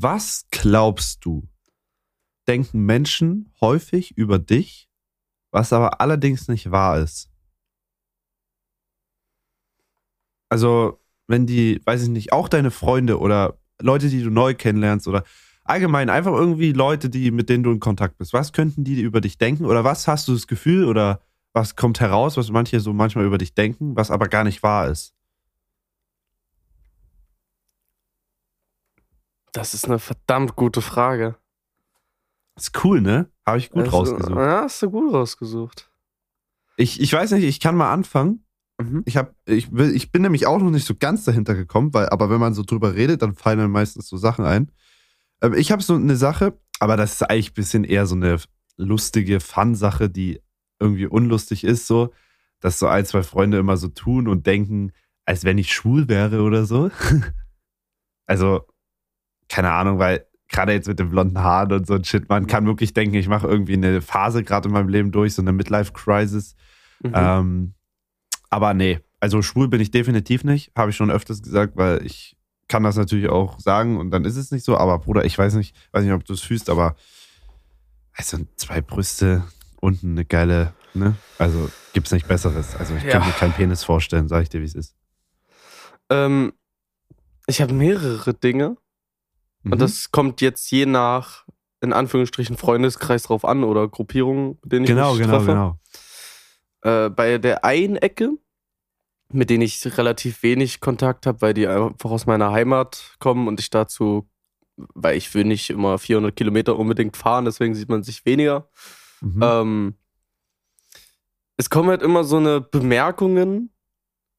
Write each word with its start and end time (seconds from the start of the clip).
Was 0.00 0.46
glaubst 0.52 1.24
du, 1.24 1.48
denken 2.46 2.86
Menschen 2.86 3.52
häufig 3.60 4.16
über 4.16 4.38
dich, 4.38 4.88
was 5.50 5.72
aber 5.72 6.00
allerdings 6.00 6.46
nicht 6.46 6.70
wahr 6.70 7.00
ist? 7.00 7.32
Also, 10.48 11.00
wenn 11.26 11.48
die, 11.48 11.80
weiß 11.84 12.04
ich 12.04 12.10
nicht, 12.10 12.32
auch 12.32 12.48
deine 12.48 12.70
Freunde 12.70 13.18
oder 13.18 13.58
Leute, 13.80 14.08
die 14.08 14.22
du 14.22 14.30
neu 14.30 14.54
kennenlernst 14.54 15.08
oder 15.08 15.24
allgemein 15.64 16.10
einfach 16.10 16.32
irgendwie 16.32 16.72
Leute, 16.72 17.10
die 17.10 17.32
mit 17.32 17.48
denen 17.48 17.64
du 17.64 17.72
in 17.72 17.80
Kontakt 17.80 18.18
bist, 18.18 18.32
was 18.32 18.52
könnten 18.52 18.84
die 18.84 19.00
über 19.00 19.20
dich 19.20 19.36
denken 19.36 19.64
oder 19.64 19.82
was 19.82 20.06
hast 20.06 20.28
du 20.28 20.32
das 20.32 20.46
Gefühl 20.46 20.84
oder 20.84 21.22
was 21.52 21.74
kommt 21.74 21.98
heraus, 21.98 22.36
was 22.36 22.52
manche 22.52 22.78
so 22.78 22.92
manchmal 22.92 23.24
über 23.24 23.38
dich 23.38 23.52
denken, 23.52 23.96
was 23.96 24.12
aber 24.12 24.28
gar 24.28 24.44
nicht 24.44 24.62
wahr 24.62 24.88
ist? 24.88 25.17
Das 29.52 29.74
ist 29.74 29.86
eine 29.86 29.98
verdammt 29.98 30.56
gute 30.56 30.82
Frage. 30.82 31.36
ist 32.56 32.84
cool, 32.84 33.00
ne? 33.00 33.30
Habe 33.46 33.58
ich 33.58 33.70
gut 33.70 33.86
das, 33.86 33.92
rausgesucht. 33.92 34.36
Ja, 34.36 34.62
hast 34.62 34.82
du 34.82 34.90
gut 34.90 35.12
rausgesucht. 35.12 35.90
Ich, 36.76 37.00
ich 37.00 37.12
weiß 37.12 37.32
nicht, 37.32 37.44
ich 37.44 37.60
kann 37.60 37.76
mal 37.76 37.92
anfangen. 37.92 38.44
Mhm. 38.80 39.02
Ich, 39.06 39.16
hab, 39.16 39.34
ich, 39.46 39.72
will, 39.72 39.94
ich 39.94 40.12
bin 40.12 40.22
nämlich 40.22 40.46
auch 40.46 40.58
noch 40.58 40.70
nicht 40.70 40.86
so 40.86 40.94
ganz 40.94 41.24
dahinter 41.24 41.54
gekommen, 41.54 41.92
weil, 41.92 42.08
aber 42.10 42.30
wenn 42.30 42.40
man 42.40 42.54
so 42.54 42.62
drüber 42.62 42.94
redet, 42.94 43.22
dann 43.22 43.34
fallen 43.34 43.58
dann 43.58 43.70
meistens 43.70 44.08
so 44.08 44.16
Sachen 44.16 44.44
ein. 44.44 44.70
Ähm, 45.42 45.54
ich 45.54 45.72
habe 45.72 45.82
so 45.82 45.94
eine 45.94 46.16
Sache, 46.16 46.58
aber 46.78 46.96
das 46.96 47.14
ist 47.14 47.22
eigentlich 47.22 47.50
ein 47.50 47.54
bisschen 47.54 47.84
eher 47.84 48.06
so 48.06 48.14
eine 48.14 48.38
lustige 48.76 49.40
Fun-Sache, 49.40 50.08
die 50.08 50.40
irgendwie 50.78 51.06
unlustig 51.06 51.64
ist, 51.64 51.86
so, 51.86 52.12
dass 52.60 52.78
so 52.78 52.86
ein, 52.86 53.04
zwei 53.04 53.22
Freunde 53.22 53.58
immer 53.58 53.76
so 53.76 53.88
tun 53.88 54.28
und 54.28 54.46
denken, 54.46 54.92
als 55.24 55.44
wenn 55.44 55.58
ich 55.58 55.72
schwul 55.72 56.08
wäre 56.08 56.42
oder 56.42 56.64
so. 56.64 56.90
also, 58.26 58.66
keine 59.48 59.72
Ahnung, 59.72 59.98
weil 59.98 60.26
gerade 60.48 60.72
jetzt 60.72 60.88
mit 60.88 60.98
den 60.98 61.10
blonden 61.10 61.38
Haaren 61.38 61.72
und 61.72 61.86
so 61.86 61.94
ein 61.94 62.04
Shit, 62.04 62.28
man 62.28 62.46
kann 62.46 62.66
wirklich 62.66 62.94
denken, 62.94 63.14
ich 63.14 63.28
mache 63.28 63.46
irgendwie 63.46 63.74
eine 63.74 64.00
Phase 64.00 64.42
gerade 64.42 64.68
in 64.68 64.72
meinem 64.74 64.88
Leben 64.88 65.12
durch, 65.12 65.34
so 65.34 65.42
eine 65.42 65.52
Midlife-Crisis. 65.52 66.54
Mhm. 67.02 67.12
Ähm, 67.14 67.74
aber 68.50 68.72
nee, 68.74 69.00
also 69.20 69.42
schwul 69.42 69.68
bin 69.68 69.80
ich 69.80 69.90
definitiv 69.90 70.44
nicht, 70.44 70.72
habe 70.76 70.90
ich 70.90 70.96
schon 70.96 71.10
öfters 71.10 71.42
gesagt, 71.42 71.76
weil 71.76 72.04
ich 72.04 72.36
kann 72.68 72.82
das 72.82 72.96
natürlich 72.96 73.28
auch 73.28 73.58
sagen 73.60 73.96
und 73.98 74.10
dann 74.10 74.24
ist 74.24 74.36
es 74.36 74.50
nicht 74.50 74.64
so. 74.64 74.76
Aber 74.76 74.98
Bruder, 74.98 75.24
ich 75.24 75.36
weiß 75.36 75.54
nicht, 75.54 75.74
weiß 75.92 76.04
nicht, 76.04 76.12
ob 76.12 76.24
du 76.24 76.32
es 76.34 76.40
fühlst, 76.42 76.70
aber 76.70 76.96
also 78.14 78.38
zwei 78.56 78.80
Brüste, 78.80 79.44
unten 79.80 80.12
eine 80.12 80.24
geile, 80.24 80.72
ne? 80.94 81.14
Also 81.38 81.70
gibt's 81.92 82.10
nicht 82.10 82.26
Besseres. 82.26 82.74
Also 82.76 82.94
ich 82.96 83.04
Ja. 83.04 83.10
kann 83.10 83.26
mir 83.26 83.32
keinen 83.32 83.52
Penis 83.52 83.84
vorstellen, 83.84 84.28
sag 84.28 84.42
ich 84.42 84.48
dir, 84.48 84.60
wie 84.60 84.64
es 84.66 84.74
ist. 84.74 84.94
Ähm, 86.10 86.52
ich 87.46 87.60
habe 87.60 87.72
mehrere 87.74 88.34
Dinge 88.34 88.76
Mhm. 89.62 89.72
und 89.72 89.80
das 89.80 90.10
kommt 90.10 90.40
jetzt 90.40 90.70
je 90.70 90.86
nach, 90.86 91.46
in 91.80 91.92
Anführungsstrichen, 91.92 92.56
Freundeskreis 92.56 93.24
drauf 93.24 93.44
an 93.44 93.64
oder 93.64 93.88
Gruppierung, 93.88 94.58
mit 94.62 94.72
denen 94.72 94.84
ich 94.84 94.90
genau, 94.90 95.12
mich 95.12 95.22
genau, 95.22 95.38
treffe. 95.38 95.46
genau. 95.46 95.78
Äh, 97.06 97.10
bei 97.10 97.38
der 97.38 97.64
einen 97.64 97.96
Ecke, 97.96 98.30
mit 99.32 99.50
denen 99.50 99.62
ich 99.62 99.98
relativ 99.98 100.42
wenig 100.42 100.80
Kontakt 100.80 101.26
habe, 101.26 101.40
weil 101.42 101.54
die 101.54 101.66
einfach 101.66 102.10
aus 102.10 102.26
meiner 102.26 102.50
Heimat 102.52 103.16
kommen 103.18 103.48
und 103.48 103.60
ich 103.60 103.70
dazu, 103.70 104.28
weil 104.76 105.16
ich 105.16 105.34
will 105.34 105.44
nicht 105.44 105.70
immer 105.70 105.98
400 105.98 106.34
Kilometer 106.34 106.78
unbedingt 106.78 107.16
fahren, 107.16 107.44
deswegen 107.44 107.74
sieht 107.74 107.88
man 107.88 108.02
sich 108.02 108.24
weniger. 108.24 108.68
Mhm. 109.20 109.40
Ähm, 109.42 109.94
es 111.56 111.68
kommen 111.68 111.90
halt 111.90 112.02
immer 112.02 112.24
so 112.24 112.36
eine 112.36 112.60
Bemerkungen 112.60 113.72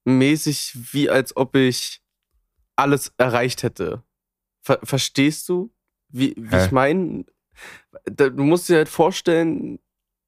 mäßig, 0.05 0.77
wie 0.93 1.09
als 1.09 1.35
ob 1.35 1.55
ich 1.55 2.01
alles 2.75 3.13
erreicht 3.17 3.63
hätte. 3.63 4.03
Ver 4.61 4.79
verstehst 4.83 5.47
du, 5.49 5.71
wie, 6.09 6.33
wie 6.37 6.55
ich 6.57 6.71
meine? 6.71 7.25
Du 8.05 8.43
musst 8.43 8.69
dir 8.69 8.77
halt 8.77 8.89
vorstellen, 8.89 9.79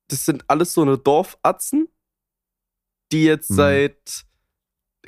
das 0.07 0.25
sind 0.25 0.43
alles 0.47 0.73
so 0.73 0.81
eine 0.81 0.97
Dorfatzen, 0.97 1.87
die 3.11 3.23
jetzt 3.23 3.51
Mhm. 3.51 3.55
seit, 3.55 4.25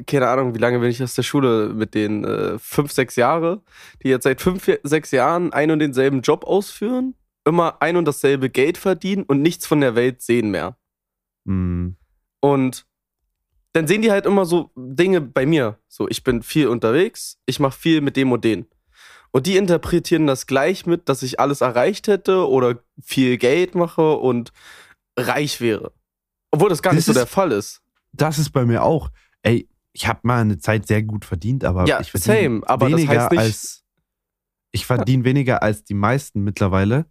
keine 0.07 0.27
Ahnung, 0.29 0.55
wie 0.55 0.59
lange 0.59 0.79
bin 0.79 0.89
ich 0.89 1.01
aus 1.03 1.15
der 1.15 1.23
Schule 1.23 1.69
mit 1.69 1.93
den 1.93 2.23
äh, 2.23 2.57
fünf, 2.59 2.91
sechs 2.91 3.15
Jahre, 3.15 3.61
die 4.01 4.09
jetzt 4.09 4.23
seit 4.23 4.41
fünf, 4.41 4.69
sechs 4.83 5.11
Jahren 5.11 5.53
ein 5.53 5.71
und 5.71 5.79
denselben 5.79 6.21
Job 6.21 6.43
ausführen, 6.45 7.15
immer 7.45 7.81
ein 7.81 7.97
und 7.97 8.05
dasselbe 8.05 8.49
Geld 8.49 8.77
verdienen 8.77 9.23
und 9.23 9.41
nichts 9.41 9.67
von 9.67 9.81
der 9.81 9.95
Welt 9.95 10.21
sehen 10.21 10.51
mehr. 10.51 10.77
Mhm. 11.45 11.97
Und 12.39 12.85
dann 13.73 13.87
sehen 13.87 14.01
die 14.01 14.11
halt 14.11 14.25
immer 14.25 14.45
so 14.45 14.71
Dinge 14.75 15.19
bei 15.19 15.45
mir. 15.45 15.79
So, 15.87 16.07
ich 16.07 16.23
bin 16.23 16.43
viel 16.43 16.67
unterwegs, 16.67 17.39
ich 17.45 17.59
mache 17.59 17.77
viel 17.77 18.01
mit 18.01 18.15
dem 18.15 18.31
und 18.31 18.43
den. 18.43 18.67
Und 19.35 19.47
die 19.47 19.57
interpretieren 19.57 20.27
das 20.27 20.45
gleich 20.45 20.85
mit, 20.85 21.09
dass 21.09 21.23
ich 21.23 21.39
alles 21.39 21.61
erreicht 21.61 22.07
hätte 22.07 22.47
oder 22.47 22.77
viel 23.01 23.37
Geld 23.37 23.73
mache 23.73 24.13
und 24.15 24.53
reich 25.17 25.59
wäre. 25.59 25.91
Obwohl 26.51 26.69
das 26.69 26.81
gar 26.83 26.91
Das 26.93 26.97
nicht 26.97 27.05
so 27.07 27.13
der 27.13 27.25
Fall 27.27 27.51
ist. 27.51 27.81
Das 28.11 28.37
ist 28.37 28.51
bei 28.51 28.63
mir 28.63 28.83
auch. 28.83 29.09
Ey, 29.41 29.67
ich 29.91 30.07
habe 30.07 30.19
mal 30.23 30.41
eine 30.41 30.59
Zeit 30.59 30.87
sehr 30.87 31.01
gut 31.01 31.25
verdient, 31.25 31.65
aber 31.65 31.87
Ja, 31.87 31.99
ich 31.99 32.11
verdiene 32.11 32.35
same, 32.41 32.61
aber 32.69 32.89
das 32.89 32.99
weniger 32.99 33.21
heißt 33.23 33.31
nicht- 33.31 33.39
als 33.39 33.83
ich 34.71 34.85
verdiene 34.85 35.23
weniger 35.23 35.61
als 35.61 35.83
die 35.83 35.93
meisten 35.93 36.43
mittlerweile, 36.43 37.05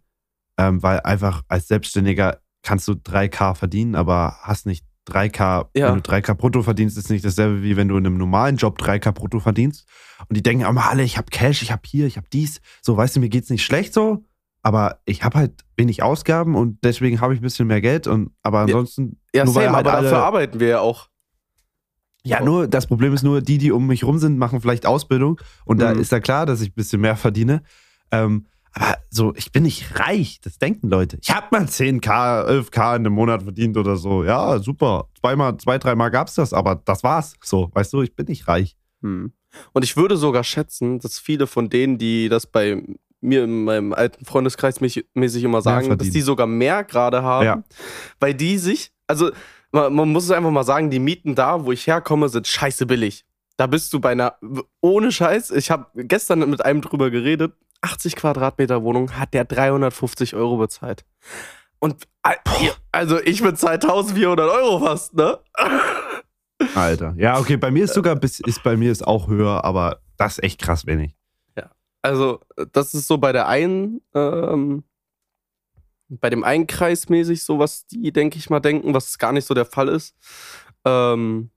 ähm, 0.57 0.81
weil 0.83 0.99
einfach 1.01 1.43
als 1.47 1.67
Selbstständiger 1.67 2.41
kannst 2.61 2.87
du 2.87 2.93
3K 2.93 3.53
verdienen, 3.55 3.95
aber 3.95 4.37
hast 4.41 4.65
nicht 4.65 4.85
3K, 5.09 5.69
Ja. 5.75 5.89
wenn 5.89 6.01
du 6.01 6.09
3K 6.09 6.33
brutto 6.33 6.63
verdienst, 6.63 6.97
ist 6.97 7.09
nicht 7.09 7.25
dasselbe 7.25 7.61
wie 7.63 7.75
wenn 7.75 7.87
du 7.87 7.97
in 7.97 8.05
einem 8.05 8.17
normalen 8.17 8.55
Job 8.57 8.79
3K 8.79 9.11
brutto 9.11 9.39
verdienst. 9.39 9.85
Und 10.29 10.37
die 10.37 10.43
denken 10.43 10.65
immer 10.65 10.89
alle, 10.89 11.03
ich 11.03 11.17
habe 11.17 11.27
Cash, 11.29 11.61
ich 11.61 11.71
habe 11.71 11.81
hier, 11.85 12.07
ich 12.07 12.17
habe 12.17 12.27
dies. 12.31 12.61
So, 12.81 12.95
weißt 12.95 13.15
du, 13.15 13.19
mir 13.19 13.29
geht's 13.29 13.49
nicht 13.49 13.63
schlecht 13.65 13.93
so, 13.93 14.25
aber 14.61 14.99
ich 15.05 15.23
habe 15.23 15.37
halt 15.37 15.63
wenig 15.75 16.01
Ausgaben 16.03 16.55
und 16.55 16.79
deswegen 16.83 17.19
habe 17.19 17.33
ich 17.33 17.39
ein 17.41 17.43
bisschen 17.43 17.67
mehr 17.67 17.81
Geld. 17.81 18.07
Und 18.07 18.31
aber 18.43 18.59
ansonsten 18.61 19.19
Ja, 19.35 19.43
Nur 19.45 19.55
weil 19.55 19.65
same, 19.65 19.75
halt 19.75 19.87
aber 19.87 19.97
alle- 19.97 20.09
dafür 20.09 20.23
arbeiten 20.23 20.59
wir 20.59 20.67
ja 20.67 20.79
auch. 20.79 21.09
Ja, 22.25 22.41
nur 22.41 22.67
das 22.69 22.87
Problem 22.87 23.13
ist 23.13 23.23
nur, 23.23 23.41
die, 23.41 23.57
die 23.57 23.73
um 23.73 23.85
mich 23.87 24.05
rum 24.05 24.17
sind, 24.17 24.37
machen 24.37 24.61
vielleicht 24.61 24.85
Ausbildung 24.85 25.41
und 25.65 25.81
da 25.81 25.93
Mhm. 25.93 25.99
ist 25.99 26.13
ja 26.13 26.21
klar, 26.21 26.45
dass 26.45 26.61
ich 26.61 26.69
ein 26.69 26.75
bisschen 26.75 27.01
mehr 27.01 27.17
verdiene. 27.17 27.63
Ähm, 28.11 28.45
aber 28.73 28.97
so, 29.09 29.33
ich 29.35 29.51
bin 29.51 29.63
nicht 29.63 29.99
reich, 29.99 30.39
das 30.41 30.57
denken 30.57 30.89
Leute. 30.89 31.17
Ich 31.21 31.29
habe 31.29 31.47
mal 31.51 31.63
10k, 31.65 32.47
11k 32.47 32.95
in 32.95 33.05
einem 33.05 33.13
Monat 33.13 33.43
verdient 33.43 33.77
oder 33.77 33.95
so. 33.95 34.23
Ja, 34.23 34.59
super. 34.59 35.09
Zweimal, 35.19 35.57
zwei, 35.57 35.77
dreimal 35.77 36.09
gab's 36.11 36.35
das, 36.35 36.53
aber 36.53 36.75
das 36.75 37.03
war's. 37.03 37.35
So, 37.43 37.69
weißt 37.73 37.93
du, 37.93 38.01
ich 38.01 38.15
bin 38.15 38.25
nicht 38.27 38.47
reich. 38.47 38.75
Hm. 39.01 39.31
Und 39.73 39.83
ich 39.83 39.95
würde 39.95 40.17
sogar 40.17 40.43
schätzen, 40.43 40.99
dass 40.99 41.19
viele 41.19 41.45
von 41.45 41.69
denen, 41.69 41.97
die 41.99 42.29
das 42.29 42.47
bei 42.47 42.81
mir 43.21 43.43
in 43.43 43.63
meinem 43.63 43.93
alten 43.93 44.25
Freundeskreis 44.25 44.81
mich, 44.81 45.05
mäßig 45.13 45.43
immer 45.43 45.61
sagen, 45.61 45.95
dass 45.97 46.09
die 46.09 46.21
sogar 46.21 46.47
mehr 46.47 46.83
gerade 46.83 47.21
haben, 47.21 47.45
Ja. 47.45 47.63
weil 48.19 48.33
die 48.33 48.57
sich, 48.57 48.91
also 49.07 49.31
man, 49.71 49.93
man 49.93 50.09
muss 50.11 50.25
es 50.25 50.31
einfach 50.31 50.51
mal 50.51 50.63
sagen, 50.63 50.89
die 50.89 50.99
Mieten 50.99 51.35
da, 51.35 51.63
wo 51.63 51.71
ich 51.71 51.87
herkomme, 51.87 52.27
sind 52.29 52.47
scheiße 52.47 52.85
billig. 52.85 53.23
Da 53.55 53.67
bist 53.67 53.93
du 53.93 53.99
bei 53.99 54.11
einer, 54.11 54.35
ohne 54.81 55.11
Scheiß, 55.11 55.51
ich 55.51 55.69
habe 55.71 55.85
gestern 56.03 56.49
mit 56.49 56.65
einem 56.65 56.81
drüber 56.81 57.11
geredet, 57.11 57.53
80 57.83 58.15
Quadratmeter 58.15 58.83
Wohnung 58.83 59.17
hat 59.17 59.33
der 59.33 59.45
350 59.45 60.35
Euro 60.35 60.57
bezahlt. 60.57 61.05
Und 61.79 62.07
also 62.91 63.19
ich 63.19 63.43
bezahle 63.43 63.73
1400 63.73 64.49
Euro 64.49 64.79
fast, 64.85 65.13
ne? 65.13 65.39
Alter. 66.75 67.13
Ja, 67.17 67.39
okay, 67.39 67.57
bei 67.57 67.71
mir 67.71 67.83
ist 67.83 67.93
sogar 67.93 68.15
bis, 68.15 68.39
ist 68.39 68.63
bei 68.63 68.77
mir 68.77 68.91
ist 68.91 69.05
auch 69.05 69.27
höher, 69.27 69.65
aber 69.65 69.99
das 70.17 70.37
ist 70.37 70.43
echt 70.43 70.61
krass 70.61 70.85
wenig. 70.85 71.15
Also, 72.03 72.41
das 72.73 72.93
ist 72.93 73.07
so 73.07 73.17
bei 73.17 73.31
der 73.31 73.47
einen, 73.47 74.01
ähm, 74.13 74.83
bei 76.09 76.29
dem 76.29 76.43
einen 76.43 76.67
Kreis 76.67 77.07
mäßig 77.07 77.43
so, 77.43 77.59
was 77.59 77.87
die, 77.87 78.11
denke 78.11 78.37
ich 78.37 78.49
mal, 78.49 78.59
denken, 78.59 78.93
was 78.93 79.17
gar 79.17 79.31
nicht 79.31 79.47
so 79.47 79.53
der 79.53 79.65
Fall 79.65 79.87
ist. 79.87 80.13
Ähm, 80.83 81.49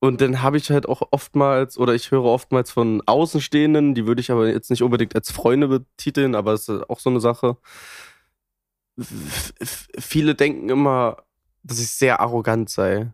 und 0.00 0.22
dann 0.22 0.40
habe 0.42 0.56
ich 0.56 0.70
halt 0.70 0.88
auch 0.88 1.02
oftmals, 1.10 1.76
oder 1.76 1.94
ich 1.94 2.10
höre 2.10 2.24
oftmals 2.24 2.70
von 2.70 3.02
Außenstehenden, 3.04 3.94
die 3.94 4.06
würde 4.06 4.22
ich 4.22 4.30
aber 4.30 4.48
jetzt 4.48 4.70
nicht 4.70 4.82
unbedingt 4.82 5.14
als 5.14 5.30
Freunde 5.30 5.68
betiteln, 5.68 6.34
aber 6.34 6.54
es 6.54 6.68
ist 6.68 6.88
auch 6.88 6.98
so 6.98 7.10
eine 7.10 7.20
Sache. 7.20 7.58
Viele 9.98 10.34
denken 10.34 10.70
immer, 10.70 11.18
dass 11.62 11.80
ich 11.80 11.90
sehr 11.90 12.20
arrogant 12.20 12.70
sei. 12.70 13.12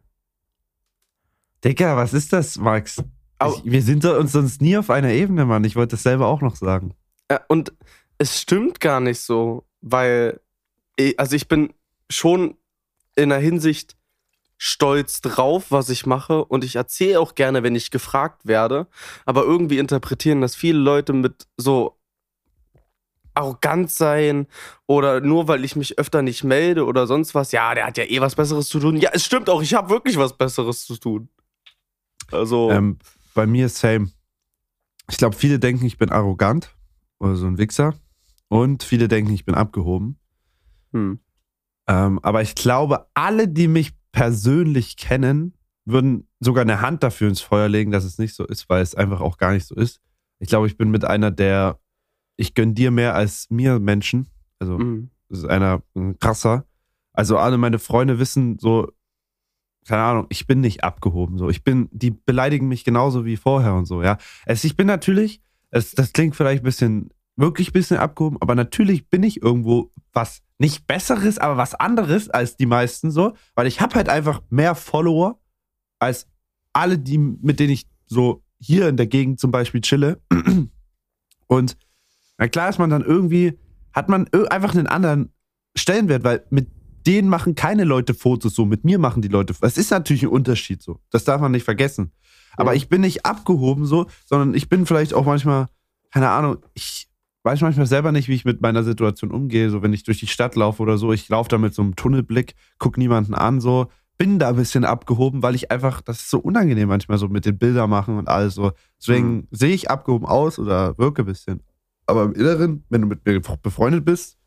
Digga, 1.64 1.96
was 1.96 2.14
ist 2.14 2.32
das, 2.32 2.56
Max? 2.56 3.02
Ich, 3.44 3.64
wir 3.64 3.82
sind 3.82 4.04
uns 4.04 4.32
sonst 4.32 4.62
nie 4.62 4.76
auf 4.76 4.88
einer 4.88 5.10
Ebene, 5.10 5.44
Mann. 5.44 5.64
Ich 5.64 5.74
wollte 5.74 5.96
das 5.96 6.04
selber 6.04 6.28
auch 6.28 6.40
noch 6.40 6.54
sagen. 6.54 6.94
Ja, 7.30 7.40
und 7.48 7.72
es 8.18 8.40
stimmt 8.40 8.78
gar 8.78 9.00
nicht 9.00 9.20
so, 9.20 9.66
weil, 9.80 10.40
ich, 10.94 11.18
also 11.18 11.34
ich 11.34 11.48
bin 11.48 11.74
schon 12.08 12.56
in 13.16 13.30
der 13.30 13.40
Hinsicht 13.40 13.96
stolz 14.58 15.20
drauf, 15.20 15.66
was 15.70 15.88
ich 15.90 16.06
mache 16.06 16.44
und 16.44 16.64
ich 16.64 16.76
erzähle 16.76 17.20
auch 17.20 17.34
gerne, 17.34 17.62
wenn 17.62 17.74
ich 17.74 17.90
gefragt 17.90 18.46
werde, 18.46 18.86
aber 19.24 19.42
irgendwie 19.44 19.78
interpretieren 19.78 20.40
das 20.40 20.54
viele 20.54 20.78
Leute 20.78 21.12
mit 21.12 21.46
so 21.56 21.98
arrogant 23.34 23.90
sein 23.90 24.46
oder 24.86 25.20
nur 25.20 25.46
weil 25.46 25.64
ich 25.64 25.76
mich 25.76 25.98
öfter 25.98 26.22
nicht 26.22 26.42
melde 26.42 26.86
oder 26.86 27.06
sonst 27.06 27.34
was, 27.34 27.52
ja, 27.52 27.74
der 27.74 27.86
hat 27.86 27.98
ja 27.98 28.04
eh 28.04 28.20
was 28.20 28.34
Besseres 28.34 28.68
zu 28.68 28.80
tun. 28.80 28.96
Ja, 28.96 29.10
es 29.12 29.24
stimmt 29.24 29.50
auch, 29.50 29.60
ich 29.60 29.74
habe 29.74 29.90
wirklich 29.90 30.16
was 30.16 30.36
Besseres 30.36 30.86
zu 30.86 30.96
tun. 30.96 31.28
Also, 32.32 32.70
Ähm, 32.70 32.98
bei 33.34 33.46
mir 33.46 33.66
ist 33.66 33.76
same. 33.78 34.10
Ich 35.10 35.18
glaube, 35.18 35.36
viele 35.36 35.58
denken, 35.58 35.84
ich 35.84 35.98
bin 35.98 36.10
arrogant. 36.10 36.74
oder 37.18 37.36
so 37.36 37.46
ein 37.46 37.58
Wichser. 37.58 37.94
Und 38.48 38.82
viele 38.82 39.08
denken, 39.08 39.32
ich 39.32 39.44
bin 39.44 39.54
abgehoben. 39.54 40.18
Hm. 40.92 41.18
Ähm, 41.88 42.18
aber 42.22 42.42
ich 42.42 42.54
glaube, 42.54 43.06
alle, 43.14 43.48
die 43.48 43.68
mich 43.68 43.92
persönlich 44.16 44.96
kennen, 44.96 45.52
würden 45.84 46.26
sogar 46.40 46.62
eine 46.62 46.80
Hand 46.80 47.02
dafür 47.02 47.28
ins 47.28 47.42
Feuer 47.42 47.68
legen, 47.68 47.90
dass 47.90 48.02
es 48.04 48.16
nicht 48.16 48.34
so 48.34 48.46
ist, 48.46 48.66
weil 48.70 48.80
es 48.82 48.94
einfach 48.94 49.20
auch 49.20 49.36
gar 49.36 49.52
nicht 49.52 49.66
so 49.66 49.74
ist. 49.74 50.00
Ich 50.38 50.48
glaube, 50.48 50.66
ich 50.66 50.78
bin 50.78 50.90
mit 50.90 51.04
einer 51.04 51.30
der, 51.30 51.78
ich 52.38 52.54
gönn 52.54 52.74
dir 52.74 52.90
mehr 52.90 53.14
als 53.14 53.48
mir 53.50 53.78
Menschen. 53.78 54.26
Also, 54.58 54.78
Mhm. 54.78 55.10
das 55.28 55.40
ist 55.40 55.44
einer 55.44 55.82
ein 55.94 56.18
krasser. 56.18 56.64
Also, 57.12 57.36
alle 57.36 57.58
meine 57.58 57.78
Freunde 57.78 58.18
wissen 58.18 58.58
so, 58.58 58.90
keine 59.86 60.02
Ahnung, 60.02 60.26
ich 60.30 60.46
bin 60.46 60.60
nicht 60.62 60.82
abgehoben. 60.82 61.36
So, 61.36 61.50
ich 61.50 61.62
bin, 61.62 61.90
die 61.92 62.10
beleidigen 62.10 62.68
mich 62.68 62.84
genauso 62.84 63.26
wie 63.26 63.36
vorher 63.36 63.74
und 63.74 63.84
so, 63.84 64.02
ja. 64.02 64.16
Es, 64.46 64.64
ich 64.64 64.78
bin 64.78 64.86
natürlich, 64.86 65.42
es, 65.70 65.92
das 65.92 66.14
klingt 66.14 66.36
vielleicht 66.36 66.62
ein 66.62 66.64
bisschen, 66.64 67.10
wirklich 67.36 67.68
ein 67.68 67.72
bisschen 67.74 67.98
abgehoben, 67.98 68.38
aber 68.40 68.54
natürlich 68.54 69.10
bin 69.10 69.22
ich 69.22 69.42
irgendwo 69.42 69.92
was 70.14 70.42
nicht 70.58 70.86
Besseres, 70.86 71.38
aber 71.38 71.56
was 71.56 71.74
anderes 71.74 72.30
als 72.30 72.56
die 72.56 72.66
meisten 72.66 73.10
so, 73.10 73.34
weil 73.54 73.66
ich 73.66 73.80
habe 73.80 73.94
halt 73.94 74.08
einfach 74.08 74.42
mehr 74.48 74.74
Follower 74.74 75.38
als 75.98 76.26
alle, 76.72 76.98
die, 76.98 77.18
mit 77.18 77.60
denen 77.60 77.72
ich 77.72 77.86
so 78.06 78.42
hier 78.58 78.88
in 78.88 78.96
der 78.96 79.06
Gegend 79.06 79.38
zum 79.40 79.50
Beispiel 79.50 79.80
chille. 79.80 80.20
Und 81.46 81.76
na 82.38 82.48
klar 82.48 82.68
ist 82.68 82.78
man 82.78 82.90
dann 82.90 83.02
irgendwie, 83.02 83.58
hat 83.92 84.08
man 84.08 84.28
einfach 84.50 84.74
einen 84.74 84.86
anderen 84.86 85.32
Stellenwert, 85.74 86.24
weil 86.24 86.44
mit 86.50 86.68
denen 87.06 87.28
machen 87.28 87.54
keine 87.54 87.84
Leute 87.84 88.14
Fotos 88.14 88.54
so, 88.54 88.64
mit 88.64 88.84
mir 88.84 88.98
machen 88.98 89.22
die 89.22 89.28
Leute. 89.28 89.54
Es 89.60 89.78
ist 89.78 89.90
natürlich 89.90 90.22
ein 90.24 90.28
Unterschied 90.28 90.82
so. 90.82 91.00
Das 91.10 91.24
darf 91.24 91.40
man 91.40 91.52
nicht 91.52 91.64
vergessen. 91.64 92.12
Aber 92.56 92.72
Ja. 92.72 92.76
ich 92.76 92.88
bin 92.88 93.02
nicht 93.02 93.24
abgehoben 93.24 93.84
so, 93.86 94.06
sondern 94.24 94.54
ich 94.54 94.68
bin 94.68 94.86
vielleicht 94.86 95.14
auch 95.14 95.24
manchmal, 95.26 95.66
keine 96.10 96.30
Ahnung, 96.30 96.58
ich 96.74 97.08
weiß 97.46 97.60
manchmal 97.60 97.86
selber 97.86 98.12
nicht, 98.12 98.28
wie 98.28 98.34
ich 98.34 98.44
mit 98.44 98.60
meiner 98.60 98.82
Situation 98.82 99.30
umgehe. 99.30 99.70
So, 99.70 99.80
wenn 99.80 99.92
ich 99.92 100.02
durch 100.02 100.18
die 100.18 100.26
Stadt 100.26 100.56
laufe 100.56 100.82
oder 100.82 100.98
so, 100.98 101.12
ich 101.12 101.28
laufe 101.28 101.48
da 101.48 101.58
mit 101.58 101.72
so 101.72 101.80
einem 101.80 101.94
Tunnelblick, 101.96 102.56
guck 102.78 102.98
niemanden 102.98 103.34
an, 103.34 103.60
so, 103.60 103.86
bin 104.18 104.38
da 104.38 104.48
ein 104.48 104.56
bisschen 104.56 104.84
abgehoben, 104.84 105.42
weil 105.42 105.54
ich 105.54 105.70
einfach, 105.70 106.00
das 106.00 106.20
ist 106.20 106.30
so 106.30 106.38
unangenehm 106.38 106.88
manchmal 106.88 107.18
so 107.18 107.28
mit 107.28 107.46
den 107.46 107.56
Bildern 107.56 107.88
machen 107.88 108.18
und 108.18 108.28
alles 108.28 108.54
so. 108.54 108.72
Deswegen 108.98 109.46
sehe 109.52 109.74
ich 109.74 109.90
abgehoben 109.90 110.26
aus 110.26 110.58
oder 110.58 110.98
wirke 110.98 111.22
ein 111.22 111.26
bisschen. 111.26 111.62
Aber 112.06 112.24
im 112.24 112.32
Inneren, 112.32 112.84
wenn 112.88 113.02
du 113.02 113.06
mit 113.06 113.24
mir 113.24 113.40
befreundet 113.40 114.04
bist, 114.04 114.38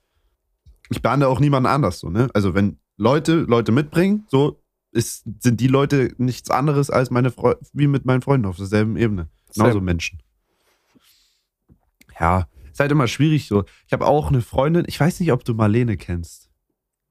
ich 0.89 1.01
behandle 1.01 1.29
auch 1.29 1.39
niemanden 1.39 1.67
anders 1.67 1.99
so, 1.99 2.09
ne? 2.09 2.29
Also 2.33 2.53
wenn 2.53 2.79
Leute 2.97 3.41
Leute 3.41 3.71
mitbringen, 3.71 4.25
so 4.27 4.61
ist, 4.91 5.23
sind 5.39 5.61
die 5.61 5.67
Leute 5.67 6.13
nichts 6.17 6.49
anderes 6.49 6.89
als 6.89 7.11
meine 7.11 7.31
Freu 7.31 7.55
wie 7.71 7.87
mit 7.87 8.05
meinen 8.05 8.21
Freunden 8.21 8.47
auf 8.47 8.57
derselben 8.57 8.97
Ebene. 8.97 9.29
Genauso. 9.53 9.79
Menschen. 9.79 10.19
Ja, 12.19 12.47
ist 12.71 12.79
halt 12.79 12.91
immer 12.91 13.07
schwierig 13.07 13.47
so. 13.47 13.63
Ich 13.87 13.93
habe 13.93 14.05
auch 14.05 14.29
eine 14.29 14.41
Freundin, 14.41 14.85
ich 14.87 14.99
weiß 14.99 15.19
nicht, 15.19 15.31
ob 15.31 15.43
du 15.43 15.53
Marlene 15.53 15.97
kennst. 15.97 16.49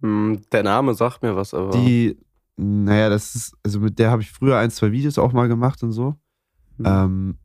Hm, 0.01 0.41
Der 0.53 0.63
Name 0.63 0.95
sagt 0.95 1.23
mir 1.23 1.37
was, 1.37 1.55
aber. 1.55 1.71
Die, 1.71 2.19
naja, 2.57 3.09
das 3.09 3.35
ist, 3.35 3.55
also 3.63 3.81
mit 3.81 3.99
der 3.99 4.11
habe 4.11 4.23
ich 4.23 4.31
früher 4.31 4.59
ein, 4.59 4.71
zwei 4.71 4.93
Videos 4.93 5.19
auch 5.19 5.33
mal 5.33 5.49
gemacht 5.49 5.83
und 5.83 5.93
so. 5.93 6.17
Hm. 6.79 6.87
Ähm, 6.87 7.39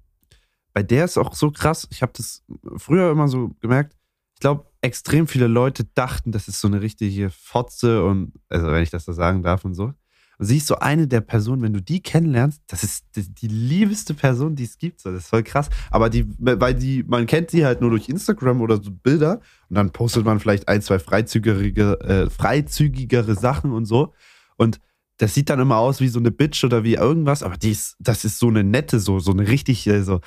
bei 0.74 0.84
der 0.84 1.06
ist 1.06 1.18
auch 1.18 1.34
so 1.36 1.52
krass, 1.52 1.88
ich 1.92 2.02
habe 2.02 2.14
das 2.16 2.44
früher 2.78 3.12
immer 3.12 3.28
so 3.28 3.52
gemerkt, 3.60 3.96
ich 4.34 4.40
glaube, 4.40 4.66
extrem 4.82 5.28
viele 5.28 5.48
Leute 5.48 5.86
dachten, 5.94 6.32
das 6.32 6.48
ist 6.48 6.60
so 6.60 6.68
eine 6.68 6.82
richtige 6.82 7.30
Fotze 7.30 8.04
und, 8.04 8.34
also 8.50 8.68
wenn 8.68 8.84
ich 8.84 8.90
das 8.90 9.06
so 9.06 9.14
sagen 9.14 9.44
darf 9.44 9.64
und 9.66 9.76
so. 9.76 9.94
Und 10.38 10.46
sie 10.48 10.58
ist 10.58 10.68
so 10.68 10.76
eine 10.78 11.08
der 11.08 11.22
Personen, 11.22 11.62
wenn 11.62 11.74
du 11.74 11.82
die 11.82 12.02
kennenlernst, 12.02 12.62
das 12.68 12.84
ist 12.84 13.06
die, 13.16 13.34
die 13.34 13.48
liebeste 13.48 14.14
Person, 14.14 14.56
die 14.56 14.64
es 14.64 14.78
gibt. 14.78 15.00
So. 15.00 15.12
Das 15.12 15.24
ist 15.24 15.30
voll 15.30 15.44
krass. 15.44 15.70
Aber 15.92 16.10
die, 16.10 16.26
weil 16.38 16.74
die, 16.74 17.04
man 17.04 17.26
kennt 17.26 17.52
sie 17.52 17.66
halt 17.66 17.82
nur 17.82 17.90
durch 17.92 18.10
Instagram 18.10 18.62
oder 18.62 18.82
so 18.82 18.92
Bilder 18.92 19.42
und 19.70 19.76
dann 19.76 19.92
postet 19.92 20.26
man 20.26 20.40
vielleicht 20.40 20.68
ein, 20.68 20.82
zwei 20.82 21.00
freizügigere, 21.00 22.00
äh, 22.02 22.30
freizügigere 22.30 23.36
Sachen 23.36 23.72
und 23.72 23.86
so. 23.86 24.14
Und 24.58 24.80
das 25.18 25.36
sieht 25.36 25.50
dann 25.50 25.60
immer 25.60 25.78
aus 25.78 26.02
wie 26.02 26.08
so 26.08 26.20
eine 26.20 26.32
Bitch 26.32 26.64
oder 26.64 26.84
wie 26.84 26.96
irgendwas, 26.96 27.44
aber 27.44 27.56
die 27.56 27.72
ist, 27.72 27.96
das 28.00 28.26
ist 28.26 28.40
so 28.40 28.48
eine 28.48 28.64
nette, 28.64 29.00
so, 29.00 29.20
so 29.20 29.32
eine 29.32 29.48
richtig, 29.48 29.86
äh, 29.88 30.02
so, 30.02 30.22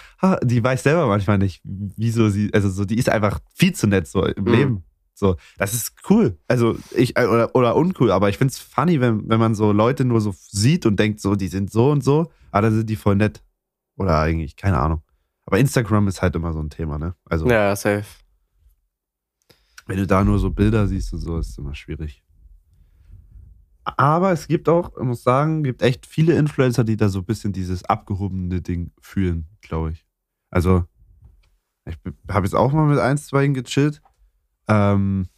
die 0.44 0.62
weiß 0.62 0.84
selber 0.84 1.08
manchmal 1.08 1.38
nicht, 1.38 1.60
wieso 1.64 2.28
sie, 2.28 2.54
also 2.54 2.70
so, 2.70 2.84
die 2.84 2.96
ist 2.96 3.08
einfach 3.08 3.40
viel 3.54 3.74
zu 3.74 3.88
nett 3.88 4.06
so 4.06 4.24
im 4.24 4.44
Mhm. 4.44 4.52
Leben. 4.52 4.84
So, 5.18 5.36
das 5.56 5.72
ist 5.72 5.94
cool. 6.10 6.38
Also 6.46 6.78
ich, 6.94 7.16
äh, 7.16 7.24
oder, 7.24 7.54
oder 7.56 7.74
uncool, 7.74 8.12
aber 8.12 8.28
ich 8.28 8.36
find's 8.36 8.58
funny, 8.58 9.00
wenn, 9.00 9.26
wenn 9.30 9.40
man 9.40 9.54
so 9.54 9.72
Leute 9.72 10.04
nur 10.04 10.20
so 10.20 10.34
sieht 10.36 10.84
und 10.84 11.00
denkt, 11.00 11.20
so, 11.20 11.36
die 11.36 11.48
sind 11.48 11.72
so 11.72 11.90
und 11.90 12.04
so, 12.04 12.30
aber 12.50 12.66
dann 12.66 12.74
sind 12.76 12.90
die 12.90 12.96
voll 12.96 13.16
nett. 13.16 13.42
Oder 13.96 14.18
eigentlich, 14.18 14.56
keine 14.56 14.78
Ahnung. 14.78 15.02
Aber 15.46 15.58
Instagram 15.58 16.06
ist 16.08 16.20
halt 16.20 16.36
immer 16.36 16.52
so 16.52 16.60
ein 16.60 16.68
Thema, 16.68 16.98
ne? 16.98 17.14
Also, 17.24 17.48
ja, 17.48 17.74
safe. 17.74 18.04
wenn 19.86 19.96
du 19.96 20.06
da 20.06 20.22
nur 20.22 20.38
so 20.38 20.50
Bilder 20.50 20.86
siehst 20.86 21.14
und 21.14 21.20
so, 21.20 21.38
ist 21.38 21.48
es 21.48 21.58
immer 21.58 21.74
schwierig. 21.74 22.22
Aber 23.84 24.32
es 24.32 24.48
gibt 24.48 24.68
auch, 24.68 24.98
ich 24.98 25.04
muss 25.04 25.22
sagen, 25.22 25.62
gibt 25.62 25.80
echt 25.80 26.04
viele 26.04 26.36
Influencer, 26.36 26.84
die 26.84 26.98
da 26.98 27.08
so 27.08 27.20
ein 27.20 27.24
bisschen 27.24 27.54
dieses 27.54 27.84
abgehobene 27.84 28.60
Ding 28.60 28.90
fühlen, 29.00 29.46
glaube 29.62 29.92
ich. 29.92 30.04
Also, 30.50 30.84
ich 31.86 31.96
habe 32.28 32.46
jetzt 32.46 32.54
auch 32.54 32.72
mal 32.72 32.86
mit 32.86 32.98
eins, 32.98 33.28
zwei 33.28 33.46
gechillt. 33.46 34.02
Ähm, 34.68 35.28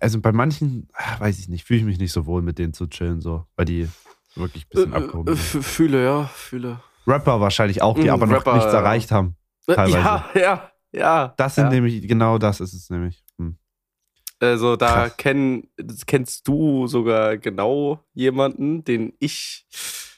also 0.00 0.20
bei 0.20 0.32
manchen, 0.32 0.88
ah, 0.94 1.20
weiß 1.20 1.38
ich 1.38 1.48
nicht, 1.48 1.64
fühle 1.64 1.80
ich 1.80 1.86
mich 1.86 1.98
nicht 1.98 2.12
so 2.12 2.26
wohl, 2.26 2.42
mit 2.42 2.58
denen 2.58 2.72
zu 2.72 2.86
chillen, 2.86 3.20
so, 3.20 3.46
weil 3.56 3.64
die 3.64 3.88
wirklich 4.36 4.66
ein 4.66 4.68
bisschen 4.70 4.92
Äh, 4.92 4.96
abgehoben 4.96 5.32
äh, 5.32 5.36
sind. 5.36 5.64
Fühle, 5.64 6.04
ja, 6.04 6.24
fühle. 6.26 6.80
Rapper 7.06 7.40
wahrscheinlich 7.40 7.82
auch, 7.82 7.96
die 7.96 8.06
Mm, 8.06 8.10
aber 8.10 8.26
noch 8.26 8.36
Rapper, 8.36 8.54
nichts 8.54 8.72
ja. 8.72 8.78
erreicht 8.78 9.10
haben. 9.10 9.36
Äh, 9.66 9.74
Teilweise. 9.74 9.98
Ja, 9.98 10.30
ja, 10.34 10.72
ja. 10.92 11.34
Das 11.36 11.56
sind 11.56 11.64
ja. 11.64 11.70
nämlich, 11.70 12.06
genau 12.06 12.38
das 12.38 12.60
ist 12.60 12.74
es 12.74 12.90
nämlich. 12.90 13.24
Hm. 13.38 13.56
Also 14.40 14.76
da 14.76 15.08
kenn, 15.08 15.68
kennst 16.06 16.46
du 16.46 16.86
sogar 16.86 17.36
genau 17.38 18.04
jemanden, 18.14 18.84
den 18.84 19.12
ich, 19.18 19.66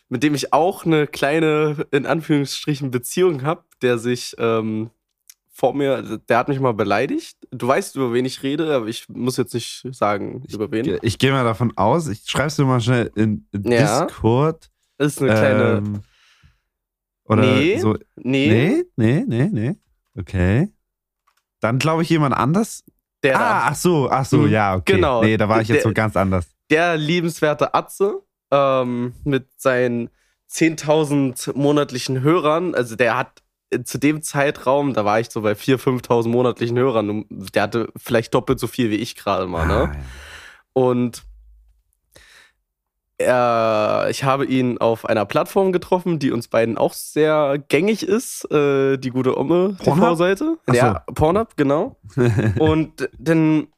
mit 0.08 0.22
dem 0.22 0.34
ich 0.34 0.52
auch 0.52 0.84
eine 0.84 1.06
kleine, 1.06 1.86
in 1.90 2.06
Anführungsstrichen, 2.06 2.90
Beziehung 2.90 3.42
habe, 3.44 3.64
der 3.82 3.98
sich 3.98 4.34
ähm, 4.38 4.90
vor 5.56 5.72
mir, 5.72 6.02
der 6.28 6.38
hat 6.38 6.48
mich 6.48 6.58
mal 6.58 6.74
beleidigt. 6.74 7.36
Du 7.52 7.68
weißt, 7.68 7.94
über 7.94 8.12
wen 8.12 8.24
ich 8.24 8.42
rede, 8.42 8.74
aber 8.74 8.86
ich 8.88 9.08
muss 9.08 9.36
jetzt 9.36 9.54
nicht 9.54 9.86
sagen, 9.92 10.42
über 10.52 10.70
wen. 10.72 10.84
Ich, 10.84 11.02
ich 11.02 11.18
gehe 11.18 11.30
mal 11.30 11.44
davon 11.44 11.72
aus, 11.76 12.08
ich 12.08 12.22
schreib's 12.26 12.56
dir 12.56 12.64
mal 12.64 12.80
schnell 12.80 13.10
in, 13.14 13.46
in 13.52 13.70
Ja. 13.70 14.04
Discord. 14.04 14.68
Das 14.98 15.12
ist 15.12 15.22
eine 15.22 15.30
kleine. 15.32 15.62
Ähm, 15.78 16.00
oder 17.24 17.42
Nee. 17.42 17.78
so. 17.78 17.96
nee, 18.16 18.84
Nee, 18.96 19.24
nee, 19.24 19.24
nee, 19.26 19.48
nee. 19.52 19.74
Okay. 20.18 20.68
Dann 21.60 21.78
glaube 21.78 22.02
ich 22.02 22.10
jemand 22.10 22.34
anders. 22.34 22.82
der 23.22 23.36
ah, 23.36 23.38
da. 23.38 23.60
ach 23.68 23.74
so, 23.76 24.10
ach 24.10 24.24
so, 24.26 24.38
Mhm, 24.38 24.48
ja, 24.50 24.74
okay. 24.74 24.92
genau. 24.94 25.22
Nee, 25.22 25.36
da 25.38 25.48
war 25.48 25.60
ich 25.62 25.68
jetzt 25.68 25.84
Der- 25.84 25.90
so 25.90 25.94
ganz 25.94 26.16
anders. 26.16 26.46
der 26.70 26.96
liebenswerte 26.98 27.72
Atze 27.74 28.20
ähm, 28.50 29.14
mit 29.24 29.48
seinen 29.56 30.10
10.000 30.50 31.56
monatlichen 31.56 32.20
Hörern, 32.22 32.74
also 32.74 32.96
der 32.96 33.16
hat 33.16 33.42
zu 33.82 33.98
dem 33.98 34.22
Zeitraum, 34.22 34.94
da 34.94 35.04
war 35.04 35.20
ich 35.20 35.30
so 35.30 35.42
bei 35.42 35.52
4.000, 35.52 36.02
5.000 36.06 36.28
monatlichen 36.28 36.78
Hörern, 36.78 37.24
der 37.30 37.62
hatte 37.62 37.88
vielleicht 37.96 38.34
doppelt 38.34 38.60
so 38.60 38.66
viel 38.66 38.90
wie 38.90 38.96
ich 38.96 39.16
gerade 39.16 39.46
mal, 39.46 39.66
ne? 39.66 39.74
Ah, 39.74 39.94
ja. 39.94 40.00
Und 40.72 41.22
er, 43.18 44.06
ich 44.10 44.24
habe 44.24 44.44
ihn 44.44 44.78
auf 44.78 45.04
einer 45.06 45.24
Plattform 45.24 45.72
getroffen, 45.72 46.18
die 46.18 46.32
uns 46.32 46.48
beiden 46.48 46.76
auch 46.76 46.92
sehr 46.94 47.62
gängig 47.68 48.02
ist, 48.06 48.50
äh, 48.50 48.96
die 48.96 49.10
gute 49.10 49.38
Omme? 49.38 49.76
TV-Seite. 49.82 50.58
So. 50.66 50.74
Ja, 50.74 51.04
Pornhub, 51.14 51.56
genau. 51.56 51.96
Und 52.58 53.08
denn 53.16 53.68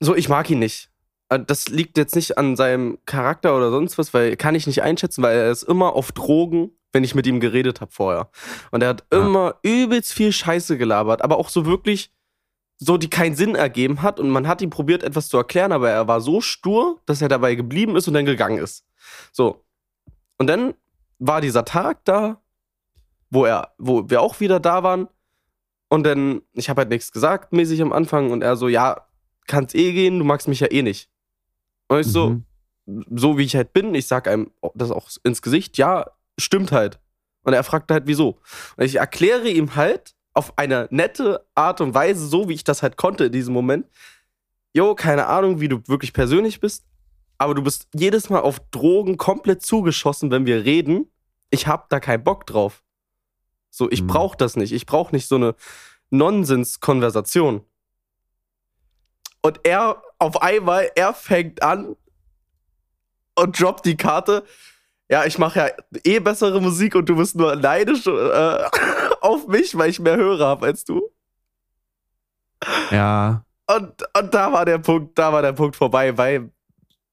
so, 0.00 0.14
ich 0.14 0.28
mag 0.28 0.48
ihn 0.50 0.58
nicht. 0.58 0.90
Äh, 1.30 1.40
Das 1.40 1.68
liegt 1.68 1.96
jetzt 1.96 2.14
nicht 2.14 2.36
an 2.36 2.56
seinem 2.56 2.98
Charakter 3.06 3.56
oder 3.56 3.70
sonst 3.70 3.96
was, 3.98 4.12
weil 4.12 4.36
kann 4.36 4.54
ich 4.54 4.66
nicht 4.66 4.82
einschätzen, 4.82 5.22
weil 5.22 5.36
er 5.36 5.50
ist 5.50 5.62
immer 5.62 5.94
auf 5.94 6.12
Drogen, 6.12 6.70
wenn 6.92 7.04
ich 7.04 7.14
mit 7.14 7.26
ihm 7.26 7.40
geredet 7.40 7.80
habe 7.80 7.92
vorher. 7.92 8.30
Und 8.70 8.82
er 8.82 8.90
hat 8.90 9.04
Ja. 9.12 9.20
immer 9.20 9.56
übelst 9.62 10.12
viel 10.12 10.32
Scheiße 10.32 10.78
gelabert, 10.78 11.22
aber 11.22 11.36
auch 11.38 11.48
so 11.48 11.66
wirklich 11.66 12.10
so, 12.80 12.96
die 12.96 13.10
keinen 13.10 13.34
Sinn 13.34 13.54
ergeben 13.56 14.02
hat. 14.02 14.20
Und 14.20 14.30
man 14.30 14.46
hat 14.46 14.62
ihm 14.62 14.70
probiert, 14.70 15.02
etwas 15.02 15.28
zu 15.28 15.36
erklären, 15.36 15.72
aber 15.72 15.90
er 15.90 16.06
war 16.08 16.20
so 16.20 16.40
stur, 16.40 17.00
dass 17.06 17.20
er 17.20 17.28
dabei 17.28 17.54
geblieben 17.56 17.96
ist 17.96 18.06
und 18.08 18.14
dann 18.14 18.24
gegangen 18.24 18.58
ist. 18.58 18.84
So. 19.32 19.64
Und 20.38 20.46
dann 20.46 20.74
war 21.18 21.40
dieser 21.40 21.64
Tag 21.64 22.04
da, 22.04 22.40
wo 23.30 23.44
er, 23.44 23.72
wo 23.78 24.08
wir 24.08 24.20
auch 24.22 24.38
wieder 24.40 24.60
da 24.60 24.82
waren. 24.84 25.08
Und 25.88 26.04
dann, 26.04 26.42
ich 26.52 26.68
habe 26.70 26.82
halt 26.82 26.90
nichts 26.90 27.10
gesagt, 27.12 27.52
mäßig 27.52 27.82
am 27.82 27.92
Anfang. 27.92 28.30
Und 28.30 28.42
er 28.42 28.56
so, 28.56 28.68
ja, 28.68 29.06
kann's 29.46 29.74
eh 29.74 29.92
gehen, 29.92 30.18
du 30.20 30.24
magst 30.24 30.46
mich 30.46 30.60
ja 30.60 30.70
eh 30.70 30.82
nicht. 30.82 31.10
Und 31.88 31.98
ich 32.00 32.06
so, 32.06 32.30
Mhm. 32.86 33.04
so 33.10 33.36
wie 33.38 33.42
ich 33.44 33.56
halt 33.56 33.72
bin, 33.72 33.94
ich 33.94 34.06
sag 34.06 34.28
einem 34.28 34.52
das 34.74 34.90
auch 34.90 35.08
ins 35.24 35.42
Gesicht, 35.42 35.76
ja, 35.78 36.06
stimmt 36.38 36.72
halt. 36.72 36.98
Und 37.42 37.52
er 37.52 37.64
fragte 37.64 37.94
halt, 37.94 38.06
wieso. 38.06 38.40
Und 38.76 38.84
ich 38.84 38.96
erkläre 38.96 39.48
ihm 39.48 39.74
halt 39.76 40.14
auf 40.34 40.56
eine 40.56 40.86
nette 40.90 41.44
Art 41.54 41.80
und 41.80 41.94
Weise, 41.94 42.26
so 42.26 42.48
wie 42.48 42.54
ich 42.54 42.64
das 42.64 42.82
halt 42.82 42.96
konnte 42.96 43.26
in 43.26 43.32
diesem 43.32 43.54
Moment. 43.54 43.86
Jo, 44.74 44.94
keine 44.94 45.26
Ahnung, 45.26 45.60
wie 45.60 45.68
du 45.68 45.80
wirklich 45.86 46.12
persönlich 46.12 46.60
bist, 46.60 46.84
aber 47.38 47.54
du 47.54 47.62
bist 47.62 47.88
jedes 47.94 48.28
Mal 48.30 48.40
auf 48.40 48.60
Drogen 48.70 49.16
komplett 49.16 49.62
zugeschossen, 49.62 50.30
wenn 50.30 50.46
wir 50.46 50.64
reden. 50.64 51.10
Ich 51.50 51.66
hab 51.66 51.88
da 51.88 52.00
keinen 52.00 52.22
Bock 52.22 52.46
drauf. 52.46 52.82
So, 53.70 53.90
ich 53.90 54.02
Mhm. 54.02 54.08
brauch 54.08 54.34
das 54.34 54.56
nicht. 54.56 54.72
Ich 54.72 54.86
brauch 54.86 55.12
nicht 55.12 55.26
so 55.26 55.36
eine 55.36 55.54
Nonsens-Konversation. 56.10 57.62
Und 59.42 59.60
er 59.64 60.02
auf 60.18 60.42
einmal, 60.42 60.90
er 60.96 61.14
fängt 61.14 61.62
an 61.62 61.96
und 63.34 63.60
droppt 63.60 63.86
die 63.86 63.96
Karte. 63.96 64.44
Ja, 65.10 65.24
ich 65.24 65.38
mache 65.38 65.58
ja 65.58 65.68
eh 66.04 66.18
bessere 66.20 66.60
Musik 66.60 66.94
und 66.94 67.08
du 67.08 67.16
bist 67.16 67.34
nur 67.34 67.56
neidisch 67.56 68.06
äh, 68.06 68.10
auf 69.20 69.46
mich, 69.48 69.76
weil 69.76 69.90
ich 69.90 70.00
mehr 70.00 70.16
Hörer 70.16 70.46
habe 70.46 70.66
als 70.66 70.84
du. 70.84 71.02
Ja. 72.90 73.44
Und, 73.66 73.92
und 74.18 74.34
da 74.34 74.52
war 74.52 74.64
der 74.64 74.78
Punkt, 74.78 75.18
da 75.18 75.32
war 75.32 75.42
der 75.42 75.52
Punkt 75.52 75.76
vorbei, 75.76 76.16
weil, 76.16 76.50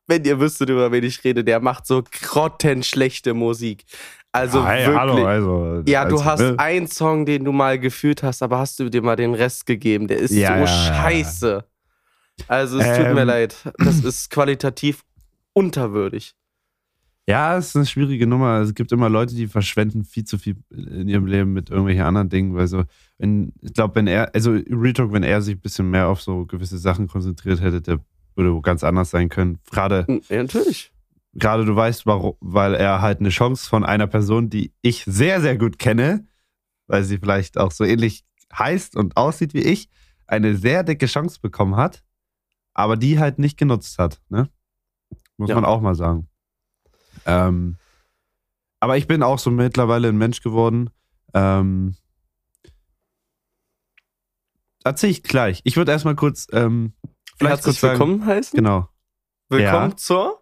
wenn 0.08 0.24
ihr 0.24 0.40
wüsstet, 0.40 0.70
über 0.70 0.92
wen 0.92 1.04
ich 1.04 1.24
rede, 1.24 1.44
der 1.44 1.60
macht 1.60 1.86
so 1.86 2.04
grottenschlechte 2.04 3.34
Musik. 3.34 3.84
Also 4.32 4.60
ja, 4.60 4.68
hey, 4.68 4.88
wirklich. 4.88 5.00
hallo, 5.00 5.26
also, 5.26 5.84
Ja, 5.86 6.06
du 6.06 6.16
also, 6.16 6.26
hast 6.26 6.40
ne? 6.42 6.56
einen 6.58 6.88
Song, 6.88 7.26
den 7.26 7.46
du 7.46 7.52
mal 7.54 7.80
gefühlt 7.80 8.24
hast, 8.24 8.44
aber 8.44 8.60
hast 8.60 8.80
du 8.80 8.90
dir 8.90 9.02
mal 9.02 9.16
den 9.16 9.34
Rest 9.34 9.66
gegeben? 9.66 10.08
Der 10.08 10.18
ist 10.18 10.32
Ja, 10.32 10.56
so 10.56 10.60
ja, 10.62 10.68
scheiße. 10.68 11.66
Also 12.50 12.80
es 12.80 12.98
tut 12.98 13.14
mir 13.14 13.22
Ähm. 13.22 13.28
leid. 13.28 13.56
Das 13.78 14.04
ist 14.04 14.30
qualitativ 14.30 15.04
unterwürdig. 15.54 16.36
Ja, 17.28 17.58
es 17.58 17.70
ist 17.70 17.76
eine 17.76 17.86
schwierige 17.88 18.28
Nummer. 18.28 18.60
Es 18.62 18.76
gibt 18.76 18.92
immer 18.92 19.10
Leute, 19.10 19.34
die 19.36 19.48
verschwenden 19.48 20.04
viel 20.04 20.26
zu 20.26 20.38
viel 20.38 20.58
in 20.70 21.08
ihrem 21.08 21.26
Leben 21.26 21.54
mit 21.54 21.70
irgendwelchen 21.72 22.04
anderen 22.04 22.30
Dingen. 22.30 22.54
Weil 22.54 22.68
so, 22.68 22.84
wenn, 23.18 23.52
ich 23.62 23.74
glaube, 23.74 23.96
wenn 23.96 24.06
er, 24.06 24.34
also 24.36 24.52
Retalk, 24.52 25.12
wenn 25.12 25.24
er 25.24 25.42
sich 25.42 25.56
ein 25.56 25.62
bisschen 25.62 25.90
mehr 25.90 26.08
auf 26.08 26.22
so 26.22 26.46
gewisse 26.46 26.78
Sachen 26.78 27.08
konzentriert 27.08 27.62
hätte, 27.62 27.82
der 27.82 28.00
würde 28.36 28.62
ganz 28.62 28.84
anders 28.84 29.10
sein 29.10 29.30
können. 29.30 29.58
Gerade, 29.72 30.06
Ja, 30.30 30.44
natürlich. 30.44 30.92
gerade 31.34 31.66
du 31.66 31.76
weißt, 31.76 32.06
warum, 32.06 32.36
weil 32.42 32.76
er 32.76 33.02
halt 33.02 33.22
eine 33.22 33.30
Chance 33.30 33.68
von 33.68 33.84
einer 33.84 34.06
Person, 34.08 34.50
die 34.52 34.72
ich 34.84 35.04
sehr, 35.06 35.42
sehr 35.42 35.58
gut 35.58 35.80
kenne, 35.80 36.28
weil 36.86 37.04
sie 37.04 37.18
vielleicht 37.18 37.58
auch 37.58 37.72
so 37.72 37.86
ähnlich 37.86 38.24
heißt 38.54 38.96
und 38.96 39.18
aussieht 39.18 39.56
wie 39.56 39.62
ich, 39.64 39.90
eine 40.28 40.56
sehr 40.56 40.84
dicke 40.84 41.08
Chance 41.08 41.40
bekommen 41.42 41.76
hat, 41.76 42.04
aber 42.76 42.98
die 42.98 43.18
halt 43.20 43.40
nicht 43.40 43.58
genutzt 43.58 43.98
hat. 43.98 44.22
Ne? 44.30 44.48
Muss 45.38 45.50
Ja. 45.50 45.56
man 45.56 45.66
auch 45.66 45.82
mal 45.82 45.96
sagen. 45.96 46.28
Ähm, 47.26 47.78
aber 48.80 48.98
ich 48.98 49.08
bin 49.08 49.24
auch 49.24 49.40
so 49.40 49.50
mittlerweile 49.52 50.10
ein 50.10 50.18
Mensch 50.18 50.42
geworden. 50.42 50.90
Ähm, 51.34 51.96
erzähl 54.84 55.10
ich 55.10 55.24
gleich. 55.24 55.62
Ich 55.64 55.78
würde 55.78 55.92
erstmal 55.92 56.16
kurz, 56.16 56.48
ähm, 56.52 56.94
vielleicht 57.38 57.58
Herzlich 57.58 57.66
kurz 57.66 57.80
sagen. 57.82 57.94
willkommen 58.00 58.26
heißen. 58.26 58.56
Genau. 58.58 58.90
Willkommen 59.50 59.92
Ja. 59.92 59.98
zur. 59.98 60.42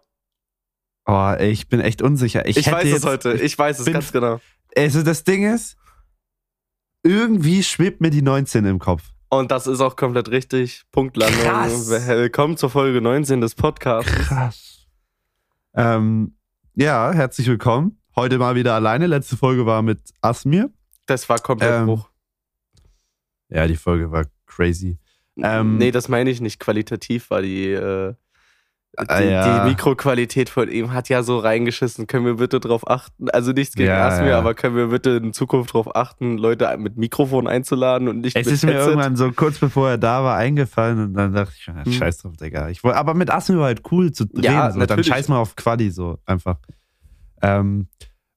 Oh, 1.06 1.34
ey, 1.36 1.50
ich 1.50 1.68
bin 1.68 1.80
echt 1.80 2.00
unsicher. 2.02 2.46
Ich, 2.46 2.56
Ich, 2.56 2.70
weiß 2.70 2.90
es 2.92 3.04
heute. 3.04 3.34
Ich 3.34 3.58
weiß 3.58 3.78
es 3.78 3.84
bin- 3.84 3.94
ganz 3.94 4.10
genau. 4.12 4.40
Also 4.76 5.02
das 5.02 5.24
Ding 5.24 5.44
ist, 5.52 5.76
irgendwie 7.02 7.62
schwebt 7.62 8.00
mir 8.00 8.10
die 8.10 8.22
19 8.22 8.64
im 8.64 8.78
Kopf. 8.78 9.02
Und 9.28 9.50
das 9.50 9.66
ist 9.66 9.80
auch 9.80 9.96
komplett 9.96 10.28
richtig. 10.30 10.84
Punktlandung. 10.92 11.40
Krass. 11.42 11.88
Willkommen 11.90 12.56
zur 12.56 12.70
Folge 12.70 13.00
19 13.00 13.40
des 13.40 13.54
Podcasts. 13.54 14.10
Krass. 14.12 14.86
Ähm, 15.74 16.36
ja, 16.74 17.12
herzlich 17.12 17.46
willkommen. 17.46 17.98
Heute 18.16 18.38
mal 18.38 18.54
wieder 18.54 18.74
alleine. 18.74 19.06
Letzte 19.06 19.36
Folge 19.36 19.66
war 19.66 19.82
mit 19.82 20.00
Asmir. 20.20 20.70
Das 21.06 21.28
war 21.28 21.38
komplett 21.38 21.72
Ähm, 21.72 21.86
Bruch. 21.86 22.08
Ja, 23.48 23.66
die 23.66 23.76
Folge 23.76 24.10
war 24.10 24.24
crazy. 24.46 24.98
ähm, 25.36 25.78
nee, 25.78 25.90
das 25.90 26.08
meine 26.08 26.30
ich 26.30 26.40
nicht. 26.40 26.60
Qualitativ 26.60 27.30
war 27.30 27.42
die, 27.42 27.70
äh, 27.72 28.14
die, 29.00 29.08
Ah, 29.08 29.20
ja. 29.20 29.64
die 29.64 29.70
Mikroqualität 29.70 30.48
von 30.48 30.68
ihm 30.70 30.92
hat 30.92 31.08
ja 31.08 31.22
so 31.22 31.38
reingeschissen. 31.38 32.06
Können 32.06 32.24
wir 32.26 32.34
bitte 32.34 32.60
drauf 32.60 32.88
achten? 32.88 33.28
Also 33.30 33.52
nichts 33.52 33.74
gegen 33.74 33.88
Ja, 33.88 34.06
Asmir, 34.08 34.28
ja. 34.30 34.38
aber 34.38 34.54
können 34.54 34.76
wir 34.76 34.86
bitte 34.88 35.10
in 35.10 35.32
Zukunft 35.32 35.70
darauf 35.74 35.94
achten, 35.96 36.38
Leute 36.38 36.74
mit 36.78 36.96
Mikrofon 36.96 37.46
einzuladen 37.48 38.06
und 38.08 38.20
nicht 38.20 38.36
Es 38.36 38.46
mit 38.46 38.54
ist 38.54 38.64
mir 38.64 38.72
Headset? 38.72 38.90
irgendwann 38.90 39.16
so 39.16 39.32
kurz 39.32 39.58
bevor 39.58 39.90
er 39.90 39.98
da 39.98 40.22
war 40.22 40.36
eingefallen 40.36 41.00
und 41.02 41.14
dann 41.14 41.32
dachte 41.32 41.54
ich, 41.58 41.66
ja, 41.66 41.84
Hm. 41.84 41.92
scheiß 41.92 42.18
drauf, 42.18 42.36
Digga. 42.36 42.68
Ich 42.68 42.84
wollte, 42.84 42.96
aber 42.98 43.14
mit 43.14 43.30
Asmir 43.30 43.58
war 43.58 43.66
halt 43.66 43.82
cool 43.90 44.12
zu 44.12 44.26
drehen. 44.26 44.44
Ja, 44.44 44.70
so. 44.70 44.78
Dann 44.84 45.02
scheiß 45.02 45.28
mal 45.28 45.38
auf 45.38 45.56
Quali 45.56 45.90
so 45.90 46.18
einfach. 46.26 46.58
Ähm, 47.42 47.88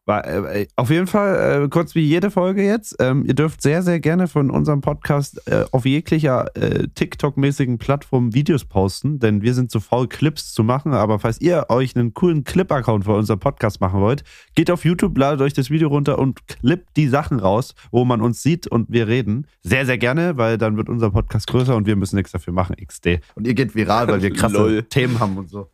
war, 0.08 0.26
äh, 0.26 0.68
auf 0.76 0.90
jeden 0.90 1.08
Fall, 1.08 1.64
äh, 1.66 1.70
kurz 1.70 1.94
wie 1.94 2.02
jede 2.02 2.32
Folge 2.32 2.64
jetzt. 2.64 2.96
Ähm, 3.00 3.26
ihr 3.26 3.34
dürft 3.34 3.62
sehr, 3.62 3.84
sehr 3.84 4.00
gerne 4.00 4.28
von 4.28 4.50
unserem 4.50 4.82
Podcast 4.82 5.42
äh, 5.48 5.66
auf 5.72 5.86
jeglicher 5.86 6.56
äh, 6.56 6.88
TikTok-mäßigen 6.88 7.78
Plattform 7.78 8.34
Videos 8.34 8.66
posten, 8.66 9.20
denn 9.20 9.42
wir 9.42 9.54
sind 9.54 9.70
zu 9.70 9.80
faul, 9.80 10.08
Clips 10.08 10.54
zu 10.54 10.64
machen. 10.64 10.94
Aber 10.94 11.20
falls 11.20 11.42
ihr 11.42 11.66
euch 11.70 11.96
einen 11.96 12.14
coolen 12.14 12.44
Clip-Account 12.44 13.06
für 13.06 13.14
unseren 13.14 13.40
Podcast 13.40 13.82
machen 13.82 14.00
wollt, 14.00 14.24
geht 14.56 14.72
auf 14.72 14.86
YouTube, 14.86 15.18
ladet 15.18 15.42
euch 15.42 15.54
das 15.54 15.70
Video 15.70 15.90
runter 15.90 16.18
und 16.18 16.48
klippt 16.48 16.96
die 16.96 17.08
Sachen 17.08 17.40
raus, 17.40 17.76
wo 17.92 18.06
man 18.06 18.22
uns 18.22 18.42
sieht 18.42 18.66
und 18.66 18.90
wir 18.90 19.08
reden. 19.08 19.46
Sehr, 19.62 19.86
sehr 19.86 19.98
gerne, 19.98 20.38
weil 20.38 20.58
dann 20.58 20.78
wird 20.78 20.90
unser 20.90 21.12
Podcast 21.12 21.48
größer 21.48 21.76
und 21.76 21.86
wir 21.86 21.96
müssen 21.98 22.16
nichts 22.16 22.32
dafür 22.32 22.54
machen, 22.54 22.76
XD. 22.76 23.20
Und 23.36 23.46
ihr 23.46 23.54
geht 23.54 23.76
viral, 23.76 24.08
weil 24.08 24.22
wir 24.22 24.32
krasse. 24.32 24.84
Themen 24.90 25.20
haben 25.20 25.38
und 25.38 25.50
so. 25.50 25.70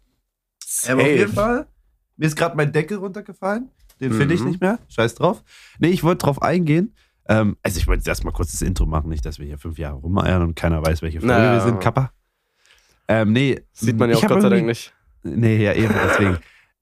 Ähm, 0.88 1.00
auf 1.00 1.08
jeden 1.08 1.34
Fall. 1.34 1.68
Mir 2.18 2.28
ist 2.28 2.36
gerade 2.36 2.56
mein 2.56 2.72
Deckel 2.72 2.98
runtergefallen. 2.98 3.70
Den 4.00 4.14
finde 4.14 4.34
ich 4.34 4.42
Mhm. 4.42 4.48
nicht 4.50 4.62
mehr. 4.62 4.80
Scheiß 4.90 5.16
drauf. 5.16 5.44
Nee, 5.80 5.90
ich 5.90 6.04
wollte 6.04 6.26
drauf 6.26 6.42
eingehen. 6.42 6.96
Ähm, 7.28 7.56
also 7.64 7.78
ich 7.80 7.88
wollte 7.88 8.00
jetzt 8.00 8.08
erstmal 8.08 8.34
kurz 8.34 8.52
das 8.52 8.62
Intro 8.62 8.86
machen, 8.86 9.10
nicht, 9.10 9.26
dass 9.26 9.40
wir 9.40 9.46
hier 9.46 9.58
fünf 9.58 9.78
Jahre 9.78 9.96
rumeiern 9.98 10.42
und 10.42 10.56
keiner 10.56 10.86
weiß, 10.86 11.02
welche 11.02 11.20
Folge 11.22 11.34
Na. 11.34 11.54
wir 11.54 11.62
sind. 11.62 11.80
Kappa. 11.80 12.12
Ähm, 13.08 13.32
nee. 13.32 13.62
Sieht 13.72 13.98
man 13.98 14.10
ja 14.10 14.18
auch 14.18 14.28
Gott 14.28 14.42
sei 14.42 14.50
Dank 14.50 14.66
nicht. 14.66 14.94
Nee, 15.24 15.64
ja, 15.64 15.74
eben, 15.74 15.94
deswegen. 16.06 16.38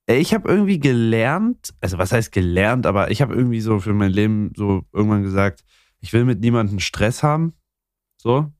Äh, 0.08 0.18
Ich 0.18 0.34
habe 0.34 0.50
irgendwie 0.50 0.80
gelernt, 0.80 1.74
also 1.80 1.98
was 2.00 2.12
heißt 2.12 2.32
gelernt, 2.32 2.86
aber 2.88 3.12
ich 3.12 3.22
habe 3.22 3.36
irgendwie 3.36 3.62
so 3.62 3.80
für 3.80 3.94
mein 3.94 4.12
Leben 4.12 4.52
so 4.56 4.84
irgendwann 4.92 5.22
gesagt, 5.24 5.64
ich 6.00 6.12
will 6.12 6.26
mit 6.26 6.40
niemandem 6.42 6.80
Stress 6.80 7.22
haben. 7.22 7.54
So. 8.18 8.52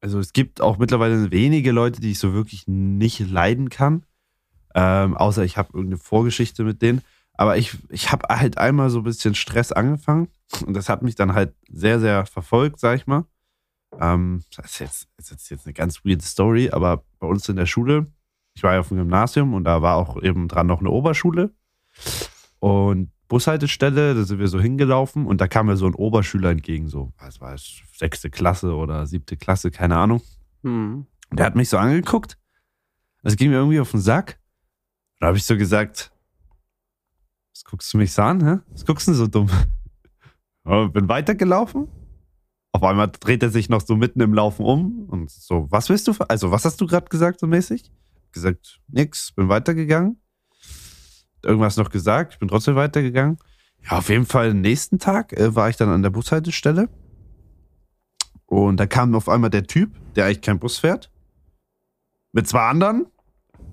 Also 0.00 0.18
es 0.18 0.32
gibt 0.32 0.60
auch 0.60 0.78
mittlerweile 0.78 1.30
wenige 1.30 1.70
Leute, 1.70 2.00
die 2.00 2.10
ich 2.10 2.18
so 2.18 2.34
wirklich 2.34 2.64
nicht 2.66 3.20
leiden 3.20 3.70
kann. 3.70 4.04
Ähm, 4.74 5.16
außer 5.16 5.44
ich 5.44 5.56
habe 5.56 5.68
irgendeine 5.72 5.98
Vorgeschichte 5.98 6.64
mit 6.64 6.82
denen. 6.82 7.00
Aber 7.34 7.56
ich, 7.56 7.76
ich 7.88 8.12
habe 8.12 8.28
halt 8.28 8.58
einmal 8.58 8.90
so 8.90 8.98
ein 8.98 9.04
bisschen 9.04 9.34
Stress 9.34 9.72
angefangen 9.72 10.28
und 10.66 10.74
das 10.74 10.88
hat 10.88 11.02
mich 11.02 11.16
dann 11.16 11.34
halt 11.34 11.54
sehr, 11.68 11.98
sehr 12.00 12.26
verfolgt, 12.26 12.78
sag 12.78 12.96
ich 12.96 13.06
mal. 13.06 13.24
Ähm, 14.00 14.42
das 14.56 14.72
ist 14.72 14.78
jetzt, 14.78 15.08
das 15.16 15.30
ist 15.30 15.50
jetzt 15.50 15.66
eine 15.66 15.74
ganz 15.74 16.04
weird 16.04 16.22
Story, 16.22 16.70
aber 16.70 17.04
bei 17.18 17.26
uns 17.26 17.48
in 17.48 17.56
der 17.56 17.66
Schule, 17.66 18.06
ich 18.54 18.62
war 18.62 18.74
ja 18.74 18.80
auf 18.80 18.88
dem 18.88 18.98
Gymnasium 18.98 19.54
und 19.54 19.64
da 19.64 19.82
war 19.82 19.96
auch 19.96 20.22
eben 20.22 20.48
dran 20.48 20.66
noch 20.66 20.80
eine 20.80 20.90
Oberschule. 20.90 21.50
Und 22.60 23.10
Bushaltestelle, 23.28 24.14
da 24.14 24.22
sind 24.24 24.38
wir 24.38 24.48
so 24.48 24.60
hingelaufen 24.60 25.26
und 25.26 25.40
da 25.40 25.48
kam 25.48 25.66
mir 25.66 25.76
so 25.76 25.86
ein 25.86 25.94
Oberschüler 25.94 26.50
entgegen, 26.50 26.88
so, 26.88 27.12
was 27.18 27.40
war 27.40 27.54
es, 27.54 27.82
sechste 27.92 28.30
Klasse 28.30 28.74
oder 28.74 29.06
siebte 29.06 29.36
Klasse, 29.36 29.70
keine 29.70 29.96
Ahnung. 29.96 30.22
Hm. 30.62 31.06
Und 31.30 31.38
der 31.38 31.46
hat 31.46 31.56
mich 31.56 31.68
so 31.68 31.78
angeguckt. 31.78 32.38
Das 33.22 33.36
ging 33.36 33.50
mir 33.50 33.56
irgendwie 33.56 33.80
auf 33.80 33.90
den 33.90 34.00
Sack. 34.00 34.38
Da 35.18 35.28
habe 35.28 35.36
ich 35.36 35.44
so 35.44 35.56
gesagt, 35.56 36.12
guckst 37.64 37.92
du 37.92 37.98
mich 37.98 38.12
so 38.12 38.22
an, 38.22 38.44
hä? 38.44 38.58
Was 38.72 38.84
guckst 38.84 39.08
du 39.08 39.12
denn 39.12 39.18
so 39.18 39.26
dumm? 39.26 39.48
Ja, 40.66 40.86
bin 40.86 41.08
weitergelaufen. 41.08 41.88
Auf 42.72 42.82
einmal 42.82 43.08
dreht 43.08 43.42
er 43.42 43.50
sich 43.50 43.68
noch 43.68 43.82
so 43.82 43.96
mitten 43.96 44.20
im 44.20 44.34
Laufen 44.34 44.64
um 44.64 45.08
und 45.08 45.30
so, 45.30 45.66
was 45.70 45.88
willst 45.88 46.08
du? 46.08 46.14
Also, 46.28 46.50
was 46.50 46.64
hast 46.64 46.80
du 46.80 46.86
gerade 46.86 47.08
gesagt, 47.08 47.40
so 47.40 47.46
mäßig? 47.46 47.92
Gesagt, 48.32 48.80
nix, 48.88 49.32
bin 49.32 49.48
weitergegangen. 49.48 50.20
Irgendwas 51.42 51.76
noch 51.76 51.90
gesagt, 51.90 52.32
ich 52.32 52.38
bin 52.38 52.48
trotzdem 52.48 52.74
weitergegangen. 52.74 53.38
Ja, 53.84 53.98
auf 53.98 54.08
jeden 54.08 54.26
Fall, 54.26 54.54
nächsten 54.54 54.98
Tag 54.98 55.32
äh, 55.34 55.54
war 55.54 55.68
ich 55.68 55.76
dann 55.76 55.90
an 55.90 56.02
der 56.02 56.10
Bushaltestelle. 56.10 56.88
Und 58.46 58.78
da 58.78 58.86
kam 58.86 59.14
auf 59.14 59.28
einmal 59.28 59.50
der 59.50 59.66
Typ, 59.66 59.92
der 60.14 60.26
eigentlich 60.26 60.40
kein 60.40 60.58
Bus 60.58 60.78
fährt, 60.78 61.12
mit 62.32 62.48
zwei 62.48 62.62
anderen 62.62 63.06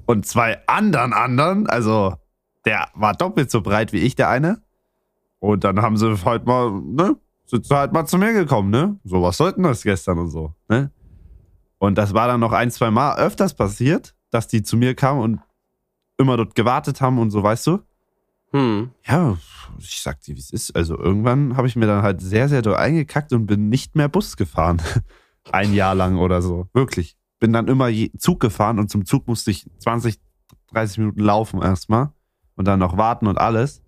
und 0.05 0.25
zwei 0.25 0.65
anderen 0.67 1.13
anderen. 1.13 1.67
Also 1.67 2.15
der 2.65 2.89
war 2.94 3.13
doppelt 3.13 3.51
so 3.51 3.62
breit 3.62 3.94
wie 3.94 4.00
ich, 4.00 4.15
der 4.15 4.30
eine. 4.30 4.62
Und 5.39 5.63
dann 5.63 5.82
haben 5.82 5.98
sie 5.98 6.15
halt 6.24 6.46
mal, 6.46 6.72
ne, 6.72 7.18
sind 7.46 7.65
sie 7.65 7.75
halt 7.75 7.94
mal 7.94 8.06
zu 8.06 8.18
mir 8.18 8.34
gekommen, 8.34 8.70
ne? 8.70 9.00
So, 9.03 9.22
was 9.22 9.38
sollten 9.38 9.63
das 9.63 9.84
gestern 9.84 10.20
und 10.20 10.30
so, 10.30 10.53
ne? 10.70 10.91
Und 11.80 11.98
das 11.98 12.13
war 12.13 12.27
dann 12.27 12.39
noch 12.39 12.53
ein, 12.53 12.70
zwei 12.70 12.91
Mal 12.91 13.18
öfters 13.18 13.56
passiert, 13.56 14.15
dass 14.30 14.48
die 14.48 14.62
zu 14.62 14.77
mir 14.77 14.94
kamen 14.94 15.20
und 15.20 15.39
immer 16.18 16.38
dort 16.38 16.53
gewartet 16.53 17.01
haben 17.01 17.18
und 17.18 17.32
so, 17.32 17.41
weißt 17.41 17.65
du? 17.68 17.80
Hm. 18.51 18.91
Ja, 19.08 19.38
ich 19.80 20.01
sag 20.01 20.22
dir, 20.22 20.36
wie 20.36 20.39
es 20.39 20.51
ist. 20.51 20.75
Also 20.75 20.98
irgendwann 20.98 21.58
habe 21.58 21.68
ich 21.68 21.75
mir 21.75 21.88
dann 21.88 22.03
halt 22.03 22.22
sehr, 22.22 22.50
sehr 22.50 22.62
doll 22.62 22.75
eingekackt 22.75 23.34
und 23.34 23.48
bin 23.48 23.70
nicht 23.70 23.96
mehr 23.96 24.10
Bus 24.10 24.38
gefahren. 24.38 24.82
Ein 25.51 25.74
Jahr 25.74 25.96
lang 25.96 26.18
oder 26.18 26.41
so. 26.44 26.68
Wirklich. 26.74 27.18
Bin 27.39 27.51
dann 27.51 27.68
immer 27.68 27.89
Zug 28.20 28.39
gefahren 28.39 28.77
und 28.77 28.91
zum 28.91 29.06
Zug 29.06 29.27
musste 29.27 29.50
ich 29.50 29.65
20, 29.80 30.20
30 30.72 31.00
Minuten 31.00 31.22
laufen 31.22 31.62
erstmal 31.63 32.12
und 32.55 32.67
dann 32.67 32.79
noch 32.79 32.98
warten 32.98 33.27
und 33.27 33.38
alles. 33.38 33.81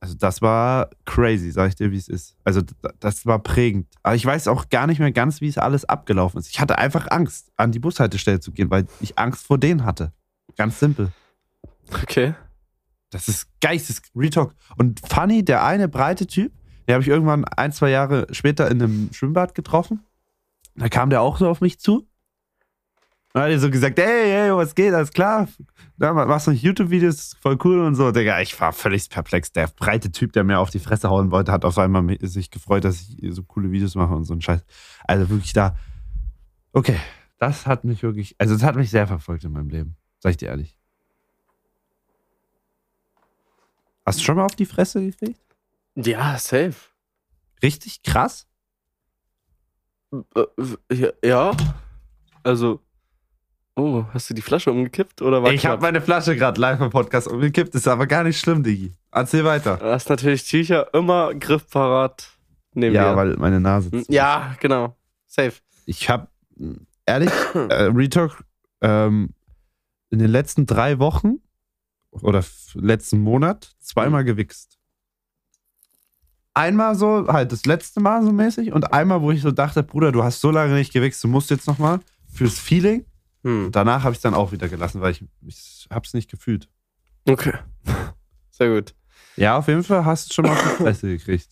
Also 0.00 0.14
das 0.14 0.42
war 0.42 0.90
crazy, 1.04 1.50
sag 1.50 1.68
ich 1.68 1.74
dir, 1.74 1.90
wie 1.90 1.96
es 1.96 2.08
ist. 2.08 2.36
Also 2.44 2.60
das 3.00 3.24
war 3.26 3.38
prägend. 3.38 3.86
Aber 4.02 4.14
ich 4.14 4.24
weiß 4.24 4.46
auch 4.48 4.68
gar 4.68 4.86
nicht 4.86 4.98
mehr 4.98 5.12
ganz, 5.12 5.40
wie 5.40 5.48
es 5.48 5.58
alles 5.58 5.84
abgelaufen 5.84 6.38
ist. 6.38 6.50
Ich 6.50 6.60
hatte 6.60 6.78
einfach 6.78 7.10
Angst, 7.10 7.50
an 7.56 7.72
die 7.72 7.78
Bushaltestelle 7.78 8.40
zu 8.40 8.52
gehen, 8.52 8.70
weil 8.70 8.86
ich 9.00 9.18
Angst 9.18 9.46
vor 9.46 9.58
denen 9.58 9.84
hatte. 9.84 10.12
Ganz 10.56 10.78
simpel. 10.78 11.12
Okay. 12.02 12.34
Das 13.10 13.28
ist 13.28 13.48
geistes 13.60 14.02
Retalk. 14.14 14.54
Und 14.76 15.00
Funny, 15.08 15.44
der 15.44 15.64
eine 15.64 15.88
breite 15.88 16.26
Typ, 16.26 16.52
Den 16.86 16.94
habe 16.94 17.02
ich 17.02 17.08
irgendwann 17.08 17.44
ein, 17.44 17.72
zwei 17.72 17.90
Jahre 17.90 18.26
später 18.30 18.70
in 18.70 18.82
einem 18.82 19.12
Schwimmbad 19.12 19.54
getroffen. 19.54 20.04
Da 20.74 20.88
kam 20.88 21.10
der 21.10 21.22
auch 21.22 21.38
so 21.38 21.48
auf 21.48 21.60
mich 21.60 21.80
zu. 21.80 22.06
Dann 23.36 23.44
hat 23.44 23.50
er 23.50 23.58
so 23.58 23.70
gesagt, 23.70 23.98
ey, 23.98 24.30
ey, 24.30 24.56
was 24.56 24.74
geht, 24.74 24.94
alles 24.94 25.12
klar? 25.12 25.46
Ja, 25.98 26.14
machst 26.14 26.46
du 26.46 26.52
noch 26.52 26.58
YouTube-Videos, 26.58 27.36
voll 27.38 27.58
cool 27.64 27.80
und 27.80 27.94
so. 27.94 28.10
Digga, 28.10 28.40
ich 28.40 28.58
war 28.58 28.72
völlig 28.72 29.10
perplex. 29.10 29.52
Der 29.52 29.66
breite 29.66 30.10
Typ, 30.10 30.32
der 30.32 30.42
mir 30.42 30.58
auf 30.58 30.70
die 30.70 30.78
Fresse 30.78 31.10
hauen 31.10 31.30
wollte, 31.30 31.52
hat 31.52 31.66
auf 31.66 31.76
einmal 31.76 32.16
sich 32.22 32.50
gefreut, 32.50 32.84
dass 32.84 33.10
ich 33.18 33.34
so 33.34 33.42
coole 33.42 33.70
Videos 33.70 33.94
mache 33.94 34.14
und 34.14 34.24
so 34.24 34.32
ein 34.32 34.40
Scheiß. 34.40 34.64
Also 35.04 35.28
wirklich 35.28 35.52
da. 35.52 35.76
Okay, 36.72 36.98
das 37.38 37.66
hat 37.66 37.84
mich 37.84 38.02
wirklich, 38.02 38.34
also 38.38 38.54
das 38.54 38.62
hat 38.62 38.74
mich 38.74 38.88
sehr 38.88 39.06
verfolgt 39.06 39.44
in 39.44 39.52
meinem 39.52 39.68
Leben. 39.68 39.96
Sag 40.20 40.30
ich 40.30 40.36
dir 40.38 40.48
ehrlich. 40.48 40.74
Hast 44.06 44.20
du 44.20 44.24
schon 44.24 44.36
mal 44.36 44.46
auf 44.46 44.56
die 44.56 44.64
Fresse 44.64 45.04
gekriegt? 45.04 45.42
Ja, 45.94 46.38
safe. 46.38 46.76
Richtig 47.62 48.02
krass? 48.02 48.46
Äh, 50.10 51.12
ja. 51.22 51.54
Also. 52.42 52.80
Oh, 53.78 54.04
hast 54.14 54.30
du 54.30 54.34
die 54.34 54.40
Flasche 54.40 54.72
umgekippt 54.72 55.20
oder 55.20 55.42
was? 55.42 55.52
Ich 55.52 55.66
habe 55.66 55.82
meine 55.82 56.00
Flasche 56.00 56.34
gerade 56.34 56.58
live 56.58 56.80
im 56.80 56.88
Podcast 56.88 57.28
umgekippt, 57.28 57.74
ist 57.74 57.86
aber 57.86 58.06
gar 58.06 58.24
nicht 58.24 58.40
schlimm, 58.40 58.62
Digi. 58.62 58.94
Erzähl 59.12 59.44
weiter. 59.44 59.76
Du 59.76 59.84
hast 59.84 60.08
natürlich 60.08 60.48
Tücher 60.48 60.92
immer 60.94 61.34
griffparat 61.34 62.30
neben 62.72 62.94
ja, 62.94 63.10
dir. 63.10 63.16
weil 63.16 63.36
meine 63.36 63.60
Nase. 63.60 63.90
Hm, 63.90 64.04
ja, 64.08 64.56
genau. 64.60 64.96
Safe. 65.26 65.52
Ich 65.84 66.08
habe 66.08 66.28
ehrlich, 67.04 67.30
äh, 67.54 67.90
Retalk, 67.94 68.42
ähm, 68.80 69.34
in 70.08 70.20
den 70.20 70.30
letzten 70.30 70.64
drei 70.64 70.98
Wochen 70.98 71.40
oder 72.10 72.42
letzten 72.74 73.20
Monat 73.20 73.76
zweimal 73.78 74.22
mhm. 74.22 74.28
gewichst. 74.28 74.78
Einmal 76.54 76.94
so, 76.94 77.26
halt 77.28 77.52
das 77.52 77.66
letzte 77.66 78.00
Mal 78.00 78.22
so 78.22 78.32
mäßig 78.32 78.72
und 78.72 78.94
einmal, 78.94 79.20
wo 79.20 79.30
ich 79.32 79.42
so 79.42 79.50
dachte, 79.50 79.82
Bruder, 79.82 80.12
du 80.12 80.24
hast 80.24 80.40
so 80.40 80.50
lange 80.50 80.72
nicht 80.72 80.94
gewichst, 80.94 81.22
du 81.22 81.28
musst 81.28 81.50
jetzt 81.50 81.66
nochmal 81.66 82.00
fürs 82.32 82.58
Feeling. 82.58 83.04
Hm. 83.46 83.70
Danach 83.70 84.02
habe 84.02 84.10
ich 84.10 84.18
es 84.18 84.22
dann 84.22 84.34
auch 84.34 84.50
wieder 84.50 84.68
gelassen, 84.68 85.00
weil 85.00 85.12
ich, 85.12 85.24
ich 85.46 85.86
habe 85.88 86.04
es 86.04 86.14
nicht 86.14 86.28
gefühlt. 86.28 86.68
Okay. 87.28 87.52
Sehr 88.50 88.74
gut. 88.74 88.92
Ja, 89.36 89.56
auf 89.56 89.68
jeden 89.68 89.84
Fall 89.84 90.04
hast 90.04 90.30
du 90.30 90.34
schon 90.34 90.46
mal 90.46 90.52
auf 90.52 90.62
die 90.78 90.82
Fresse 90.82 91.06
gekriegt. 91.06 91.48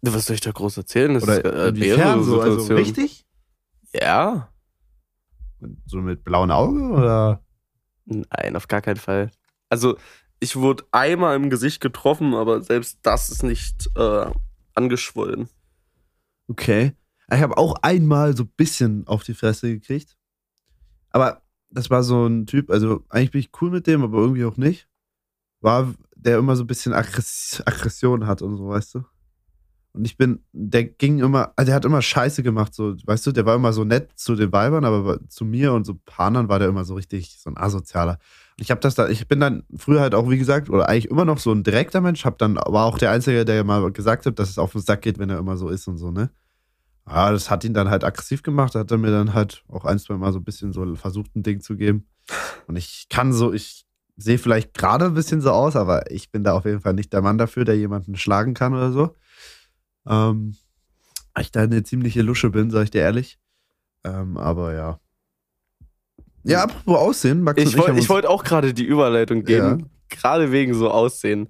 Was 0.00 0.24
soll 0.24 0.36
ich 0.36 0.40
da 0.40 0.52
groß 0.52 0.78
erzählen? 0.78 1.12
Das 1.12 1.24
Oder 1.24 1.44
ist 1.44 1.82
äh, 1.82 2.22
so, 2.22 2.40
also 2.40 2.74
richtig? 2.74 3.26
Ja. 3.92 4.50
so 5.84 5.98
mit 5.98 6.24
blauem 6.24 6.50
Auge 6.50 6.80
oder? 6.80 7.44
Nein, 8.06 8.56
auf 8.56 8.66
gar 8.66 8.80
keinen 8.80 8.96
Fall. 8.96 9.30
Also, 9.68 9.98
ich 10.40 10.56
wurde 10.56 10.84
einmal 10.92 11.36
im 11.36 11.50
Gesicht 11.50 11.82
getroffen, 11.82 12.32
aber 12.32 12.62
selbst 12.62 13.00
das 13.02 13.28
ist 13.28 13.42
nicht 13.42 13.90
äh, 13.96 14.30
angeschwollen. 14.74 15.50
Okay. 16.46 16.94
Ich 17.30 17.40
habe 17.42 17.58
auch 17.58 17.74
einmal 17.82 18.34
so 18.34 18.44
ein 18.44 18.52
bisschen 18.56 19.06
auf 19.06 19.24
die 19.24 19.34
Fresse 19.34 19.68
gekriegt. 19.68 20.17
Aber 21.10 21.42
das 21.70 21.90
war 21.90 22.02
so 22.02 22.26
ein 22.26 22.46
Typ, 22.46 22.70
also 22.70 23.04
eigentlich 23.08 23.30
bin 23.30 23.40
ich 23.40 23.50
cool 23.60 23.70
mit 23.70 23.86
dem, 23.86 24.02
aber 24.02 24.18
irgendwie 24.18 24.44
auch 24.44 24.56
nicht. 24.56 24.88
War, 25.60 25.94
der 26.14 26.38
immer 26.38 26.56
so 26.56 26.64
ein 26.64 26.68
bisschen 26.68 26.92
Aggress 26.92 27.62
Aggression 27.66 28.26
hat 28.26 28.42
und 28.42 28.56
so, 28.56 28.68
weißt 28.68 28.94
du? 28.94 29.04
Und 29.92 30.04
ich 30.04 30.16
bin, 30.16 30.44
der 30.52 30.84
ging 30.84 31.18
immer, 31.18 31.52
also 31.56 31.66
der 31.66 31.74
hat 31.74 31.84
immer 31.84 32.02
Scheiße 32.02 32.42
gemacht, 32.42 32.74
so, 32.74 32.94
weißt 33.04 33.26
du, 33.26 33.32
der 33.32 33.46
war 33.46 33.56
immer 33.56 33.72
so 33.72 33.84
nett 33.84 34.10
zu 34.14 34.36
den 34.36 34.52
Weibern, 34.52 34.84
aber 34.84 35.18
zu 35.28 35.44
mir 35.44 35.72
und 35.72 35.84
so 35.86 35.98
Panern 36.04 36.48
war 36.48 36.58
der 36.58 36.68
immer 36.68 36.84
so 36.84 36.94
richtig 36.94 37.38
so 37.40 37.50
ein 37.50 37.56
asozialer. 37.56 38.18
Und 38.56 38.62
ich 38.62 38.70
habe 38.70 38.80
das 38.80 38.94
da, 38.94 39.08
ich 39.08 39.26
bin 39.26 39.40
dann 39.40 39.64
früher 39.76 40.00
halt 40.00 40.14
auch, 40.14 40.30
wie 40.30 40.38
gesagt, 40.38 40.70
oder 40.70 40.88
eigentlich 40.88 41.10
immer 41.10 41.24
noch 41.24 41.38
so 41.38 41.52
ein 41.52 41.64
direkter 41.64 42.00
Mensch, 42.00 42.24
hab 42.24 42.38
dann, 42.38 42.56
war 42.56 42.84
auch 42.84 42.98
der 42.98 43.10
Einzige, 43.10 43.44
der 43.44 43.64
mal 43.64 43.90
gesagt 43.90 44.26
hat, 44.26 44.38
dass 44.38 44.50
es 44.50 44.58
auf 44.58 44.72
den 44.72 44.82
Sack 44.82 45.02
geht, 45.02 45.18
wenn 45.18 45.30
er 45.30 45.38
immer 45.38 45.56
so 45.56 45.68
ist 45.68 45.88
und 45.88 45.96
so, 45.96 46.10
ne? 46.10 46.30
Ja, 47.08 47.30
das 47.30 47.50
hat 47.50 47.64
ihn 47.64 47.74
dann 47.74 47.88
halt 47.88 48.04
aggressiv 48.04 48.42
gemacht. 48.42 48.74
Da 48.74 48.80
hat 48.80 48.90
er 48.90 48.98
mir 48.98 49.10
dann 49.10 49.32
halt 49.32 49.64
auch 49.68 49.84
ein, 49.84 49.98
zwei 49.98 50.14
Mal 50.16 50.32
so 50.32 50.38
ein 50.38 50.44
bisschen 50.44 50.72
so 50.72 50.94
versucht, 50.94 51.34
ein 51.34 51.42
Ding 51.42 51.60
zu 51.60 51.76
geben. 51.76 52.06
Und 52.66 52.76
ich 52.76 53.06
kann 53.08 53.32
so, 53.32 53.52
ich 53.52 53.86
sehe 54.16 54.38
vielleicht 54.38 54.74
gerade 54.74 55.06
ein 55.06 55.14
bisschen 55.14 55.40
so 55.40 55.50
aus, 55.52 55.76
aber 55.76 56.10
ich 56.10 56.30
bin 56.30 56.44
da 56.44 56.52
auf 56.52 56.64
jeden 56.64 56.80
Fall 56.80 56.92
nicht 56.92 57.12
der 57.12 57.22
Mann 57.22 57.38
dafür, 57.38 57.64
der 57.64 57.76
jemanden 57.76 58.16
schlagen 58.16 58.52
kann 58.52 58.74
oder 58.74 58.92
so. 58.92 59.14
Ähm, 60.06 60.56
ich 61.40 61.52
da 61.52 61.62
eine 61.62 61.82
ziemliche 61.84 62.22
Lusche 62.22 62.50
bin, 62.50 62.70
sag 62.70 62.84
ich 62.84 62.90
dir 62.90 63.02
ehrlich. 63.02 63.38
Ähm, 64.04 64.36
aber 64.36 64.74
ja. 64.74 65.00
Ja, 66.42 66.64
apropos 66.64 66.98
Aussehen, 66.98 67.42
Max 67.42 67.62
Ich, 67.62 67.76
wollte 67.76 68.08
wollt 68.08 68.26
auch 68.26 68.44
gerade 68.44 68.74
die 68.74 68.84
Überleitung 68.84 69.44
geben. 69.44 69.80
Ja. 69.80 69.86
Gerade 70.08 70.52
wegen 70.52 70.74
so 70.74 70.90
Aussehen. 70.90 71.48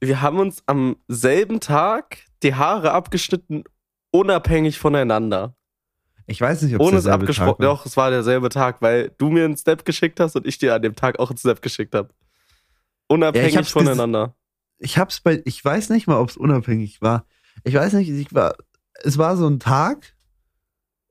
Wir 0.00 0.20
haben 0.20 0.38
uns 0.38 0.62
am 0.66 0.96
selben 1.08 1.60
Tag 1.60 2.18
die 2.42 2.54
Haare 2.54 2.92
abgeschnitten 2.92 3.64
unabhängig 4.14 4.78
voneinander. 4.78 5.56
Ich 6.26 6.40
weiß 6.40 6.62
nicht, 6.62 6.74
ob 6.76 6.80
es 6.80 6.86
Ohne 6.86 6.98
es 6.98 7.06
abgesprochen. 7.06 7.62
Doch, 7.62 7.84
es 7.84 7.96
war 7.96 8.10
derselbe 8.10 8.48
Tag, 8.48 8.80
weil 8.80 9.12
du 9.18 9.28
mir 9.28 9.44
einen 9.44 9.56
Snap 9.56 9.84
geschickt 9.84 10.20
hast 10.20 10.36
und 10.36 10.46
ich 10.46 10.56
dir 10.56 10.74
an 10.74 10.82
dem 10.82 10.94
Tag 10.94 11.18
auch 11.18 11.30
einen 11.30 11.36
Snap 11.36 11.60
geschickt 11.60 11.94
habe. 11.94 12.10
Unabhängig 13.08 13.54
ja, 13.54 13.62
voneinander. 13.64 14.34
Ich 14.78 14.98
hab's 14.98 15.20
bei, 15.20 15.42
ich 15.44 15.62
weiß 15.62 15.90
nicht 15.90 16.06
mal, 16.06 16.18
ob 16.18 16.30
es 16.30 16.36
unabhängig 16.36 17.02
war. 17.02 17.26
Ich 17.64 17.74
weiß 17.74 17.92
nicht, 17.94 18.08
ich 18.08 18.32
war, 18.32 18.54
es 19.02 19.18
war 19.18 19.36
so 19.36 19.48
ein 19.48 19.58
Tag 19.58 20.14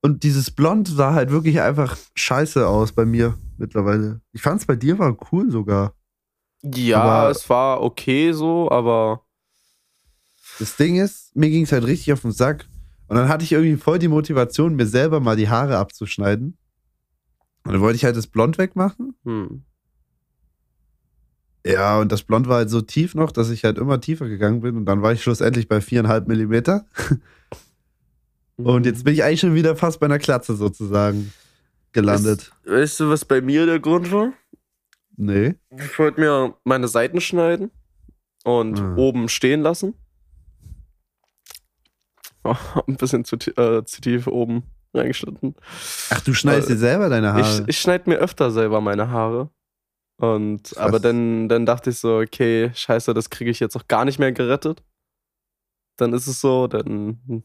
und 0.01 0.23
dieses 0.23 0.49
Blond 0.49 0.87
sah 0.87 1.13
halt 1.13 1.29
wirklich 1.29 1.61
einfach 1.61 1.97
scheiße 2.15 2.65
aus 2.65 2.93
bei 2.93 3.05
mir 3.05 3.37
mittlerweile. 3.57 4.21
Ich 4.31 4.41
fand 4.41 4.61
es 4.61 4.65
bei 4.65 4.75
dir 4.75 4.97
war 4.97 5.15
cool 5.31 5.51
sogar. 5.51 5.93
Ja, 6.61 7.01
aber 7.01 7.29
es 7.29 7.49
war 7.49 7.81
okay 7.81 8.31
so, 8.31 8.71
aber. 8.71 9.25
Das 10.59 10.77
Ding 10.77 10.95
ist, 10.95 11.35
mir 11.35 11.49
ging 11.49 11.63
es 11.63 11.71
halt 11.71 11.85
richtig 11.85 12.13
auf 12.13 12.21
den 12.21 12.31
Sack, 12.31 12.65
und 13.07 13.17
dann 13.17 13.29
hatte 13.29 13.43
ich 13.43 13.51
irgendwie 13.51 13.77
voll 13.77 13.99
die 13.99 14.07
Motivation, 14.07 14.75
mir 14.75 14.87
selber 14.87 15.19
mal 15.19 15.35
die 15.35 15.49
Haare 15.49 15.77
abzuschneiden. 15.77 16.57
Und 17.65 17.73
dann 17.73 17.81
wollte 17.81 17.95
ich 17.95 18.05
halt 18.05 18.17
das 18.17 18.27
Blond 18.27 18.57
wegmachen. 18.57 19.15
Hm. 19.23 19.63
Ja, 21.65 21.99
und 21.99 22.11
das 22.11 22.23
Blond 22.23 22.47
war 22.47 22.57
halt 22.57 22.69
so 22.69 22.81
tief 22.81 23.15
noch, 23.15 23.31
dass 23.31 23.49
ich 23.49 23.63
halt 23.63 23.77
immer 23.77 24.01
tiefer 24.01 24.27
gegangen 24.27 24.61
bin. 24.61 24.75
Und 24.75 24.85
dann 24.85 25.01
war 25.01 25.13
ich 25.13 25.23
schlussendlich 25.23 25.67
bei 25.67 25.79
viereinhalb 25.79 26.27
Millimeter. 26.27 26.85
und 28.57 28.77
hm. 28.77 28.83
jetzt 28.83 29.05
bin 29.05 29.13
ich 29.13 29.23
eigentlich 29.23 29.39
schon 29.39 29.55
wieder 29.55 29.75
fast 29.75 29.99
bei 29.99 30.07
einer 30.07 30.19
Klatze 30.19 30.55
sozusagen 30.55 31.31
gelandet. 31.93 32.51
Weißt, 32.65 32.75
weißt 32.75 32.99
du, 32.99 33.09
was 33.09 33.25
bei 33.25 33.41
mir 33.41 33.65
der 33.65 33.79
Grund 33.79 34.11
war? 34.11 34.33
Nee. 35.15 35.55
Ich 35.77 35.97
wollte 35.99 36.19
mir 36.19 36.55
meine 36.63 36.87
Seiten 36.87 37.21
schneiden 37.21 37.71
und 38.43 38.79
ah. 38.79 38.95
oben 38.97 39.29
stehen 39.29 39.61
lassen. 39.61 39.93
ein 42.87 42.95
bisschen 42.97 43.25
zu, 43.25 43.35
äh, 43.35 43.83
zu 43.85 44.01
tief 44.01 44.27
oben 44.27 44.63
reingeschnitten. 44.93 45.55
Ach, 46.09 46.21
du 46.21 46.33
schneidest 46.33 46.69
dir 46.69 46.77
selber 46.77 47.09
deine 47.09 47.33
Haare? 47.33 47.61
Ich, 47.63 47.67
ich 47.67 47.79
schneide 47.79 48.09
mir 48.09 48.17
öfter 48.17 48.51
selber 48.51 48.81
meine 48.81 49.09
Haare. 49.09 49.49
Und 50.17 50.77
aber 50.77 50.99
dann, 50.99 51.49
dann 51.49 51.65
dachte 51.65 51.89
ich 51.89 51.97
so, 51.97 52.19
okay, 52.19 52.71
scheiße, 52.73 53.13
das 53.13 53.29
kriege 53.29 53.49
ich 53.49 53.59
jetzt 53.59 53.75
auch 53.75 53.87
gar 53.87 54.05
nicht 54.05 54.19
mehr 54.19 54.31
gerettet. 54.31 54.83
Dann 55.97 56.13
ist 56.13 56.27
es 56.27 56.39
so, 56.39 56.67
dann 56.67 57.43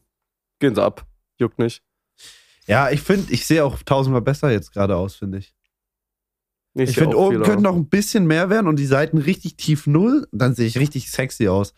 gehen 0.59 0.75
sie 0.75 0.83
ab. 0.83 1.05
Juckt 1.37 1.59
nicht. 1.59 1.83
Ja, 2.67 2.91
ich 2.91 3.01
finde, 3.01 3.33
ich 3.33 3.47
sehe 3.47 3.65
auch 3.65 3.81
tausendmal 3.83 4.21
besser 4.21 4.51
jetzt 4.51 4.71
gerade 4.71 4.95
aus, 4.95 5.15
finde 5.15 5.39
ich. 5.39 5.55
Ich, 6.75 6.91
ich 6.91 6.95
finde, 6.95 7.17
oben 7.17 7.41
könnte 7.41 7.63
noch 7.63 7.75
ein 7.75 7.89
bisschen 7.89 8.27
mehr 8.27 8.49
werden 8.49 8.67
und 8.67 8.77
die 8.77 8.85
Seiten 8.85 9.17
richtig 9.17 9.57
tief 9.57 9.87
null. 9.87 10.27
Dann 10.31 10.53
sehe 10.53 10.67
ich 10.67 10.77
richtig 10.77 11.09
sexy 11.09 11.47
aus. 11.47 11.73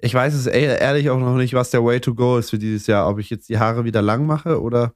Ich 0.00 0.14
weiß 0.14 0.34
es 0.34 0.46
ehrlich 0.46 1.10
auch 1.10 1.18
noch 1.18 1.36
nicht, 1.36 1.54
was 1.54 1.70
der 1.70 1.84
Way 1.84 2.00
to 2.00 2.14
go 2.14 2.38
ist 2.38 2.50
für 2.50 2.58
dieses 2.58 2.86
Jahr. 2.86 3.08
Ob 3.08 3.18
ich 3.18 3.30
jetzt 3.30 3.48
die 3.48 3.58
Haare 3.58 3.84
wieder 3.84 4.02
lang 4.02 4.26
mache 4.26 4.60
oder. 4.60 4.94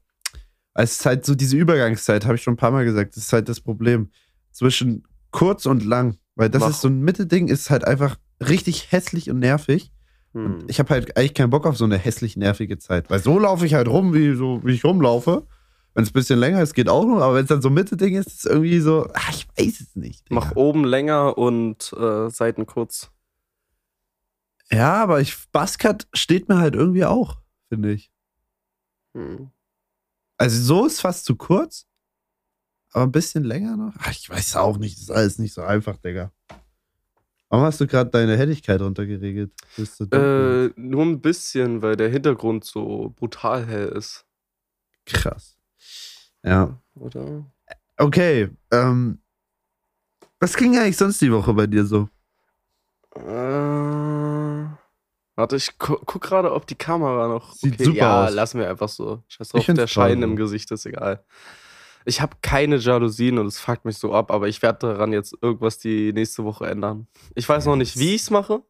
Es 0.74 0.92
ist 0.92 1.06
halt 1.06 1.26
so 1.26 1.34
diese 1.34 1.56
Übergangszeit, 1.56 2.24
habe 2.24 2.36
ich 2.36 2.42
schon 2.42 2.54
ein 2.54 2.58
paar 2.58 2.70
Mal 2.70 2.84
gesagt. 2.84 3.16
Das 3.16 3.24
ist 3.24 3.32
halt 3.32 3.48
das 3.48 3.60
Problem. 3.60 4.10
Zwischen 4.52 5.04
kurz 5.30 5.66
und 5.66 5.84
lang. 5.84 6.16
Weil 6.34 6.48
das 6.48 6.60
Mach. 6.60 6.70
ist 6.70 6.80
so 6.80 6.88
ein 6.88 7.00
Mittelding, 7.00 7.48
ist 7.48 7.68
halt 7.68 7.84
einfach 7.84 8.16
richtig 8.40 8.90
hässlich 8.90 9.30
und 9.30 9.38
nervig. 9.38 9.92
Hm. 10.32 10.46
Und 10.46 10.70
ich 10.70 10.78
habe 10.78 10.90
halt 10.90 11.16
eigentlich 11.16 11.34
keinen 11.34 11.50
Bock 11.50 11.66
auf 11.66 11.76
so 11.76 11.84
eine 11.84 11.98
hässlich 11.98 12.36
nervige 12.36 12.78
Zeit. 12.78 13.10
Weil 13.10 13.18
so 13.18 13.38
laufe 13.38 13.66
ich 13.66 13.74
halt 13.74 13.88
rum, 13.88 14.14
wie, 14.14 14.34
so, 14.34 14.60
wie 14.64 14.72
ich 14.72 14.84
rumlaufe. 14.84 15.46
Wenn 15.94 16.04
es 16.04 16.10
ein 16.10 16.14
bisschen 16.14 16.38
länger 16.38 16.62
ist, 16.62 16.72
geht 16.72 16.88
auch 16.88 17.04
noch. 17.04 17.20
Aber 17.20 17.34
wenn 17.34 17.42
es 17.42 17.48
dann 17.48 17.60
so 17.60 17.68
Mitte-Ding 17.68 18.14
ist, 18.16 18.28
ist 18.28 18.44
es 18.44 18.44
irgendwie 18.46 18.80
so, 18.80 19.08
ach, 19.12 19.30
ich 19.30 19.46
weiß 19.58 19.80
es 19.80 19.94
nicht. 19.94 20.30
Digga. 20.30 20.40
Mach 20.40 20.56
oben 20.56 20.84
länger 20.84 21.36
und 21.36 21.92
äh, 21.92 22.30
Seiten 22.30 22.64
kurz. 22.64 23.11
Ja, 24.70 25.02
aber 25.02 25.20
ich, 25.20 25.36
Buzzcut 25.50 26.06
steht 26.12 26.48
mir 26.48 26.58
halt 26.58 26.74
irgendwie 26.74 27.04
auch, 27.04 27.38
finde 27.68 27.92
ich. 27.92 28.10
Hm. 29.14 29.50
Also 30.38 30.62
so 30.62 30.86
ist 30.86 31.00
fast 31.00 31.24
zu 31.24 31.36
kurz, 31.36 31.86
aber 32.92 33.04
ein 33.04 33.12
bisschen 33.12 33.44
länger 33.44 33.76
noch. 33.76 33.94
Ach, 33.98 34.10
ich 34.10 34.28
weiß 34.28 34.56
auch 34.56 34.78
nicht, 34.78 34.96
das 34.96 35.02
ist 35.04 35.10
alles 35.10 35.38
nicht 35.38 35.54
so 35.54 35.62
einfach, 35.62 35.96
Digga. 35.98 36.32
Warum 37.48 37.66
hast 37.66 37.82
du 37.82 37.86
gerade 37.86 38.08
deine 38.08 38.38
Helligkeit 38.38 38.80
runtergeregelt? 38.80 39.52
Äh, 40.10 40.70
nur 40.76 41.02
ein 41.02 41.20
bisschen, 41.20 41.82
weil 41.82 41.96
der 41.96 42.08
Hintergrund 42.08 42.64
so 42.64 43.12
brutal 43.14 43.66
hell 43.66 43.88
ist. 43.88 44.24
Krass. 45.04 45.58
Ja. 46.42 46.80
Oder? 46.94 47.44
Okay. 47.98 48.48
Ähm, 48.70 49.20
was 50.40 50.56
ging 50.56 50.78
eigentlich 50.78 50.96
sonst 50.96 51.20
die 51.20 51.30
Woche 51.30 51.52
bei 51.52 51.66
dir 51.66 51.84
so? 51.84 52.08
Äh, 53.14 54.66
Warte, 55.34 55.56
ich 55.56 55.78
gu 55.78 55.96
guck 56.04 56.22
gerade, 56.22 56.52
ob 56.52 56.66
die 56.66 56.74
Kamera 56.74 57.28
noch. 57.28 57.52
Sieht 57.54 57.74
okay, 57.74 57.84
super 57.84 57.96
ja, 57.96 58.24
aus. 58.26 58.34
lassen 58.34 58.58
wir 58.58 58.68
einfach 58.68 58.88
so. 58.88 59.22
Scheiß 59.28 59.48
Ich 59.48 59.52
drauf, 59.52 59.64
find's 59.64 59.80
der 59.80 59.86
Schein 59.86 60.20
toll, 60.20 60.30
im. 60.30 60.36
Gesicht 60.36 60.70
ist 60.70 60.84
egal. 60.86 61.24
Ich 62.04 62.20
habe 62.20 62.36
keine 62.42 62.76
Jalousien 62.76 63.38
und 63.38 63.46
es 63.46 63.58
fuckt 63.60 63.84
mich 63.84 63.96
so 63.96 64.12
ab, 64.12 64.30
aber 64.30 64.48
ich 64.48 64.60
werde 64.60 64.80
daran 64.80 65.12
jetzt 65.12 65.36
irgendwas 65.40 65.78
die 65.78 66.12
nächste 66.12 66.44
Woche 66.44 66.66
ändern. 66.66 67.06
Ich 67.34 67.48
weiß 67.48 67.66
noch 67.66 67.76
nicht, 67.76 67.98
wie 67.98 68.14
ich 68.14 68.22
es 68.22 68.30
mache, 68.30 68.62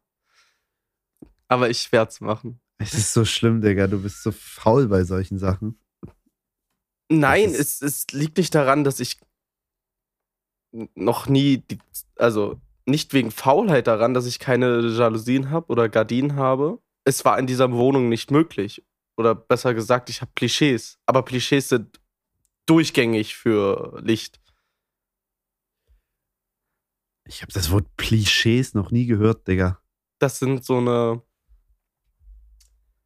aber 1.47 1.69
ich 1.69 1.91
werde 1.91 2.09
es 2.09 2.21
machen. 2.21 2.59
Es 2.77 2.93
ist 2.93 3.13
so 3.13 3.25
schlimm, 3.25 3.61
Digga. 3.61 3.87
Du 3.87 4.01
bist 4.01 4.23
so 4.23 4.31
faul 4.31 4.87
bei 4.87 5.03
solchen 5.03 5.39
Sachen. 5.39 5.79
Nein, 7.09 7.49
es, 7.49 7.81
es 7.81 8.07
liegt 8.11 8.37
nicht 8.37 8.53
daran, 8.55 8.83
dass 8.83 8.99
ich 8.99 9.19
noch 10.95 11.27
nie, 11.27 11.57
die, 11.57 11.77
also 12.17 12.59
nicht 12.85 13.13
wegen 13.13 13.31
Faulheit 13.31 13.87
daran, 13.87 14.13
dass 14.13 14.25
ich 14.25 14.39
keine 14.39 14.81
Jalousien 14.87 15.49
habe 15.49 15.67
oder 15.71 15.89
Gardinen 15.89 16.35
habe. 16.35 16.79
Es 17.05 17.23
war 17.25 17.37
in 17.39 17.47
dieser 17.47 17.71
Wohnung 17.71 18.09
nicht 18.09 18.31
möglich. 18.31 18.83
Oder 19.15 19.35
besser 19.35 19.73
gesagt, 19.73 20.09
ich 20.09 20.21
habe 20.21 20.31
Klischees. 20.35 20.99
Aber 21.05 21.23
Klischees 21.23 21.69
sind 21.69 21.99
durchgängig 22.65 23.35
für 23.35 23.99
Licht. 24.03 24.39
Ich 27.25 27.41
habe 27.41 27.53
das 27.53 27.71
Wort 27.71 27.87
Klischees 27.97 28.73
noch 28.73 28.91
nie 28.91 29.05
gehört, 29.05 29.47
Digga. 29.47 29.79
Das 30.19 30.39
sind 30.39 30.65
so 30.65 30.77
eine, 30.77 31.21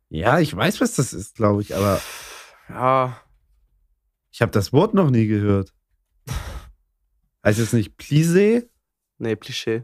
Ja, 0.09 0.39
ich 0.39 0.55
weiß, 0.55 0.81
was 0.81 0.95
das 0.95 1.13
ist, 1.13 1.35
glaube 1.35 1.61
ich, 1.61 1.75
aber 1.75 2.01
ja, 2.69 3.21
ich 4.31 4.41
habe 4.41 4.51
das 4.51 4.71
Wort 4.71 4.93
noch 4.93 5.09
nie 5.09 5.27
gehört. 5.27 5.73
Heißt 7.43 7.59
es 7.59 7.73
nicht 7.73 7.99
Plissé? 7.99 8.69
Nee, 9.17 9.35
Klischee. 9.35 9.83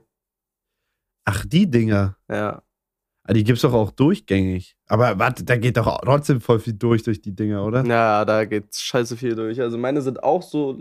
Ach, 1.25 1.45
die 1.45 1.69
Dinger. 1.69 2.17
Ja. 2.29 2.63
Ah, 3.25 3.31
die 3.33 3.43
gibt's 3.45 3.61
doch 3.61 3.73
auch 3.73 3.91
durchgängig. 3.91 4.75
Aber 4.87 5.17
warte, 5.17 5.45
da 5.45 5.55
geht 5.55 5.77
doch 5.77 6.01
trotzdem 6.01 6.41
voll 6.41 6.59
viel 6.59 6.73
durch 6.73 7.03
durch 7.03 7.21
die 7.21 7.33
Dinger, 7.33 7.63
oder? 7.63 7.85
Ja, 7.85 8.25
da 8.25 8.43
geht 8.43 8.75
scheiße 8.75 9.15
viel 9.15 9.35
durch. 9.35 9.61
Also 9.61 9.77
meine 9.77 10.01
sind 10.01 10.21
auch 10.23 10.41
so 10.43 10.77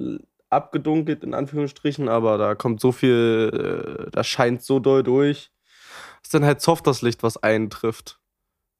abgedunkelt, 0.50 1.22
in 1.22 1.34
Anführungsstrichen, 1.34 2.08
aber 2.08 2.38
da 2.38 2.54
kommt 2.56 2.80
so 2.80 2.90
viel, 2.90 4.06
äh, 4.06 4.10
da 4.10 4.24
scheint 4.24 4.62
so 4.62 4.80
doll 4.80 5.02
durch. 5.04 5.50
ist 6.24 6.34
dann 6.34 6.44
halt 6.44 6.60
soft 6.60 6.86
das 6.86 7.02
Licht, 7.02 7.22
was 7.22 7.36
eintrifft. 7.42 8.18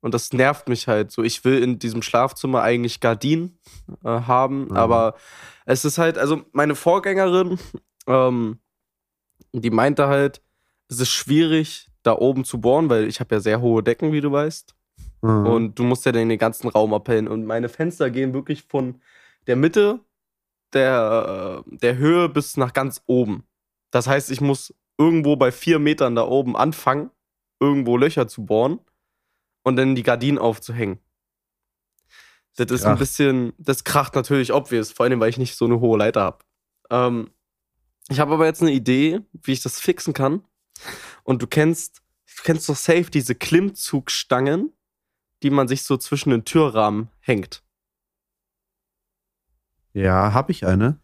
Und 0.01 0.15
das 0.15 0.33
nervt 0.33 0.69
mich 0.69 0.89
halt 0.89 1.13
so. 1.13 1.23
Ich 1.23 1.45
will 1.45 1.63
in 1.63 1.79
diesem 1.79 2.03
Schlafzimmer 2.03 2.63
eigentlich 2.63 2.99
Gardinen 3.01 3.59
äh, 4.05 4.09
haben, 4.09 4.65
Mhm. 4.67 4.73
aber 4.77 5.15
es 5.67 5.85
ist 5.85 5.99
halt, 5.99 6.19
also 6.19 6.43
meine 6.53 6.75
Vorgängerin, 6.75 7.59
ähm, 8.09 8.59
die 9.53 9.71
meinte 9.71 10.09
halt, 10.09 10.43
es 10.89 11.01
ist 11.01 11.11
schwierig, 11.11 11.91
da 12.03 12.17
oben 12.17 12.45
zu 12.45 12.61
bohren, 12.61 12.89
weil 12.91 13.07
ich 13.07 13.21
habe 13.21 13.35
ja 13.35 13.41
sehr 13.41 13.61
hohe 13.61 13.83
Decken, 13.83 14.13
wie 14.13 14.21
du 14.21 14.33
weißt. 14.33 14.75
Mhm. 15.23 15.47
Und 15.47 15.79
du 15.79 15.85
musst 15.85 16.05
ja 16.05 16.13
dann 16.13 16.29
den 16.29 16.39
ganzen 16.39 16.69
Raum 16.69 16.93
abhellen. 16.95 17.29
Und 17.29 17.45
meine 17.45 17.69
Fenster 17.69 18.11
gehen 18.11 18.35
wirklich 18.35 18.65
von 18.65 19.01
der 19.47 19.57
Mitte 19.57 20.01
der, 20.73 21.65
äh, 21.67 21.77
der 21.77 21.97
Höhe 21.97 22.29
bis 22.29 22.57
nach 22.57 22.73
ganz 22.73 23.03
oben. 23.07 23.45
Das 23.91 24.07
heißt, 24.07 24.31
ich 24.31 24.41
muss 24.41 24.75
irgendwo 24.99 25.37
bei 25.37 25.53
vier 25.53 25.79
Metern 25.79 26.15
da 26.15 26.27
oben 26.27 26.57
anfangen, 26.57 27.11
irgendwo 27.61 27.97
Löcher 27.97 28.29
zu 28.29 28.45
bohren 28.45 28.81
und 29.63 29.77
dann 29.77 29.95
die 29.95 30.03
Gardinen 30.03 30.39
aufzuhängen. 30.39 30.99
Das 32.57 32.71
ist 32.71 32.83
ein 32.83 32.91
kracht. 32.91 32.99
bisschen, 32.99 33.53
das 33.59 33.85
kracht 33.85 34.15
natürlich 34.15 34.53
obvious, 34.53 34.93
vor 34.93 35.05
allem, 35.05 35.21
weil 35.21 35.31
ich 35.31 35.39
nicht 35.39 35.57
so 35.57 35.65
eine 35.65 35.81
hohe 35.81 35.99
Leiter 35.99 36.23
habe. 36.23 36.39
Ähm, 36.91 37.31
ich 38.09 38.21
habe 38.21 38.35
aber 38.35 38.47
jetzt 38.47 38.63
eine 38.63 38.73
Idee, 38.73 39.21
wie 39.33 39.53
ich 39.53 39.63
das 39.63 39.79
fixen 39.81 40.13
kann. 40.15 40.45
Und 41.23 41.43
du 41.43 41.47
kennst, 41.47 41.99
du 42.37 42.43
kennst 42.43 42.69
doch 42.69 42.77
safe 42.77 43.11
diese 43.11 43.35
Klimmzugstangen, 43.35 44.73
die 45.43 45.51
man 45.51 45.69
sich 45.69 45.83
so 45.85 45.97
zwischen 45.97 46.31
den 46.31 46.45
Türrahmen 46.45 47.09
hängt. 47.21 47.63
ja, 49.95 50.33
habe 50.33 50.53
ich 50.53 50.67
eine. 50.67 50.99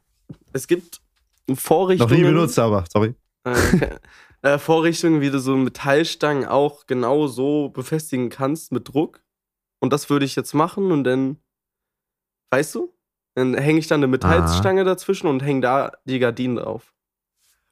Es 0.52 0.66
gibt 0.66 1.00
Noch 1.46 1.58
Vorrichtungen. 1.58 2.14
nie 2.14 2.22
benutzt, 2.22 2.58
aber 2.58 2.84
sorry. 2.90 3.14
äh, 3.44 3.98
äh, 4.42 4.58
Vorrichtungen, 4.58 5.20
wie 5.20 5.30
du 5.30 5.38
so 5.40 5.56
Metallstangen 5.56 6.46
auch 6.46 6.86
genau 6.86 7.26
so 7.26 7.68
befestigen 7.70 8.30
kannst 8.30 8.72
mit 8.72 8.88
Druck. 8.88 9.22
Und 9.80 9.92
das 9.92 10.10
würde 10.10 10.24
ich 10.24 10.36
jetzt 10.36 10.54
machen 10.54 10.90
und 10.90 11.04
dann, 11.04 11.36
weißt 12.50 12.74
du, 12.76 12.94
dann 13.38 13.54
hänge 13.54 13.78
ich 13.78 13.86
dann 13.86 14.00
eine 14.00 14.06
Metallstange 14.08 14.84
dazwischen 14.84 15.26
und 15.28 15.42
hänge 15.42 15.60
da 15.62 15.92
die 16.04 16.18
Gardinen 16.18 16.56
drauf. 16.56 16.92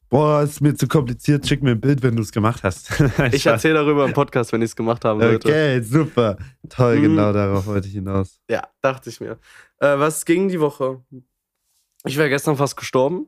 Boah, 0.09 0.43
ist 0.43 0.61
mir 0.61 0.75
zu 0.77 0.87
kompliziert. 0.87 1.47
Schick 1.49 1.63
mir 1.65 1.73
ein 1.73 1.81
Bild, 1.81 2.03
wenn 2.05 2.15
du 2.15 2.23
es 2.23 2.31
gemacht 2.31 2.63
hast. 2.63 2.91
Ich 3.33 3.45
erzähle 3.47 3.75
darüber 3.75 4.05
im 4.07 4.13
Podcast, 4.13 4.53
wenn 4.53 4.63
ich 4.63 4.71
es 4.71 4.77
gemacht 4.77 5.03
sollte. 5.03 5.49
Okay, 5.49 5.81
super. 5.83 6.37
Toll, 6.69 6.99
Mhm. 6.99 7.03
genau 7.03 7.33
darauf 7.33 7.67
wollte 7.67 7.89
ich 7.89 7.95
hinaus. 7.95 8.41
Ja, 8.49 8.63
dachte 8.83 9.11
ich 9.11 9.21
mir. 9.21 9.33
Äh, 9.81 9.99
was 9.99 10.25
ging 10.25 10.49
die 10.49 10.61
Woche? 10.61 11.03
Ich 12.05 12.17
wäre 12.17 12.29
gestern 12.29 12.57
fast 12.57 12.77
gestorben. 12.77 13.27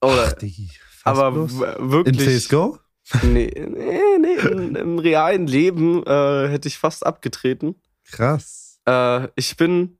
Oder, 0.00 0.26
Ach, 0.28 0.32
Digi. 0.34 0.70
fast 0.90 1.06
aber 1.18 1.32
bloß. 1.32 1.58
w- 1.60 1.64
In 1.80 1.90
wirklich. 1.90 2.18
CSGO? 2.44 2.78
Nee, 3.22 3.50
nee, 3.54 4.18
nee. 4.18 4.34
In, 4.50 4.74
Im 4.76 4.98
realen 4.98 5.46
Leben 5.46 6.02
äh, 6.06 6.48
hätte 6.48 6.68
ich 6.68 6.78
fast 6.78 7.04
abgetreten. 7.04 7.74
Krass. 8.10 8.80
Äh, 8.86 9.28
ich 9.36 9.56
bin 9.58 9.98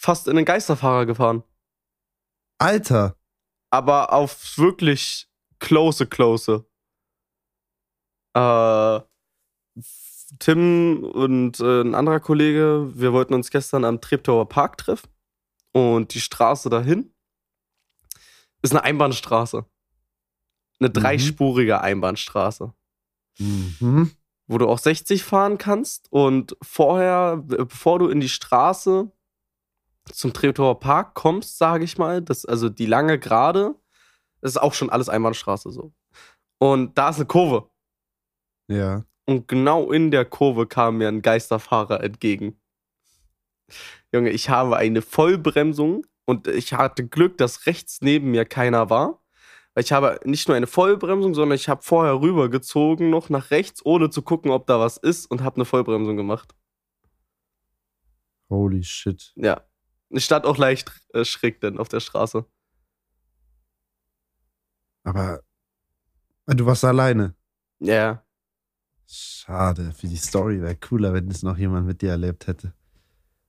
fast 0.00 0.28
in 0.28 0.36
einen 0.36 0.46
Geisterfahrer 0.46 1.06
gefahren. 1.06 1.42
Alter. 2.58 3.16
Aber 3.70 4.12
auf 4.12 4.56
wirklich 4.56 5.28
close, 5.58 6.06
close. 6.06 6.64
Äh, 8.34 9.00
Tim 10.38 11.04
und 11.04 11.58
äh, 11.60 11.80
ein 11.82 11.94
anderer 11.94 12.20
Kollege, 12.20 12.90
wir 12.94 13.12
wollten 13.12 13.34
uns 13.34 13.50
gestern 13.50 13.84
am 13.84 14.00
Treptower 14.00 14.48
Park 14.48 14.78
treffen. 14.78 15.08
Und 15.72 16.14
die 16.14 16.20
Straße 16.20 16.68
dahin 16.70 17.12
ist 18.62 18.72
eine 18.72 18.82
Einbahnstraße. 18.82 19.64
Eine 20.80 20.88
Mhm. 20.88 20.92
dreispurige 20.92 21.80
Einbahnstraße. 21.80 22.72
Mhm. 23.40 24.10
wo 24.50 24.56
du 24.58 24.66
auch 24.66 24.78
60 24.78 25.22
fahren 25.24 25.58
kannst 25.58 26.10
und 26.10 26.56
vorher, 26.62 27.36
be- 27.36 27.66
bevor 27.66 27.98
du 27.98 28.08
in 28.08 28.18
die 28.18 28.30
Straße 28.30 29.12
zum 30.12 30.32
Treptower 30.32 30.80
Park 30.80 31.14
kommst, 31.14 31.58
sage 31.58 31.84
ich 31.84 31.98
mal, 31.98 32.22
das, 32.22 32.44
also 32.44 32.68
die 32.68 32.86
lange 32.86 33.18
Gerade, 33.18 33.74
das 34.40 34.52
ist 34.52 34.56
auch 34.58 34.74
schon 34.74 34.90
alles 34.90 35.08
Einbahnstraße 35.08 35.70
so. 35.70 35.92
Und 36.58 36.96
da 36.98 37.10
ist 37.10 37.16
eine 37.16 37.26
Kurve. 37.26 37.70
Ja. 38.68 39.04
Und 39.26 39.48
genau 39.48 39.92
in 39.92 40.10
der 40.10 40.24
Kurve 40.24 40.66
kam 40.66 40.98
mir 40.98 41.08
ein 41.08 41.22
Geisterfahrer 41.22 42.02
entgegen. 42.02 42.60
Junge, 44.12 44.30
ich 44.30 44.48
habe 44.48 44.76
eine 44.76 45.02
Vollbremsung 45.02 46.06
und 46.24 46.46
ich 46.48 46.72
hatte 46.72 47.06
Glück, 47.06 47.38
dass 47.38 47.66
rechts 47.66 48.00
neben 48.00 48.30
mir 48.30 48.44
keiner 48.44 48.90
war. 48.90 49.22
Weil 49.74 49.84
ich 49.84 49.92
habe 49.92 50.18
nicht 50.24 50.48
nur 50.48 50.56
eine 50.56 50.66
Vollbremsung, 50.66 51.34
sondern 51.34 51.56
ich 51.56 51.68
habe 51.68 51.82
vorher 51.82 52.20
rübergezogen, 52.20 53.10
noch 53.10 53.28
nach 53.28 53.50
rechts, 53.50 53.84
ohne 53.84 54.10
zu 54.10 54.22
gucken, 54.22 54.50
ob 54.50 54.66
da 54.66 54.80
was 54.80 54.96
ist 54.96 55.26
und 55.26 55.42
habe 55.42 55.56
eine 55.56 55.64
Vollbremsung 55.64 56.16
gemacht. 56.16 56.54
Holy 58.50 58.82
shit. 58.82 59.32
Ja. 59.36 59.67
Ich 60.10 60.24
stand 60.24 60.46
auch 60.46 60.56
leicht 60.56 60.90
äh, 61.12 61.24
schräg 61.24 61.60
denn 61.60 61.78
auf 61.78 61.88
der 61.88 62.00
Straße. 62.00 62.44
Aber 65.04 65.40
äh, 66.46 66.54
du 66.54 66.66
warst 66.66 66.84
alleine. 66.84 67.34
Ja. 67.80 68.24
Schade. 69.06 69.92
Für 69.96 70.06
die 70.06 70.16
Story 70.16 70.60
wäre 70.60 70.76
cooler, 70.76 71.12
wenn 71.14 71.30
es 71.30 71.42
noch 71.42 71.56
jemand 71.56 71.86
mit 71.86 72.02
dir 72.02 72.10
erlebt 72.10 72.46
hätte. 72.46 72.74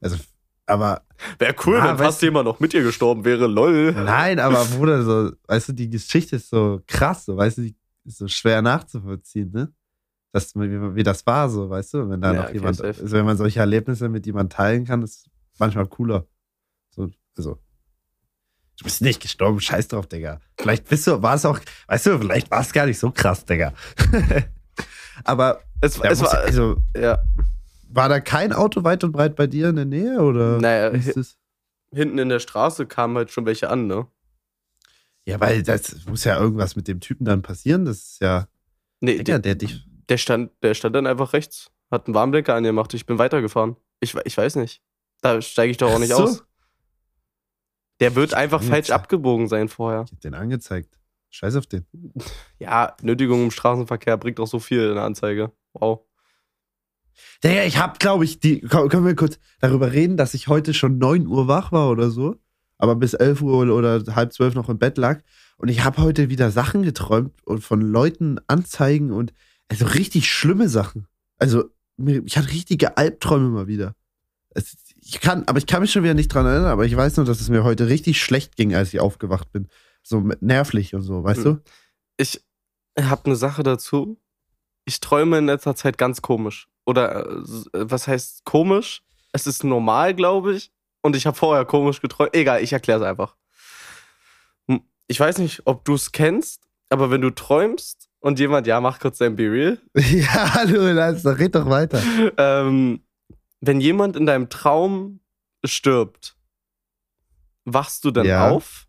Also, 0.02 0.18
aber 0.66 1.06
Wäre 1.38 1.56
cool, 1.66 1.78
Ah, 1.82 1.98
wenn 1.98 2.06
fast 2.06 2.22
du- 2.22 2.28
jemand 2.28 2.46
noch 2.46 2.60
mit 2.60 2.72
dir 2.72 2.84
gestorben 2.84 3.26
wäre, 3.26 3.48
lol. 3.48 3.92
Nein, 3.92 4.40
aber 4.40 4.64
Bruder, 4.66 5.04
so, 5.04 5.32
weißt 5.48 5.70
du, 5.70 5.74
die 5.74 5.90
Geschichte 5.90 6.38
ist 6.38 6.50
so 6.50 6.82
krass, 6.88 7.26
so, 7.26 7.36
weißt 7.36 7.58
du, 7.58 7.62
die 7.64 7.76
ist 8.06 8.20
so 8.20 8.28
schwer 8.28 8.62
nachzuvollziehen, 8.62 9.52
ne? 9.52 9.74
Das, 10.32 10.56
wie, 10.56 10.96
wie 10.96 11.04
das 11.04 11.26
war, 11.26 11.50
so, 11.50 11.70
weißt 11.70 11.96
du, 11.96 12.10
wenn 12.10 12.22
da 12.22 12.32
Ja, 12.32 12.38
noch 12.42 12.44
okay, 12.50 12.54
jemand, 12.54 12.82
also 12.82 13.12
wenn 13.12 13.26
man 13.26 13.36
solche 13.36 13.60
Erlebnisse 13.60 14.08
mit 14.08 14.26
jemandem 14.28 14.56
teilen 14.56 14.86
kann, 14.86 15.02
ist 15.02 15.28
manchmal 15.58 15.88
cooler. 15.88 16.26
So, 16.90 17.10
also. 17.38 17.58
Du 18.78 18.86
bist 18.86 19.02
nicht 19.02 19.22
gestorben, 19.22 19.60
scheiß 19.60 19.90
drauf, 19.90 20.08
Digga. 20.08 20.40
Vielleicht 20.58 20.88
bist 20.88 21.06
du, 21.06 21.22
war 21.22 21.36
es 21.36 21.46
auch, 21.46 21.60
weißt 21.88 22.06
du, 22.06 22.18
vielleicht 22.20 22.50
war 22.50 22.62
es 22.62 22.72
gar 22.72 22.86
nicht 22.86 22.98
so 22.98 23.12
krass, 23.12 23.44
Digga. 23.44 23.74
aber 25.26 25.62
Es, 25.82 25.98
es 26.00 26.22
muss, 26.22 26.32
war, 26.32 26.40
also, 26.40 26.78
ja, 26.96 27.22
war 27.90 28.08
da 28.08 28.20
kein 28.22 28.54
Auto 28.54 28.84
weit 28.84 29.04
und 29.04 29.12
breit 29.12 29.36
bei 29.36 29.48
dir 29.48 29.70
in 29.70 29.76
der 29.76 29.86
Nähe, 29.86 30.22
oder? 30.22 30.60
Naja, 30.60 30.98
hinten 31.92 32.20
in 32.20 32.30
der 32.30 32.40
Straße 32.40 32.86
kamen 32.86 33.18
halt 33.18 33.32
schon 33.32 33.46
welche 33.46 33.70
an, 33.70 33.88
ne? 33.88 34.08
Ja, 35.26 35.40
weil 35.42 35.62
das 35.62 36.06
muss 36.06 36.24
ja 36.24 36.40
irgendwas 36.40 36.76
mit 36.76 36.88
dem 36.88 37.02
Typen 37.02 37.26
dann 37.26 37.42
passieren. 37.42 37.84
Das 37.86 37.98
ist 37.98 38.22
ja, 38.22 38.48
Nee, 39.02 39.18
Digga, 39.18 39.40
der, 39.40 39.40
der 39.40 39.56
dich. 39.56 39.86
der, 40.08 40.18
stand, 40.18 40.52
der 40.64 40.74
stand 40.74 40.96
dann 40.96 41.06
einfach 41.08 41.34
rechts, 41.34 41.70
hat 41.92 42.08
einen 42.08 42.16
Warnblinker 42.16 42.54
angemacht, 42.56 42.94
ich 42.94 43.06
bin 43.06 43.18
weitergefahren. 43.18 43.76
Ich, 44.00 44.16
ich 44.24 44.38
weiß 44.38 44.56
nicht. 44.56 44.82
Da 45.22 45.42
steige 45.42 45.72
ich 45.72 45.78
doch 45.78 45.92
auch 45.94 46.00
nicht 46.00 46.14
so. 46.14 46.24
aus. 46.24 46.44
Der 48.00 48.16
wird 48.16 48.34
einfach 48.34 48.64
falsch 48.64 48.92
abgebogen 48.92 49.48
sein 49.48 49.68
vorher. 49.68 50.04
Ich 50.06 50.12
hab 50.12 50.22
den 50.22 50.34
angezeigt. 50.34 50.98
Scheiß 51.30 51.56
auf 51.56 51.68
den. 51.68 51.86
Ja, 52.60 52.96
Nötigung 53.02 53.44
im 53.44 53.52
Straßenverkehr 53.52 54.18
bringt 54.18 54.40
auch 54.40 54.48
so 54.48 54.60
viel 54.60 54.90
in 54.90 54.96
der 54.96 55.04
Anzeige. 55.04 55.52
Wow. 55.74 56.02
Digga, 57.44 57.64
ich 57.64 57.78
hab, 57.78 58.00
glaube 58.00 58.26
ich, 58.26 58.40
die. 58.40 58.62
Können 58.62 59.06
wir 59.06 59.16
kurz 59.16 59.40
darüber 59.60 59.92
reden, 59.92 60.18
dass 60.18 60.34
ich 60.34 60.48
heute 60.48 60.74
schon 60.74 60.98
9 60.98 61.28
Uhr 61.28 61.48
wach 61.48 61.72
war 61.72 61.90
oder 61.90 62.10
so? 62.10 62.36
Aber 62.78 62.96
bis 62.96 63.14
11 63.14 63.42
Uhr 63.42 63.74
oder 63.74 64.04
halb 64.16 64.34
zwölf 64.34 64.56
noch 64.56 64.70
im 64.70 64.80
Bett 64.80 64.98
lag. 64.98 65.22
Und 65.58 65.70
ich 65.70 65.84
habe 65.84 66.02
heute 66.02 66.30
wieder 66.30 66.52
Sachen 66.52 66.84
geträumt 66.84 67.34
und 67.46 67.64
von 67.64 67.82
Leuten 67.82 68.40
Anzeigen 68.48 69.12
und 69.12 69.34
also 69.68 69.86
richtig 69.86 70.30
schlimme 70.30 70.70
Sachen. 70.70 71.08
Also, 71.38 71.66
ich 71.98 72.38
hatte 72.38 72.52
richtige 72.52 72.98
Albträume 72.98 73.50
mal 73.50 73.68
wieder. 73.68 73.96
Ich 75.02 75.20
kann, 75.22 75.44
aber 75.48 75.58
ich 75.58 75.66
kann 75.66 75.82
mich 75.82 75.92
schon 75.92 76.04
wieder 76.04 76.14
nicht 76.14 76.28
dran 76.28 76.46
erinnern, 76.46 76.72
aber 76.72 76.86
ich 76.86 76.96
weiß 76.96 77.18
nur, 77.18 77.26
dass 77.26 77.42
es 77.42 77.50
mir 77.50 77.64
heute 77.64 77.88
richtig 77.88 78.22
schlecht 78.22 78.56
ging, 78.56 78.76
als 78.76 78.94
ich 78.94 79.00
aufgewacht 79.00 79.52
bin. 79.52 79.68
So 80.04 80.20
nervlich 80.42 80.96
und 80.96 81.02
so, 81.02 81.24
weißt 81.24 81.46
hm. 81.46 81.56
du? 81.56 81.62
Ich 82.18 82.42
habe 83.00 83.26
eine 83.26 83.36
Sache 83.36 83.64
dazu. 83.64 84.20
Ich 84.86 85.00
träume 85.00 85.38
in 85.38 85.46
letzter 85.46 85.76
Zeit 85.76 85.98
ganz 85.98 86.22
komisch. 86.22 86.68
Oder 86.86 87.28
äh, 87.28 87.44
was 87.74 88.08
heißt 88.08 88.46
komisch? 88.46 89.04
Es 89.32 89.48
ist 89.48 89.64
normal, 89.64 90.16
glaube 90.16 90.56
ich. 90.56 90.72
Und 91.02 91.16
ich 91.16 91.26
habe 91.26 91.38
vorher 91.38 91.66
komisch 91.66 92.02
geträumt. 92.02 92.34
Egal, 92.34 92.64
ich 92.64 92.74
erkläre 92.74 93.00
es 93.00 93.06
einfach. 93.06 93.36
Hm, 94.68 94.82
ich 95.08 95.20
weiß 95.20 95.38
nicht, 95.38 95.62
ob 95.66 95.86
du 95.86 95.94
es 95.94 96.12
kennst, 96.12 96.64
aber 96.90 97.12
wenn 97.12 97.22
du 97.22 97.30
träumst 97.30 98.10
und 98.20 98.40
jemand, 98.40 98.68
ja, 98.68 98.82
mach 98.82 99.00
kurz 99.00 99.20
dein 99.20 99.36
Be 99.36 99.52
Real. 99.52 99.78
Ja, 99.96 100.56
hallo, 100.56 100.92
Lanz, 100.92 101.26
red 101.26 101.56
doch 101.56 101.70
weiter. 101.70 102.02
ähm, 102.38 103.02
wenn 103.62 103.82
jemand 103.82 104.16
in 104.16 104.26
deinem 104.26 104.50
Traum 104.50 105.20
stirbt, 105.64 106.38
wachst 107.66 108.06
du 108.06 108.12
dann 108.12 108.26
ja. 108.26 108.50
auf? 108.50 108.88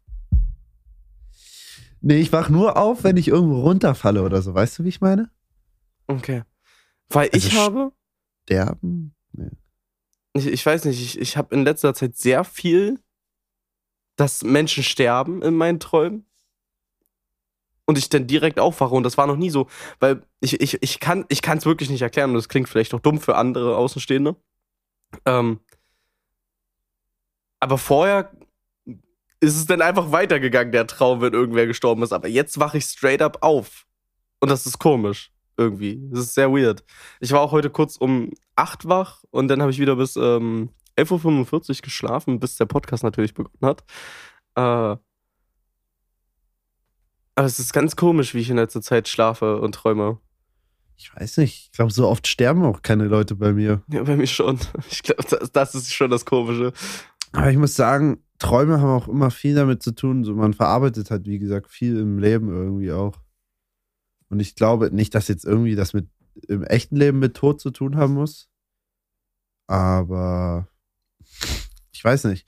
Nee, 2.00 2.20
ich 2.20 2.32
wach 2.32 2.48
nur 2.48 2.76
auf, 2.76 3.04
wenn 3.04 3.16
ich 3.16 3.28
irgendwo 3.28 3.60
runterfalle 3.60 4.22
oder 4.22 4.40
so. 4.40 4.54
Weißt 4.54 4.78
du, 4.78 4.84
wie 4.84 4.88
ich 4.88 5.00
meine? 5.00 5.30
Okay. 6.06 6.44
Weil 7.08 7.28
also 7.32 7.36
ich 7.36 7.56
habe. 7.56 7.92
Sterben? 8.44 9.14
Nee. 9.32 9.50
Ich, 10.32 10.46
ich 10.46 10.64
weiß 10.64 10.86
nicht, 10.86 11.00
ich, 11.00 11.20
ich 11.20 11.36
habe 11.36 11.54
in 11.54 11.64
letzter 11.64 11.92
Zeit 11.92 12.16
sehr 12.16 12.44
viel, 12.44 12.98
dass 14.16 14.42
Menschen 14.42 14.82
sterben 14.82 15.42
in 15.42 15.54
meinen 15.54 15.80
Träumen. 15.80 16.24
Und 17.84 17.98
ich 17.98 18.08
dann 18.08 18.28
direkt 18.28 18.60
aufwache. 18.60 18.94
Und 18.94 19.02
das 19.02 19.18
war 19.18 19.26
noch 19.26 19.36
nie 19.36 19.50
so. 19.50 19.66
Weil 19.98 20.22
ich, 20.40 20.60
ich, 20.60 20.80
ich 20.80 21.00
kann 21.00 21.26
es 21.28 21.66
wirklich 21.66 21.90
nicht 21.90 22.02
erklären. 22.02 22.30
Und 22.30 22.36
das 22.36 22.48
klingt 22.48 22.68
vielleicht 22.68 22.94
auch 22.94 23.00
dumm 23.00 23.20
für 23.20 23.34
andere 23.34 23.76
Außenstehende. 23.76 24.36
Ähm, 25.26 25.60
aber 27.60 27.78
vorher 27.78 28.30
ist 29.40 29.56
es 29.56 29.66
dann 29.66 29.82
einfach 29.82 30.12
weitergegangen, 30.12 30.72
der 30.72 30.86
Traum, 30.86 31.20
wenn 31.20 31.32
irgendwer 31.32 31.66
gestorben 31.66 32.02
ist. 32.02 32.12
Aber 32.12 32.28
jetzt 32.28 32.58
wache 32.60 32.78
ich 32.78 32.84
straight 32.84 33.22
up 33.22 33.38
auf. 33.42 33.86
Und 34.40 34.50
das 34.50 34.66
ist 34.66 34.78
komisch. 34.78 35.32
Irgendwie. 35.56 36.00
Das 36.10 36.20
ist 36.20 36.34
sehr 36.34 36.50
weird. 36.50 36.82
Ich 37.20 37.32
war 37.32 37.40
auch 37.40 37.52
heute 37.52 37.68
kurz 37.68 37.96
um 37.96 38.32
8 38.56 38.88
wach 38.88 39.24
und 39.30 39.48
dann 39.48 39.60
habe 39.60 39.70
ich 39.70 39.78
wieder 39.78 39.96
bis 39.96 40.16
ähm, 40.16 40.70
11.45 40.96 41.52
Uhr 41.52 41.82
geschlafen, 41.82 42.40
bis 42.40 42.56
der 42.56 42.64
Podcast 42.64 43.04
natürlich 43.04 43.34
begonnen 43.34 43.58
hat. 43.62 43.84
Äh, 44.56 44.96
aber 47.34 47.46
es 47.46 47.58
ist 47.58 47.72
ganz 47.72 47.96
komisch, 47.96 48.34
wie 48.34 48.40
ich 48.40 48.50
in 48.50 48.56
letzter 48.56 48.82
Zeit 48.82 49.08
schlafe 49.08 49.60
und 49.60 49.74
träume. 49.74 50.18
Ich 51.00 51.16
weiß 51.16 51.38
nicht. 51.38 51.66
Ich 51.66 51.72
glaube, 51.72 51.90
so 51.90 52.06
oft 52.06 52.26
sterben 52.26 52.62
auch 52.62 52.82
keine 52.82 53.04
Leute 53.04 53.34
bei 53.34 53.54
mir. 53.54 53.82
Ja, 53.88 54.02
bei 54.02 54.16
mir 54.16 54.26
schon. 54.26 54.58
Ich 54.90 55.02
glaube, 55.02 55.24
das, 55.28 55.50
das, 55.50 55.74
ist 55.74 55.94
schon 55.94 56.10
das 56.10 56.26
Komische. 56.26 56.74
Aber 57.32 57.50
ich 57.50 57.56
muss 57.56 57.74
sagen, 57.74 58.22
Träume 58.38 58.80
haben 58.80 58.90
auch 58.90 59.08
immer 59.08 59.30
viel 59.30 59.54
damit 59.54 59.82
zu 59.82 59.92
tun. 59.92 60.24
So, 60.24 60.34
man 60.34 60.52
verarbeitet 60.52 61.10
halt, 61.10 61.24
wie 61.26 61.38
gesagt, 61.38 61.70
viel 61.70 61.98
im 61.98 62.18
Leben 62.18 62.50
irgendwie 62.50 62.92
auch. 62.92 63.16
Und 64.28 64.40
ich 64.40 64.54
glaube 64.54 64.94
nicht, 64.94 65.14
dass 65.14 65.28
jetzt 65.28 65.46
irgendwie 65.46 65.74
das 65.74 65.94
mit 65.94 66.06
im 66.48 66.64
echten 66.64 66.96
Leben 66.96 67.18
mit 67.18 67.34
Tod 67.34 67.62
zu 67.62 67.70
tun 67.70 67.96
haben 67.96 68.14
muss. 68.14 68.50
Aber 69.68 70.68
ich 71.92 72.04
weiß 72.04 72.24
nicht. 72.24 72.46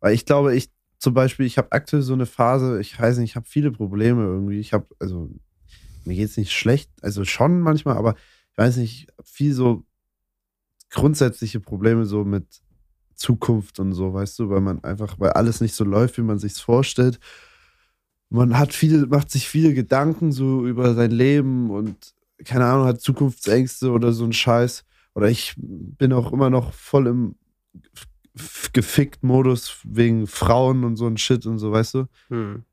Weil 0.00 0.12
ich 0.12 0.26
glaube, 0.26 0.54
ich 0.54 0.70
zum 0.98 1.14
Beispiel, 1.14 1.46
ich 1.46 1.56
habe 1.56 1.72
aktuell 1.72 2.02
so 2.02 2.12
eine 2.12 2.26
Phase, 2.26 2.80
ich 2.80 3.00
weiß 3.00 3.16
nicht, 3.16 3.30
ich 3.30 3.36
habe 3.36 3.46
viele 3.48 3.72
Probleme 3.72 4.24
irgendwie. 4.24 4.60
Ich 4.60 4.74
habe, 4.74 4.86
also 4.98 5.30
mir 6.06 6.16
geht 6.16 6.30
es 6.30 6.36
nicht 6.36 6.52
schlecht, 6.52 6.90
also 7.02 7.24
schon 7.24 7.60
manchmal, 7.60 7.96
aber 7.96 8.14
ich 8.52 8.58
weiß 8.58 8.76
nicht, 8.76 9.08
viel 9.22 9.52
so 9.52 9.84
grundsätzliche 10.90 11.60
Probleme 11.60 12.04
so 12.06 12.24
mit 12.24 12.62
Zukunft 13.14 13.80
und 13.80 13.92
so, 13.92 14.12
weißt 14.12 14.38
du, 14.38 14.50
weil 14.50 14.60
man 14.60 14.82
einfach, 14.84 15.18
weil 15.18 15.30
alles 15.30 15.60
nicht 15.60 15.74
so 15.74 15.84
läuft, 15.84 16.18
wie 16.18 16.22
man 16.22 16.38
sich 16.38 16.54
vorstellt. 16.54 17.18
Man 18.28 18.58
hat 18.58 18.72
viele, 18.72 19.06
macht 19.06 19.30
sich 19.30 19.48
viele 19.48 19.74
Gedanken 19.74 20.32
so 20.32 20.66
über 20.66 20.94
sein 20.94 21.10
Leben 21.10 21.70
und 21.70 22.14
keine 22.44 22.66
Ahnung, 22.66 22.86
hat 22.86 23.00
Zukunftsängste 23.00 23.90
oder 23.90 24.12
so 24.12 24.24
ein 24.24 24.32
Scheiß. 24.32 24.84
Oder 25.14 25.28
ich 25.28 25.54
bin 25.56 26.12
auch 26.12 26.32
immer 26.32 26.50
noch 26.50 26.72
voll 26.72 27.06
im 27.06 27.36
gefickt 28.72 29.22
Modus 29.22 29.78
wegen 29.84 30.26
Frauen 30.26 30.82
und 30.82 30.96
so 30.96 31.06
ein 31.06 31.16
Shit 31.16 31.46
und 31.46 31.58
so, 31.58 31.70
weißt 31.70 31.94
du? 31.94 32.06
Hm 32.28 32.64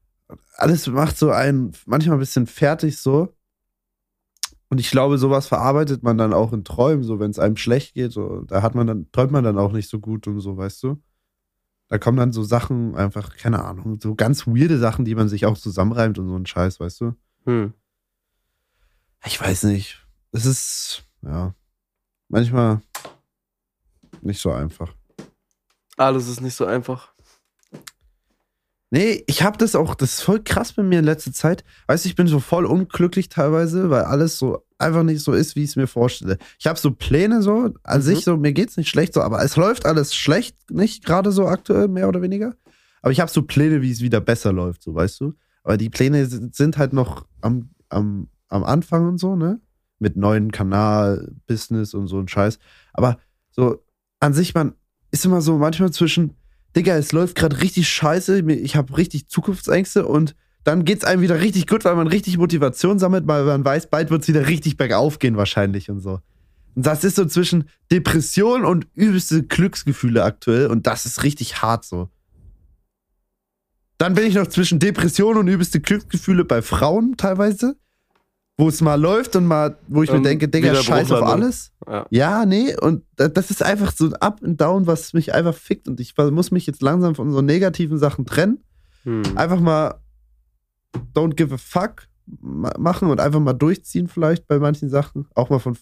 alles 0.56 0.88
macht 0.88 1.18
so 1.18 1.32
einen 1.32 1.74
manchmal 1.86 2.18
ein 2.18 2.20
bisschen 2.20 2.48
fertig 2.48 2.98
so. 2.98 3.36
Und 4.70 4.80
ich 4.80 4.90
glaube, 4.90 5.18
sowas 5.18 5.48
verarbeitet 5.48 6.02
man 6.02 6.18
dann 6.18 6.34
auch 6.34 6.54
in 6.54 6.64
Träumen, 6.64 7.04
so 7.04 7.20
wenn 7.20 7.32
es 7.32 7.40
einem 7.40 7.58
schlecht 7.58 7.94
geht, 7.94 8.14
so, 8.14 8.44
da 8.44 8.62
hat 8.62 8.74
man 8.74 8.88
dann, 8.88 9.12
träumt 9.12 9.32
man 9.32 9.44
dann 9.44 9.58
auch 9.58 9.74
nicht 9.74 9.90
so 9.90 10.00
gut 10.00 10.28
und 10.28 10.40
so, 10.40 10.56
weißt 10.56 10.84
du? 10.84 11.02
Da 11.90 11.98
kommen 11.98 12.18
dann 12.18 12.32
so 12.32 12.42
Sachen, 12.42 12.96
einfach, 12.96 13.36
keine 13.36 13.66
Ahnung, 13.66 14.00
so 14.02 14.16
ganz 14.16 14.48
weirde 14.48 14.80
Sachen, 14.80 15.04
die 15.04 15.14
man 15.14 15.28
sich 15.28 15.46
auch 15.46 15.58
zusammenreimt 15.58 16.18
und 16.20 16.30
so 16.30 16.38
ein 16.38 16.46
Scheiß, 16.46 16.80
weißt 16.80 17.02
du? 17.02 17.16
Hm. 17.46 17.74
Ich 19.26 19.42
weiß 19.42 19.64
nicht. 19.64 20.08
Es 20.32 20.46
ist, 20.46 21.04
ja, 21.22 21.54
manchmal 22.30 22.82
nicht 24.22 24.40
so 24.40 24.52
einfach. 24.52 24.96
Alles 25.98 26.30
ist 26.30 26.40
nicht 26.40 26.56
so 26.56 26.66
einfach. 26.66 27.11
Nee, 28.94 29.24
ich 29.26 29.42
habe 29.42 29.58
das 29.58 29.74
auch, 29.74 29.96
das 29.96 30.16
ist 30.16 30.22
voll 30.22 30.44
krass 30.44 30.74
bei 30.74 30.84
mir 30.84 31.00
in 31.00 31.06
letzter 31.06 31.32
Zeit. 31.32 31.64
Weißt 31.88 32.04
du, 32.04 32.10
ich 32.10 32.16
bin 32.16 32.28
so 32.28 32.42
voll 32.42 32.66
unglücklich 32.66 33.30
teilweise, 33.30 33.90
weil 33.90 34.04
alles 34.04 34.38
so 34.38 34.66
einfach 34.78 35.04
nicht 35.04 35.24
so 35.24 35.32
ist, 35.32 35.56
wie 35.56 35.64
ich 35.64 35.70
es 35.70 35.76
mir 35.78 35.88
vorstelle. 35.88 36.38
Ich 36.60 36.68
habe 36.68 36.78
so 36.78 36.92
Pläne 36.92 37.42
so, 37.42 37.74
an 37.84 38.00
mhm. 38.00 38.02
sich 38.04 38.26
so, 38.26 38.36
mir 38.36 38.52
geht's 38.52 38.76
nicht 38.76 38.90
schlecht 38.90 39.14
so, 39.14 39.22
aber 39.22 39.42
es 39.44 39.56
läuft 39.56 39.86
alles 39.86 40.14
schlecht, 40.14 40.58
nicht 40.70 41.06
gerade 41.06 41.32
so 41.32 41.48
aktuell, 41.48 41.88
mehr 41.88 42.10
oder 42.10 42.22
weniger. 42.22 42.54
Aber 43.02 43.14
ich 43.14 43.22
habe 43.22 43.32
so 43.32 43.44
Pläne, 43.44 43.82
wie 43.82 43.92
es 43.92 44.02
wieder 44.02 44.20
besser 44.20 44.52
läuft, 44.52 44.84
so, 44.84 44.94
weißt 44.94 45.22
du? 45.22 45.36
Aber 45.64 45.78
die 45.78 45.90
Pläne 45.90 46.26
sind 46.26 46.78
halt 46.78 46.92
noch 46.92 47.26
am, 47.40 47.70
am, 47.88 48.28
am 48.50 48.66
Anfang 48.66 49.08
und 49.08 49.20
so, 49.20 49.38
ne? 49.38 49.62
Mit 50.00 50.18
neuen 50.18 50.52
Kanal, 50.52 51.32
Business 51.48 51.94
und 51.94 52.08
so 52.08 52.20
ein 52.20 52.28
Scheiß. 52.28 52.60
Aber 52.92 53.20
so 53.52 53.86
an 54.20 54.34
sich, 54.34 54.54
man 54.54 54.74
ist 55.12 55.26
immer 55.26 55.42
so 55.42 55.58
manchmal 55.58 55.92
zwischen, 55.92 56.36
Digga, 56.76 56.96
es 56.96 57.12
läuft 57.12 57.36
gerade 57.36 57.62
richtig 57.62 57.90
scheiße, 57.90 58.40
ich 58.40 58.76
habe 58.76 58.98
richtig 58.98 59.28
Zukunftsängste 59.28 60.06
und 60.06 60.36
dann 60.64 60.86
geht 60.86 61.00
es 61.00 61.04
einem 61.04 61.22
wieder 61.22 61.40
richtig 61.40 61.68
gut, 61.68 61.86
weil 61.86 61.96
man 61.96 62.08
richtig 62.08 62.38
Motivation 62.38 63.00
sammelt, 63.00 63.28
weil 63.28 63.44
man 63.44 63.66
weiß, 63.66 63.90
bald 63.90 64.10
wird 64.10 64.22
es 64.22 64.28
wieder 64.28 64.48
richtig 64.48 64.78
bergauf 64.78 65.20
gehen 65.20 65.36
wahrscheinlich 65.36 65.90
und 65.90 66.00
so. 66.00 66.20
Und 66.76 66.86
das 66.86 67.04
ist 67.04 67.16
so 67.16 67.26
zwischen 67.26 67.68
Depression 67.92 68.64
und 68.64 68.88
übelste 68.94 69.44
Glücksgefühle 69.44 70.24
aktuell 70.24 70.68
und 70.68 70.88
das 70.88 71.06
ist 71.06 71.24
richtig 71.24 71.62
hart 71.62 71.84
so. 71.84 72.10
Dann 73.98 74.14
bin 74.14 74.26
ich 74.26 74.36
noch 74.36 74.48
zwischen 74.48 74.80
Depression 74.80 75.38
und 75.38 75.48
übelste 75.48 75.80
Glücksgefühle 75.80 76.46
bei 76.46 76.62
Frauen 76.62 77.18
teilweise 77.18 77.76
wo 78.62 78.70
es 78.70 78.80
mal 78.80 78.94
läuft 78.94 79.36
und 79.36 79.48
mal, 79.48 79.76
wo 79.88 80.04
ich 80.04 80.12
ähm, 80.12 80.18
mir 80.18 80.22
denke, 80.22 80.48
Digga, 80.48 80.76
scheiß 80.76 81.12
auf 81.12 81.24
alles. 81.24 81.72
Ja. 81.88 82.06
ja. 82.12 82.46
nee, 82.46 82.76
und 82.80 83.04
das 83.16 83.50
ist 83.50 83.64
einfach 83.64 83.92
so 83.92 84.06
ein 84.06 84.14
Up 84.14 84.40
and 84.44 84.62
Down, 84.62 84.86
was 84.86 85.14
mich 85.14 85.34
einfach 85.34 85.56
fickt 85.56 85.88
und 85.88 86.00
ich 86.00 86.16
muss 86.16 86.52
mich 86.52 86.68
jetzt 86.68 86.84
langsam 86.84 87.16
von 87.16 87.32
so 87.32 87.42
negativen 87.42 87.98
Sachen 87.98 88.24
trennen. 88.24 88.64
Hm. 89.04 89.24
Einfach 89.36 89.60
mal 89.60 89.96
don't 91.16 91.34
give 91.34 91.52
a 91.56 91.58
fuck 91.58 92.08
machen 92.28 93.10
und 93.10 93.20
einfach 93.20 93.40
mal 93.40 93.54
durchziehen 93.54 94.08
vielleicht 94.08 94.48
bei 94.48 94.60
manchen 94.60 94.90
Sachen. 94.90 95.26
Auch 95.34 95.50
mal 95.50 95.58
von 95.58 95.76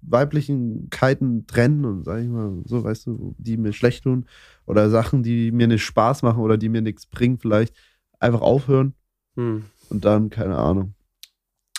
weiblichen 0.00 0.88
Kiten 0.88 1.46
trennen 1.46 1.84
und 1.84 2.04
sag 2.04 2.22
ich 2.22 2.28
mal 2.28 2.62
so, 2.64 2.82
weißt 2.82 3.08
du, 3.08 3.34
die 3.36 3.58
mir 3.58 3.74
schlecht 3.74 4.04
tun 4.04 4.24
oder 4.64 4.88
Sachen, 4.88 5.22
die 5.22 5.52
mir 5.52 5.68
nicht 5.68 5.84
Spaß 5.84 6.22
machen 6.22 6.40
oder 6.40 6.56
die 6.56 6.70
mir 6.70 6.80
nichts 6.80 7.04
bringen 7.04 7.36
vielleicht. 7.38 7.76
Einfach 8.18 8.40
aufhören 8.40 8.94
hm. 9.36 9.64
und 9.90 10.04
dann, 10.06 10.30
keine 10.30 10.56
Ahnung 10.56 10.94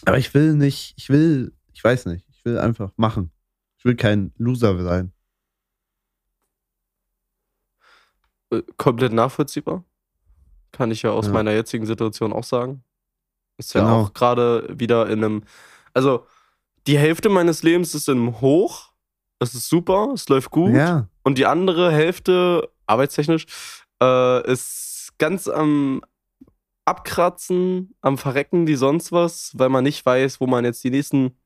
aber 0.05 0.17
ich 0.17 0.33
will 0.33 0.53
nicht, 0.53 0.93
ich 0.97 1.09
will, 1.09 1.53
ich 1.73 1.83
weiß 1.83 2.05
nicht, 2.07 2.25
ich 2.29 2.43
will 2.45 2.57
einfach 2.57 2.91
machen. 2.97 3.31
Ich 3.77 3.85
will 3.85 3.95
kein 3.95 4.31
Loser 4.37 4.81
sein. 4.81 5.11
Äh, 8.51 8.63
komplett 8.77 9.13
nachvollziehbar. 9.13 9.83
Kann 10.71 10.91
ich 10.91 11.01
ja 11.03 11.11
aus 11.11 11.27
ja. 11.27 11.33
meiner 11.33 11.51
jetzigen 11.51 11.85
Situation 11.85 12.33
auch 12.33 12.43
sagen. 12.43 12.83
Ist 13.57 13.73
ja 13.73 13.81
genau. 13.81 14.01
auch 14.01 14.13
gerade 14.13 14.67
wieder 14.69 15.09
in 15.09 15.23
einem, 15.23 15.43
also 15.93 16.25
die 16.87 16.97
Hälfte 16.97 17.29
meines 17.29 17.63
Lebens 17.63 17.93
ist 17.93 18.09
in 18.09 18.17
einem 18.17 18.41
Hoch. 18.41 18.91
Das 19.39 19.53
ist 19.53 19.69
super, 19.69 20.11
es 20.13 20.27
läuft 20.29 20.51
gut. 20.51 20.73
Ja. 20.73 21.07
Und 21.23 21.37
die 21.37 21.45
andere 21.45 21.91
Hälfte, 21.91 22.69
arbeitstechnisch, 22.87 23.45
äh, 24.01 24.51
ist 24.51 25.13
ganz 25.17 25.47
am 25.47 26.01
Abkratzen, 26.85 27.95
am 28.01 28.17
Verrecken 28.17 28.67
wie 28.67 28.75
sonst 28.75 29.11
was, 29.11 29.51
weil 29.57 29.69
man 29.69 29.83
nicht 29.83 30.05
weiß, 30.05 30.41
wo 30.41 30.47
man 30.47 30.65
jetzt 30.65 30.83
die 30.83 30.89
nächsten 30.89 31.37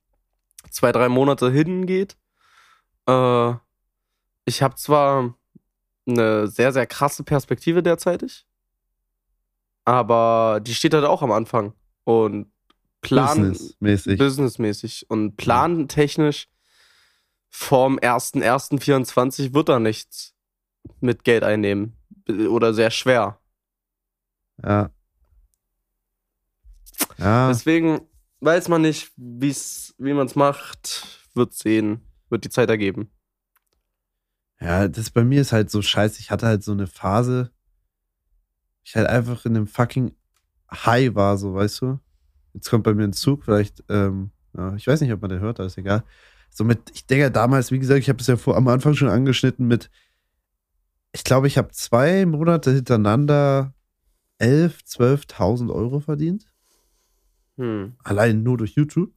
zwei, 0.70 0.92
drei 0.92 1.08
Monate 1.08 1.50
hingeht. 1.50 2.16
Äh, 3.06 3.54
ich 4.44 4.62
habe 4.62 4.74
zwar 4.76 5.34
eine 6.06 6.48
sehr, 6.48 6.72
sehr 6.72 6.86
krasse 6.86 7.22
Perspektive 7.22 7.82
derzeitig, 7.82 8.46
aber 9.84 10.60
die 10.62 10.74
steht 10.74 10.94
halt 10.94 11.04
auch 11.04 11.22
am 11.22 11.32
Anfang. 11.32 11.74
Und 12.04 12.50
plan 13.00 13.50
Businessmäßig. 13.50 14.18
businessmäßig 14.18 15.10
und 15.10 15.36
plantechnisch 15.36 16.48
vorm 17.48 17.98
1.1.24 17.98 19.54
wird 19.54 19.68
da 19.68 19.78
nichts 19.78 20.34
mit 21.00 21.24
Geld 21.24 21.44
einnehmen. 21.44 21.96
Oder 22.28 22.74
sehr 22.74 22.90
schwer. 22.90 23.40
Ja. 24.62 24.90
Ja. 27.18 27.48
Deswegen 27.48 28.00
weiß 28.40 28.68
man 28.68 28.82
nicht, 28.82 29.12
wie's, 29.16 29.94
wie 29.98 30.12
man 30.12 30.26
es 30.26 30.36
macht, 30.36 31.28
wird 31.34 31.54
sehen, 31.54 32.00
wird 32.28 32.44
die 32.44 32.50
Zeit 32.50 32.70
ergeben. 32.70 33.10
Ja, 34.60 34.88
das 34.88 35.10
bei 35.10 35.24
mir 35.24 35.40
ist 35.40 35.52
halt 35.52 35.70
so 35.70 35.82
scheiße. 35.82 36.20
Ich 36.20 36.30
hatte 36.30 36.46
halt 36.46 36.64
so 36.64 36.72
eine 36.72 36.86
Phase, 36.86 37.52
ich 38.82 38.96
halt 38.96 39.06
einfach 39.06 39.44
in 39.44 39.56
einem 39.56 39.66
fucking 39.66 40.14
High 40.70 41.14
war, 41.14 41.38
so, 41.38 41.54
weißt 41.54 41.82
du? 41.82 42.00
Jetzt 42.54 42.70
kommt 42.70 42.84
bei 42.84 42.94
mir 42.94 43.04
ein 43.04 43.12
Zug, 43.12 43.44
vielleicht, 43.44 43.84
ähm, 43.88 44.30
ja, 44.56 44.74
ich 44.74 44.86
weiß 44.86 45.00
nicht, 45.00 45.12
ob 45.12 45.20
man 45.20 45.30
den 45.30 45.40
hört, 45.40 45.60
aber 45.60 45.66
ist 45.66 45.78
egal. 45.78 46.02
So 46.50 46.64
mit, 46.64 46.90
ich 46.92 47.06
denke 47.06 47.30
damals, 47.30 47.70
wie 47.70 47.78
gesagt, 47.78 48.00
ich 48.00 48.08
habe 48.08 48.20
es 48.20 48.26
ja 48.26 48.36
vor, 48.36 48.56
am 48.56 48.68
Anfang 48.68 48.94
schon 48.94 49.08
angeschnitten 49.08 49.66
mit, 49.66 49.90
ich 51.12 51.24
glaube, 51.24 51.46
ich 51.46 51.56
habe 51.56 51.70
zwei 51.70 52.26
Monate 52.26 52.72
hintereinander 52.72 53.74
11, 54.38 54.80
12.000 54.86 55.72
Euro 55.72 56.00
verdient. 56.00 56.46
Hm. 57.58 57.94
Allein 58.04 58.42
nur 58.42 58.56
durch 58.56 58.72
YouTube. 58.72 59.12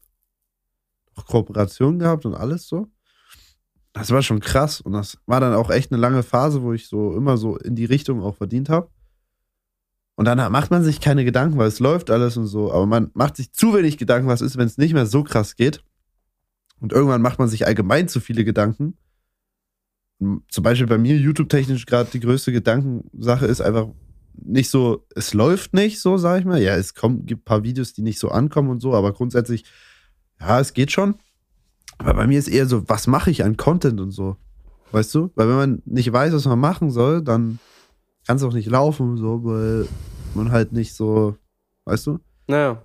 Auch 1.15 1.25
Kooperationen 1.25 1.99
gehabt 1.99 2.25
und 2.25 2.33
alles 2.33 2.67
so. 2.67 2.87
Das 3.93 4.09
war 4.11 4.21
schon 4.21 4.39
krass. 4.39 4.81
Und 4.81 4.93
das 4.93 5.17
war 5.25 5.39
dann 5.39 5.53
auch 5.53 5.69
echt 5.69 5.91
eine 5.91 6.01
lange 6.01 6.23
Phase, 6.23 6.61
wo 6.61 6.73
ich 6.73 6.87
so 6.87 7.15
immer 7.15 7.37
so 7.37 7.57
in 7.57 7.75
die 7.75 7.85
Richtung 7.85 8.21
auch 8.21 8.35
verdient 8.35 8.69
habe. 8.69 8.89
Und 10.15 10.25
dann 10.25 10.51
macht 10.51 10.71
man 10.71 10.83
sich 10.83 11.01
keine 11.01 11.23
Gedanken, 11.23 11.57
weil 11.57 11.67
es 11.67 11.79
läuft 11.79 12.09
alles 12.09 12.37
und 12.37 12.47
so. 12.47 12.71
Aber 12.71 12.85
man 12.85 13.11
macht 13.13 13.37
sich 13.37 13.53
zu 13.53 13.73
wenig 13.73 13.97
Gedanken, 13.97 14.27
was 14.27 14.41
ist, 14.41 14.57
wenn 14.57 14.67
es 14.67 14.77
nicht 14.77 14.93
mehr 14.93 15.05
so 15.05 15.23
krass 15.23 15.55
geht. 15.55 15.83
Und 16.79 16.93
irgendwann 16.93 17.21
macht 17.21 17.39
man 17.39 17.47
sich 17.47 17.65
allgemein 17.65 18.07
zu 18.07 18.19
viele 18.19 18.43
Gedanken. 18.43 18.97
Zum 20.19 20.63
Beispiel 20.63 20.87
bei 20.87 20.97
mir, 20.97 21.17
YouTube-technisch 21.17 21.85
gerade 21.85 22.09
die 22.11 22.19
größte 22.19 22.51
Gedankensache 22.51 23.45
ist 23.45 23.61
einfach 23.61 23.87
nicht 24.33 24.69
so, 24.69 25.05
es 25.15 25.33
läuft 25.33 25.73
nicht 25.73 25.99
so, 26.01 26.17
sag 26.17 26.39
ich 26.39 26.45
mal. 26.45 26.61
Ja, 26.61 26.75
es 26.75 26.93
kommt, 26.93 27.27
gibt 27.27 27.41
ein 27.41 27.45
paar 27.45 27.63
Videos, 27.63 27.93
die 27.93 28.01
nicht 28.01 28.19
so 28.19 28.29
ankommen 28.29 28.69
und 28.69 28.79
so, 28.79 28.93
aber 28.93 29.13
grundsätzlich, 29.13 29.65
ja, 30.39 30.59
es 30.59 30.73
geht 30.73 30.91
schon. 30.91 31.15
Aber 31.97 32.13
bei 32.15 32.27
mir 32.27 32.39
ist 32.39 32.47
eher 32.47 32.65
so, 32.65 32.87
was 32.89 33.07
mache 33.07 33.29
ich 33.29 33.43
an 33.43 33.57
Content 33.57 33.99
und 33.99 34.11
so? 34.11 34.37
Weißt 34.91 35.13
du? 35.13 35.31
Weil 35.35 35.47
wenn 35.47 35.55
man 35.55 35.81
nicht 35.85 36.11
weiß, 36.11 36.33
was 36.33 36.45
man 36.45 36.59
machen 36.59 36.91
soll, 36.91 37.21
dann 37.21 37.59
kann 38.25 38.37
es 38.37 38.43
auch 38.43 38.53
nicht 38.53 38.69
laufen, 38.69 39.17
so, 39.17 39.43
weil 39.43 39.87
man 40.33 40.51
halt 40.51 40.73
nicht 40.73 40.93
so, 40.93 41.37
weißt 41.85 42.07
du? 42.07 42.19
Naja. 42.47 42.81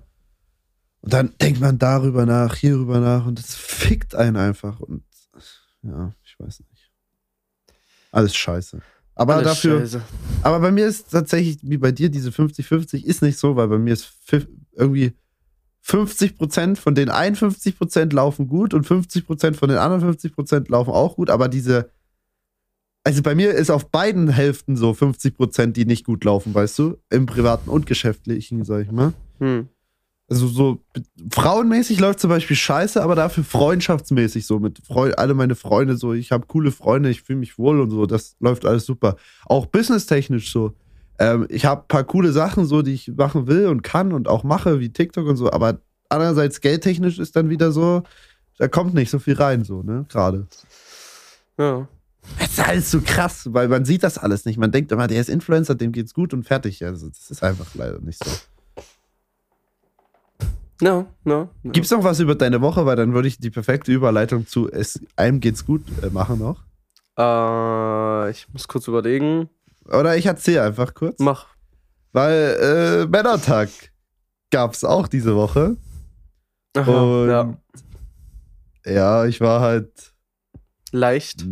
Und 1.00 1.12
dann 1.12 1.34
denkt 1.40 1.60
man 1.60 1.78
darüber 1.78 2.26
nach, 2.26 2.54
hierüber 2.56 3.00
nach 3.00 3.26
und 3.26 3.38
es 3.38 3.54
fickt 3.54 4.14
einen 4.14 4.36
einfach. 4.36 4.80
Und 4.80 5.04
ja, 5.82 6.12
ich 6.24 6.38
weiß 6.38 6.60
nicht. 6.60 6.90
Alles 8.12 8.34
scheiße. 8.34 8.80
Aber 9.18 9.36
Alles 9.36 9.48
dafür, 9.48 9.80
Scheiße. 9.80 10.02
aber 10.42 10.60
bei 10.60 10.70
mir 10.70 10.86
ist 10.86 11.10
tatsächlich, 11.10 11.58
wie 11.62 11.78
bei 11.78 11.90
dir, 11.90 12.10
diese 12.10 12.28
50-50 12.30 13.02
ist 13.02 13.22
nicht 13.22 13.38
so, 13.38 13.56
weil 13.56 13.66
bei 13.66 13.78
mir 13.78 13.94
ist 13.94 14.12
irgendwie 14.72 15.14
50% 15.84 16.76
von 16.76 16.94
den 16.94 17.10
51% 17.10 18.14
laufen 18.14 18.46
gut 18.46 18.74
und 18.74 18.86
50% 18.86 19.54
von 19.54 19.68
den 19.70 19.78
anderen 19.78 20.14
50% 20.14 20.70
laufen 20.70 20.90
auch 20.90 21.16
gut, 21.16 21.30
aber 21.30 21.48
diese, 21.48 21.90
also 23.04 23.22
bei 23.22 23.34
mir 23.34 23.52
ist 23.52 23.70
auf 23.70 23.90
beiden 23.90 24.28
Hälften 24.28 24.76
so 24.76 24.90
50%, 24.90 25.72
die 25.72 25.86
nicht 25.86 26.04
gut 26.04 26.24
laufen, 26.24 26.52
weißt 26.52 26.78
du? 26.78 26.98
Im 27.08 27.24
privaten 27.24 27.70
und 27.70 27.86
geschäftlichen, 27.86 28.64
sag 28.64 28.82
ich 28.82 28.92
mal. 28.92 29.14
Hm. 29.38 29.68
Also 30.28 30.48
so 30.48 30.80
frauenmäßig 31.30 32.00
läuft 32.00 32.18
zum 32.18 32.30
Beispiel 32.30 32.56
scheiße, 32.56 33.00
aber 33.00 33.14
dafür 33.14 33.44
freundschaftsmäßig 33.44 34.44
so 34.44 34.58
mit 34.58 34.80
Freu 34.84 35.12
alle 35.16 35.34
meine 35.34 35.54
Freunde 35.54 35.96
so, 35.96 36.14
ich 36.14 36.32
habe 36.32 36.46
coole 36.48 36.72
Freunde, 36.72 37.10
ich 37.10 37.22
fühle 37.22 37.38
mich 37.38 37.58
wohl 37.58 37.80
und 37.80 37.90
so, 37.90 38.06
das 38.06 38.34
läuft 38.40 38.66
alles 38.66 38.86
super. 38.86 39.16
Auch 39.44 39.66
businesstechnisch 39.66 40.50
so. 40.50 40.74
Ähm, 41.20 41.46
ich 41.48 41.64
habe 41.64 41.82
ein 41.82 41.88
paar 41.88 42.04
coole 42.04 42.32
Sachen 42.32 42.66
so, 42.66 42.82
die 42.82 42.94
ich 42.94 43.08
machen 43.16 43.46
will 43.46 43.66
und 43.68 43.82
kann 43.82 44.12
und 44.12 44.26
auch 44.26 44.42
mache, 44.42 44.80
wie 44.80 44.92
TikTok 44.92 45.26
und 45.28 45.36
so, 45.36 45.52
aber 45.52 45.80
andererseits 46.08 46.60
geldtechnisch 46.60 47.20
ist 47.20 47.36
dann 47.36 47.48
wieder 47.48 47.70
so, 47.70 48.02
da 48.58 48.66
kommt 48.66 48.94
nicht 48.94 49.10
so 49.10 49.20
viel 49.20 49.34
rein 49.34 49.64
so, 49.64 49.82
ne, 49.82 50.06
gerade. 50.08 50.48
Ja. 51.56 51.86
Das 52.40 52.50
ist 52.50 52.60
alles 52.60 52.90
so 52.90 53.00
krass, 53.00 53.48
weil 53.52 53.68
man 53.68 53.84
sieht 53.84 54.02
das 54.02 54.18
alles 54.18 54.44
nicht. 54.44 54.58
Man 54.58 54.72
denkt 54.72 54.90
immer, 54.90 55.06
der 55.06 55.20
ist 55.20 55.30
Influencer, 55.30 55.76
dem 55.76 55.92
geht's 55.92 56.12
gut 56.12 56.34
und 56.34 56.42
fertig. 56.42 56.84
Also, 56.84 57.08
das 57.08 57.30
ist 57.30 57.44
einfach 57.44 57.72
leider 57.74 58.00
nicht 58.00 58.22
so. 58.22 58.30
Ja, 60.80 61.06
ja. 61.24 61.48
ja. 61.62 61.70
Gibt's 61.70 61.90
noch 61.90 62.04
was 62.04 62.20
über 62.20 62.34
deine 62.34 62.60
Woche? 62.60 62.84
Weil 62.86 62.96
dann 62.96 63.14
würde 63.14 63.28
ich 63.28 63.38
die 63.38 63.50
perfekte 63.50 63.92
Überleitung 63.92 64.46
zu 64.46 64.70
es, 64.70 65.00
einem 65.16 65.40
geht's 65.40 65.64
gut 65.64 65.82
äh, 66.02 66.10
machen 66.10 66.38
noch. 66.38 66.62
Äh, 67.18 68.30
ich 68.30 68.46
muss 68.52 68.68
kurz 68.68 68.86
überlegen. 68.88 69.48
Oder 69.86 70.16
ich 70.16 70.26
erzähle 70.26 70.62
einfach 70.62 70.94
kurz. 70.94 71.18
Mach. 71.18 71.46
Weil 72.12 72.58
äh, 72.60 73.06
Männertag 73.06 73.68
gab's 74.50 74.84
auch 74.84 75.08
diese 75.08 75.34
Woche. 75.36 75.76
Aha, 76.76 77.02
Und 77.02 77.28
ja. 77.28 77.58
ja, 78.84 79.26
ich 79.26 79.40
war 79.40 79.60
halt. 79.60 80.12
Leicht. 80.92 81.44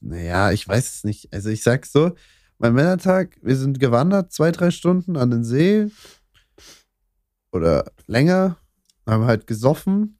Naja, 0.00 0.52
ich 0.52 0.66
weiß 0.66 0.96
es 0.96 1.04
nicht. 1.04 1.32
Also 1.32 1.50
ich 1.50 1.62
sag's 1.62 1.92
so, 1.92 2.12
mein 2.58 2.74
Männertag, 2.74 3.36
wir 3.42 3.56
sind 3.56 3.80
gewandert, 3.80 4.32
zwei, 4.32 4.50
drei 4.50 4.70
Stunden 4.70 5.16
an 5.16 5.30
den 5.30 5.44
See. 5.44 5.88
Oder 7.54 7.92
länger. 8.08 8.58
Haben 9.06 9.24
halt 9.26 9.46
gesoffen. 9.46 10.18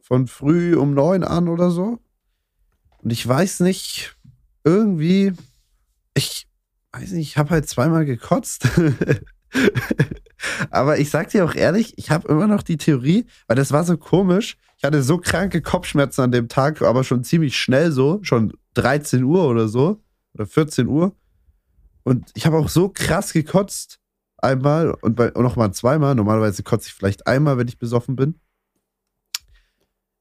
Von 0.00 0.26
früh 0.26 0.74
um 0.74 0.94
neun 0.94 1.22
an 1.22 1.48
oder 1.48 1.70
so. 1.70 1.98
Und 3.02 3.10
ich 3.12 3.26
weiß 3.26 3.60
nicht, 3.60 4.16
irgendwie, 4.64 5.34
ich 6.14 6.48
weiß 6.92 7.12
nicht, 7.12 7.28
ich 7.28 7.36
habe 7.36 7.50
halt 7.50 7.68
zweimal 7.68 8.06
gekotzt. 8.06 8.68
Aber 10.70 10.98
ich 10.98 11.10
sag 11.10 11.28
dir 11.28 11.44
auch 11.44 11.54
ehrlich, 11.54 11.98
ich 11.98 12.10
habe 12.10 12.26
immer 12.28 12.46
noch 12.46 12.62
die 12.62 12.78
Theorie, 12.78 13.26
weil 13.46 13.56
das 13.56 13.70
war 13.70 13.84
so 13.84 13.96
komisch. 13.98 14.56
Ich 14.78 14.84
hatte 14.84 15.02
so 15.02 15.18
kranke 15.18 15.60
Kopfschmerzen 15.60 16.22
an 16.22 16.32
dem 16.32 16.48
Tag, 16.48 16.82
aber 16.82 17.04
schon 17.04 17.22
ziemlich 17.22 17.56
schnell 17.56 17.92
so, 17.92 18.18
schon 18.22 18.52
13 18.74 19.22
Uhr 19.22 19.46
oder 19.46 19.68
so, 19.68 20.02
oder 20.34 20.46
14 20.46 20.88
Uhr. 20.88 21.14
Und 22.02 22.30
ich 22.34 22.46
habe 22.46 22.56
auch 22.56 22.68
so 22.68 22.88
krass 22.88 23.32
gekotzt 23.32 24.01
einmal 24.42 24.90
und, 24.90 25.16
bei, 25.16 25.32
und 25.32 25.42
nochmal 25.42 25.72
zweimal. 25.72 26.14
Normalerweise 26.14 26.62
kotze 26.62 26.88
ich 26.88 26.94
vielleicht 26.94 27.26
einmal, 27.26 27.58
wenn 27.58 27.68
ich 27.68 27.78
besoffen 27.78 28.16
bin. 28.16 28.38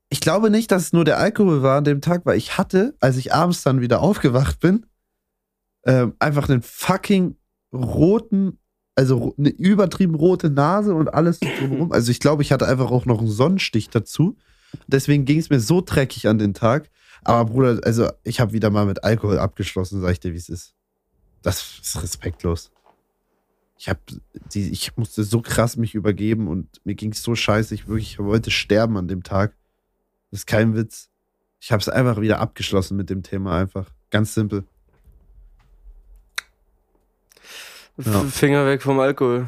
Ich 0.10 0.20
glaube 0.20 0.50
nicht, 0.50 0.72
dass 0.72 0.84
es 0.84 0.94
nur 0.94 1.06
der 1.06 1.20
Alkohol 1.20 1.64
war 1.64 1.78
an 1.78 1.86
dem 1.86 2.02
Tag, 2.02 2.26
weil 2.26 2.38
ich 2.38 2.58
hatte, 2.58 2.96
als 3.00 3.18
ich 3.18 3.34
abends 3.34 3.64
dann 3.64 3.82
wieder 3.82 4.02
aufgewacht 4.02 4.60
bin, 4.60 4.86
ähm, 5.86 6.16
einfach 6.20 6.50
einen 6.50 6.62
fucking 6.62 7.38
roten, 7.74 8.60
also 8.96 9.34
eine 9.38 9.50
übertrieben 9.50 10.16
rote 10.16 10.50
Nase 10.50 10.94
und 10.94 11.14
alles 11.14 11.40
drumherum. 11.40 11.92
Also 11.92 12.12
ich 12.12 12.20
glaube, 12.20 12.44
ich 12.44 12.52
hatte 12.52 12.68
einfach 12.68 12.92
auch 12.92 13.06
noch 13.06 13.20
einen 13.20 13.30
Sonnenstich 13.30 13.90
dazu. 13.90 14.38
Deswegen 14.88 15.26
ging 15.26 15.40
es 15.40 15.50
mir 15.50 15.60
so 15.60 15.82
dreckig 15.82 16.28
an 16.28 16.38
den 16.38 16.54
Tag. 16.54 16.90
Aber 17.24 17.52
Bruder, 17.52 17.80
also 17.84 18.10
ich 18.24 18.40
habe 18.40 18.54
wieder 18.54 18.70
mal 18.70 18.86
mit 18.86 19.04
Alkohol 19.04 19.40
abgeschlossen, 19.40 20.02
sag 20.02 20.12
ich 20.12 20.20
dir, 20.20 20.34
wie 20.34 20.38
es 20.38 20.50
ist. 20.50 20.74
Das 21.42 21.80
ist 21.82 22.02
respektlos. 22.04 22.72
Ich 23.82 23.90
hab 23.90 24.00
die, 24.54 24.70
ich 24.70 24.96
musste 24.96 25.24
so 25.24 25.42
krass 25.42 25.76
mich 25.76 25.96
übergeben 25.96 26.48
und 26.48 26.70
mir 26.84 26.94
ging 26.94 27.14
es 27.14 27.24
so 27.24 27.34
scheiße. 27.34 27.74
Ich 27.74 27.88
wirklich 27.88 28.20
wollte 28.20 28.52
sterben 28.52 28.96
an 28.96 29.08
dem 29.08 29.24
Tag. 29.24 29.58
Das 30.30 30.42
ist 30.42 30.46
kein 30.46 30.76
Witz. 30.76 31.10
Ich 31.60 31.72
habe 31.72 31.82
es 31.82 31.90
einfach 31.90 32.22
wieder 32.22 32.40
abgeschlossen 32.40 32.96
mit 32.96 33.10
dem 33.10 33.24
Thema 33.24 33.58
einfach. 33.58 33.90
Ganz 34.12 34.36
simpel. 34.36 34.66
Ja. 37.98 38.24
Finger 38.26 38.68
weg 38.68 38.84
vom 38.84 39.00
Alkohol. 39.00 39.48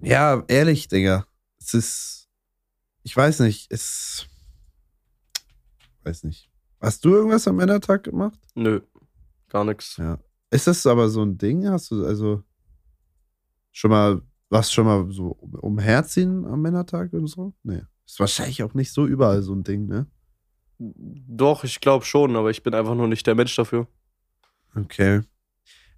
Ja, 0.00 0.42
ehrlich, 0.48 0.88
Digga. 0.88 1.24
Es 1.60 1.74
ist. 1.74 2.28
Ich 3.04 3.16
weiß 3.16 3.38
nicht, 3.40 3.70
es. 3.70 4.26
Weiß 6.02 6.24
nicht. 6.24 6.50
Hast 6.80 7.04
du 7.04 7.14
irgendwas 7.14 7.46
am 7.46 7.54
Männertag 7.54 8.02
gemacht? 8.02 8.40
Nö. 8.56 8.80
Gar 9.50 9.66
nichts. 9.66 9.98
Ja. 9.98 10.18
Ist 10.50 10.66
das 10.66 10.84
aber 10.84 11.08
so 11.10 11.22
ein 11.22 11.38
Ding? 11.38 11.68
Hast 11.68 11.92
du 11.92 12.04
also 12.04 12.42
schon 13.72 13.90
mal, 13.90 14.22
was 14.48 14.72
schon 14.72 14.86
mal 14.86 15.10
so 15.10 15.30
umherziehen 15.60 16.44
am 16.44 16.62
Männertag 16.62 17.12
und 17.12 17.26
so? 17.26 17.54
Nee. 17.62 17.82
Ist 18.06 18.20
wahrscheinlich 18.20 18.62
auch 18.62 18.74
nicht 18.74 18.92
so 18.92 19.06
überall 19.06 19.42
so 19.42 19.54
ein 19.54 19.64
Ding, 19.64 19.86
ne? 19.86 20.06
Doch, 20.78 21.64
ich 21.64 21.80
glaube 21.80 22.04
schon, 22.04 22.36
aber 22.36 22.50
ich 22.50 22.62
bin 22.62 22.74
einfach 22.74 22.94
nur 22.94 23.08
nicht 23.08 23.26
der 23.26 23.34
Mensch 23.34 23.54
dafür. 23.56 23.86
Okay. 24.74 25.20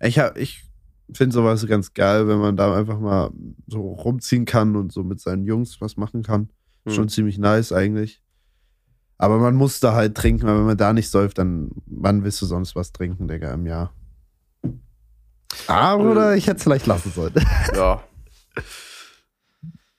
Ich 0.01 0.19
hab, 0.19 0.37
ich 0.37 0.65
finde 1.13 1.35
sowas 1.35 1.67
ganz 1.67 1.95
geil, 1.95 2.29
wenn 2.29 2.39
man 2.39 2.57
da 2.57 2.77
einfach 2.77 2.99
mal 2.99 3.31
so 3.67 3.81
rumziehen 3.81 4.45
kann 4.45 4.77
und 4.77 4.93
so 4.93 5.03
mit 5.03 5.21
seinen 5.21 5.45
Jungs 5.45 5.81
was 5.81 5.97
machen 5.97 6.23
kann. 6.23 6.51
Hm. 6.85 6.93
Schon 6.93 7.09
ziemlich 7.09 7.39
nice 7.39 7.73
eigentlich. 7.73 8.23
Aber 9.17 9.39
man 9.39 9.55
muss 9.55 9.81
da 9.81 9.95
halt 9.95 10.17
trinken, 10.17 10.47
weil 10.47 10.59
wenn 10.59 10.67
man 10.67 10.77
da 10.77 10.93
nicht 10.93 11.09
säuft, 11.09 11.39
dann 11.39 11.71
wann 11.87 12.25
willst 12.25 12.43
du 12.43 12.47
sonst 12.47 12.75
was 12.75 12.93
trinken, 12.93 13.29
Digga, 13.29 13.55
im 13.55 13.67
Jahr? 13.67 13.95
Ah, 15.67 15.97
oder 15.97 16.37
ich 16.37 16.47
hätte 16.47 16.59
es 16.59 16.63
vielleicht 16.63 16.87
lassen 16.87 17.13
sollen. 17.13 17.35
Ja. 17.75 18.03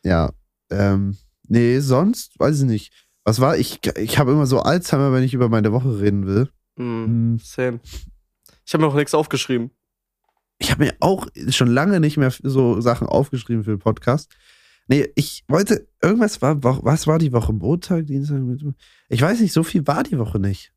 ja. 0.04 0.32
Ähm, 0.70 1.18
nee, 1.48 1.80
sonst 1.80 2.40
weiß 2.40 2.62
ich 2.62 2.66
nicht. 2.66 3.08
Was 3.24 3.40
war? 3.40 3.58
Ich, 3.58 3.80
ich 3.98 4.18
habe 4.18 4.32
immer 4.32 4.46
so 4.46 4.62
Alzheimer, 4.62 5.12
wenn 5.12 5.24
ich 5.24 5.34
über 5.34 5.50
meine 5.50 5.72
Woche 5.72 6.00
reden 6.00 6.26
will. 6.28 6.50
Hm, 6.78 7.40
same. 7.42 7.80
Ich 8.66 8.74
habe 8.74 8.84
mir 8.84 8.90
auch 8.90 8.96
nichts 8.96 9.14
aufgeschrieben. 9.14 9.72
Ich 10.58 10.72
habe 10.72 10.86
mir 10.86 10.96
auch 11.00 11.28
schon 11.50 11.68
lange 11.68 12.00
nicht 12.00 12.18
mehr 12.18 12.32
so 12.32 12.80
Sachen 12.82 13.08
aufgeschrieben 13.08 13.64
für 13.64 13.72
den 13.72 13.80
Podcast. 13.80 14.32
Nee, 14.88 15.12
ich 15.16 15.44
wollte, 15.48 15.88
irgendwas 16.02 16.42
war, 16.42 16.64
was 16.64 17.08
war 17.08 17.18
die 17.18 17.34
Woche? 17.34 17.52
Montag, 17.54 18.06
Dienstag, 18.06 18.40
Mittwoch? 18.42 18.74
Ich 19.10 19.22
weiß 19.22 19.40
nicht, 19.40 19.54
so 19.54 19.64
viel 19.64 19.86
war 19.88 20.04
die 20.04 20.20
Woche 20.20 20.40
nicht. 20.40 20.72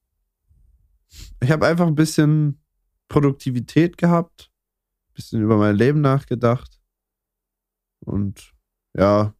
Ich 1.40 1.50
habe 1.50 1.66
einfach 1.66 1.86
ein 1.86 1.94
bisschen 1.94 2.62
Produktivität 3.08 3.98
gehabt, 3.98 4.47
bisschen 5.18 5.42
über 5.42 5.56
mein 5.56 5.74
Leben 5.74 6.00
nachgedacht 6.00 6.80
und 7.98 8.54
ja, 8.96 9.34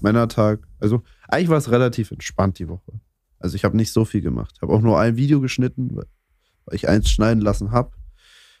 Männertag. 0.00 0.68
Also 0.78 1.02
eigentlich 1.28 1.48
war 1.48 1.56
es 1.56 1.70
relativ 1.70 2.10
entspannt 2.10 2.58
die 2.58 2.68
Woche. 2.68 3.00
Also 3.38 3.56
ich 3.56 3.64
habe 3.64 3.76
nicht 3.76 3.92
so 3.92 4.04
viel 4.04 4.20
gemacht. 4.20 4.58
Habe 4.60 4.72
auch 4.74 4.82
nur 4.82 5.00
ein 5.00 5.16
Video 5.16 5.40
geschnitten, 5.40 5.96
weil 5.96 6.06
ich 6.72 6.88
eins 6.88 7.10
schneiden 7.10 7.40
lassen 7.40 7.70
habe. 7.70 7.92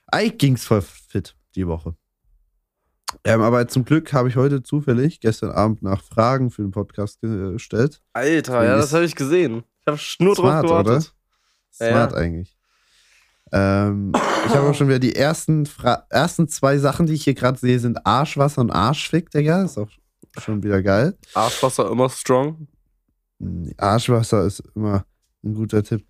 Eigentlich 0.06 0.38
ging's 0.38 0.64
voll 0.64 0.82
fit 0.82 1.36
die 1.54 1.66
Woche. 1.66 1.94
Ähm, 3.24 3.42
aber 3.42 3.68
zum 3.68 3.84
Glück 3.84 4.14
habe 4.14 4.30
ich 4.30 4.36
heute 4.36 4.62
zufällig 4.62 5.20
gestern 5.20 5.50
Abend 5.50 5.82
nach 5.82 6.02
Fragen 6.02 6.50
für 6.50 6.62
den 6.62 6.70
Podcast 6.70 7.20
gestellt. 7.20 8.00
Alter, 8.14 8.64
ja, 8.64 8.76
das 8.76 8.94
habe 8.94 9.04
ich 9.04 9.14
gesehen. 9.14 9.64
Ich 9.80 9.86
habe 9.86 10.00
nur 10.20 10.34
Smart, 10.34 10.64
drauf 10.64 10.84
gewartet. 10.84 11.14
Ja, 11.78 11.88
Smart 11.88 12.12
ja. 12.12 12.18
eigentlich. 12.18 12.56
Ähm, 13.52 14.12
ich 14.46 14.54
habe 14.54 14.70
auch 14.70 14.74
schon 14.74 14.88
wieder 14.88 14.98
die 14.98 15.14
ersten, 15.14 15.66
Fra 15.66 16.06
ersten 16.08 16.48
zwei 16.48 16.78
Sachen, 16.78 17.06
die 17.06 17.12
ich 17.12 17.24
hier 17.24 17.34
gerade 17.34 17.58
sehe, 17.58 17.78
sind 17.78 18.04
Arschwasser 18.06 18.62
und 18.62 18.70
Arschfick, 18.70 19.30
Digga. 19.30 19.64
Ist 19.64 19.78
auch 19.78 19.90
schon 20.40 20.62
wieder 20.62 20.82
geil. 20.82 21.16
Arschwasser 21.34 21.90
immer 21.90 22.08
strong. 22.08 22.66
Hm, 23.40 23.72
Arschwasser 23.76 24.44
ist 24.46 24.62
immer 24.74 25.04
ein 25.44 25.54
guter 25.54 25.82
Tipp. 25.82 26.04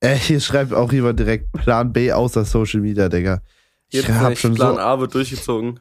Äh, 0.00 0.16
hier 0.16 0.40
schreibt 0.40 0.72
auch 0.72 0.92
jemand 0.92 1.18
direkt 1.18 1.52
Plan 1.52 1.92
B 1.92 2.12
außer 2.12 2.44
Social 2.44 2.80
Media, 2.80 3.08
Digga. 3.08 3.40
Ich 3.88 4.00
Jetzt 4.00 4.10
hab 4.10 4.30
nicht. 4.30 4.40
schon 4.40 4.54
Plan 4.54 4.74
so, 4.74 4.80
A 4.80 4.98
wird 5.00 5.14
durchgezogen. 5.14 5.80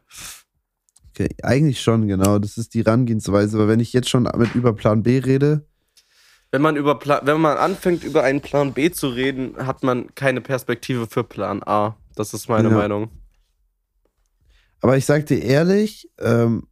okay, 1.09 1.29
eigentlich 1.43 1.81
schon, 1.81 2.07
genau. 2.07 2.39
Das 2.39 2.57
ist 2.57 2.73
die 2.73 2.83
Herangehensweise. 2.83 3.57
Aber 3.57 3.67
wenn 3.67 3.79
ich 3.79 3.93
jetzt 3.93 4.09
schon 4.09 4.29
mit 4.37 4.53
über 4.55 4.73
Plan 4.73 5.03
B 5.03 5.17
rede, 5.19 5.65
Wenn 6.51 6.61
man, 6.61 6.75
über 6.75 6.99
Pla 6.99 7.21
wenn 7.23 7.39
man 7.39 7.57
anfängt, 7.57 8.03
über 8.03 8.23
einen 8.23 8.41
Plan 8.41 8.73
B 8.73 8.91
zu 8.91 9.07
reden, 9.07 9.55
hat 9.65 9.83
man 9.83 10.13
keine 10.15 10.41
Perspektive 10.41 11.07
für 11.07 11.23
Plan 11.23 11.63
A. 11.63 11.95
Das 12.15 12.33
ist 12.33 12.49
meine 12.49 12.69
Ja. 12.69 12.75
Meinung. 12.75 13.09
Aber 14.81 14.97
ich 14.97 15.05
sag 15.05 15.25
dir 15.27 15.41
ehrlich, 15.41 16.09
ähm, 16.19 16.67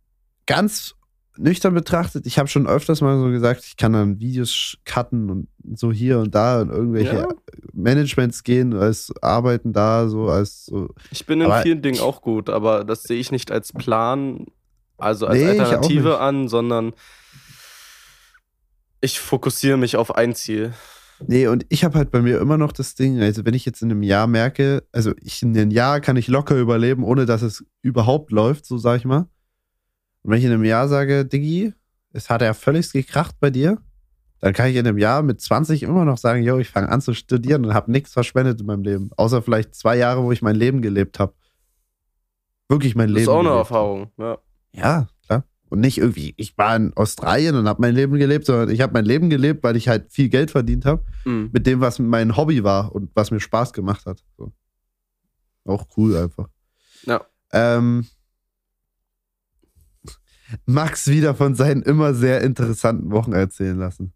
ganz 0.45 0.95
nüchtern 1.37 1.73
betrachtet, 1.73 2.25
ich 2.27 2.37
habe 2.37 2.49
schon 2.49 2.67
öfters 2.67 2.99
mal 2.99 3.17
so 3.17 3.29
gesagt, 3.29 3.63
ich 3.63 3.77
kann 3.77 3.93
dann 3.93 4.19
Videos 4.19 4.77
cutten 4.83 5.29
und 5.29 5.47
so 5.75 5.91
hier 5.93 6.19
und 6.19 6.35
da 6.35 6.61
und 6.61 6.69
irgendwelche 6.69 7.15
Ja. 7.15 7.27
Managements 7.71 8.43
gehen, 8.43 8.73
als 8.73 9.13
arbeiten 9.21 9.71
da, 9.71 10.09
so 10.09 10.27
als 10.27 10.65
so. 10.65 10.89
Ich 11.11 11.25
bin 11.25 11.39
in 11.39 11.45
Aber 11.49 11.61
vielen 11.61 11.81
Dingen 11.81 12.01
auch 12.01 12.21
gut, 12.21 12.49
aber 12.49 12.83
das 12.83 13.03
sehe 13.03 13.19
ich 13.19 13.31
nicht 13.31 13.51
als 13.51 13.71
Plan, 13.71 14.47
also 14.97 15.27
als 15.27 15.37
Nee, 15.37 15.47
Alternative 15.57 16.19
an, 16.19 16.49
sondern 16.49 16.91
ich 19.01 19.19
fokussiere 19.19 19.77
mich 19.77 19.95
auf 19.95 20.15
ein 20.15 20.35
Ziel. 20.35 20.73
Nee, 21.27 21.47
und 21.47 21.65
ich 21.69 21.83
habe 21.83 21.97
halt 21.97 22.11
bei 22.11 22.21
mir 22.21 22.39
immer 22.39 22.57
noch 22.57 22.71
das 22.71 22.95
Ding, 22.95 23.19
also 23.21 23.43
wenn 23.45 23.53
ich 23.53 23.65
jetzt 23.65 23.81
in 23.81 23.91
einem 23.91 24.03
Jahr 24.03 24.25
merke, 24.27 24.83
also 24.93 25.13
ich 25.21 25.43
in 25.43 25.57
einem 25.57 25.71
Jahr 25.71 25.99
kann 25.99 26.15
ich 26.15 26.27
locker 26.27 26.55
überleben, 26.55 27.03
ohne 27.03 27.25
dass 27.25 27.41
es 27.41 27.65
überhaupt 27.81 28.31
läuft, 28.31 28.65
so 28.65 28.77
sag 28.77 28.97
ich 28.99 29.05
mal. 29.05 29.27
Und 30.21 30.31
wenn 30.31 30.39
ich 30.39 30.45
in 30.45 30.51
einem 30.53 30.63
Jahr 30.63 30.87
sage, 30.87 31.25
Diggi, 31.25 31.73
es 32.13 32.29
hat 32.29 32.41
ja 32.41 32.53
völlig 32.53 32.91
gekracht 32.91 33.35
bei 33.39 33.49
dir, 33.49 33.79
dann 34.39 34.53
kann 34.53 34.69
ich 34.69 34.77
in 34.77 34.87
einem 34.87 34.97
Jahr 34.97 35.21
mit 35.21 35.41
20 35.41 35.83
immer 35.83 36.05
noch 36.05 36.17
sagen, 36.17 36.41
yo, 36.43 36.57
ich 36.57 36.69
fange 36.69 36.89
an 36.89 37.01
zu 37.01 37.13
studieren 37.13 37.65
und 37.65 37.73
habe 37.73 37.91
nichts 37.91 38.13
verschwendet 38.13 38.61
in 38.61 38.65
meinem 38.65 38.83
Leben. 38.83 39.09
Außer 39.17 39.41
vielleicht 39.41 39.75
zwei 39.75 39.97
Jahre, 39.97 40.23
wo 40.23 40.31
ich 40.31 40.41
mein 40.41 40.55
Leben 40.55 40.81
gelebt 40.81 41.19
habe. 41.19 41.33
Wirklich 42.69 42.95
mein 42.95 43.07
Das 43.09 43.15
Leben. 43.15 43.23
ist 43.23 43.29
auch 43.29 43.39
eine 43.39 43.49
Erfahrung. 43.49 44.11
Ja. 44.17 44.31
hab. 44.31 44.43
Ja. 44.71 45.07
Und 45.69 45.79
nicht 45.81 45.99
irgendwie, 45.99 46.33
ich 46.37 46.57
war 46.57 46.75
in 46.75 46.93
Australien 46.95 47.55
und 47.55 47.67
habe 47.67 47.81
mein 47.81 47.93
Leben 47.93 48.17
gelebt, 48.17 48.45
sondern 48.45 48.69
ich 48.69 48.81
habe 48.81 48.93
mein 48.93 49.05
Leben 49.05 49.29
gelebt, 49.29 49.63
weil 49.63 49.75
ich 49.75 49.87
halt 49.87 50.11
viel 50.11 50.27
Geld 50.29 50.49
verdient 50.51 50.85
habe 50.85 51.03
Mhm. 51.25 51.49
mit 51.53 51.67
dem, 51.67 51.79
was 51.79 51.99
mein 51.99 52.35
Hobby 52.35 52.63
war 52.63 52.93
und 52.93 53.11
was 53.13 53.29
mir 53.31 53.39
Spaß 53.39 53.73
gemacht 53.73 54.05
hat. 54.05 54.23
So. 54.37 54.51
Auch 55.65 55.85
cool 55.95 56.17
einfach. 56.17 56.49
Ja. 57.05 57.21
Ähm, 57.53 58.07
Max 60.65 61.07
wieder 61.07 61.35
von 61.35 61.53
seinen 61.55 61.83
immer 61.83 62.13
sehr 62.13 62.41
interessanten 62.41 63.11
Wochen 63.11 63.33
erzählen 63.33 63.77
lassen. 63.77 64.13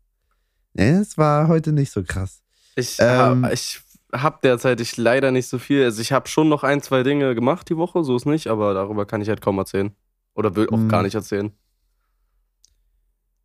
Nee, 0.73 0.89
es 0.89 1.17
war 1.17 1.47
heute 1.47 1.71
nicht 1.71 1.91
so 1.91 2.03
krass. 2.03 2.41
Ich, 2.75 2.97
Ähm, 2.99 3.45
ha, 3.45 3.51
ich 3.51 3.79
habe 4.11 4.39
derzeit 4.41 4.81
ich 4.81 4.97
leider 4.97 5.29
nicht 5.31 5.47
so 5.47 5.59
viel. 5.59 5.83
Also 5.83 6.01
ich 6.01 6.11
habe 6.11 6.27
schon 6.27 6.49
noch 6.49 6.63
ein, 6.63 6.81
zwei 6.81 7.03
Dinge 7.03 7.35
gemacht 7.35 7.69
die 7.69 7.77
Woche, 7.77 8.03
so 8.03 8.15
ist 8.15 8.25
nicht, 8.25 8.47
aber 8.47 8.73
darüber 8.73 9.05
kann 9.05 9.21
ich 9.21 9.29
halt 9.29 9.41
kaum 9.41 9.59
erzählen. 9.59 9.91
Oder 10.35 10.55
will 10.55 10.67
auch 10.69 10.77
Mhm. 10.77 10.89
gar 10.89 11.03
nicht 11.03 11.15
erzählen. 11.15 11.51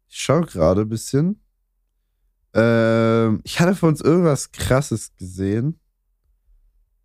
Ich 0.09 0.19
schaue 0.21 0.47
gerade 0.47 0.83
ein 0.83 0.89
bisschen. 0.89 1.43
Ähm, 2.55 3.41
ich 3.45 3.61
hatte 3.61 3.75
von 3.75 3.91
uns 3.91 4.01
irgendwas 4.01 4.53
Krasses 4.53 5.15
gesehen, 5.17 5.79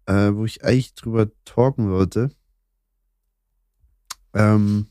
äh, 0.05 0.31
wo 0.33 0.45
ich 0.45 0.63
eigentlich 0.63 0.95
drüber 0.95 1.27
talken 1.43 1.89
wollte. 1.91 2.29
Ähm, 4.33 4.87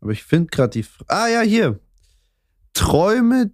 aber 0.00 0.12
ich 0.12 0.24
finde 0.24 0.46
gerade 0.48 0.70
die. 0.70 0.80
F 0.80 1.04
ah 1.08 1.28
ja, 1.28 1.42
hier. 1.42 1.78
Träume, 2.72 3.52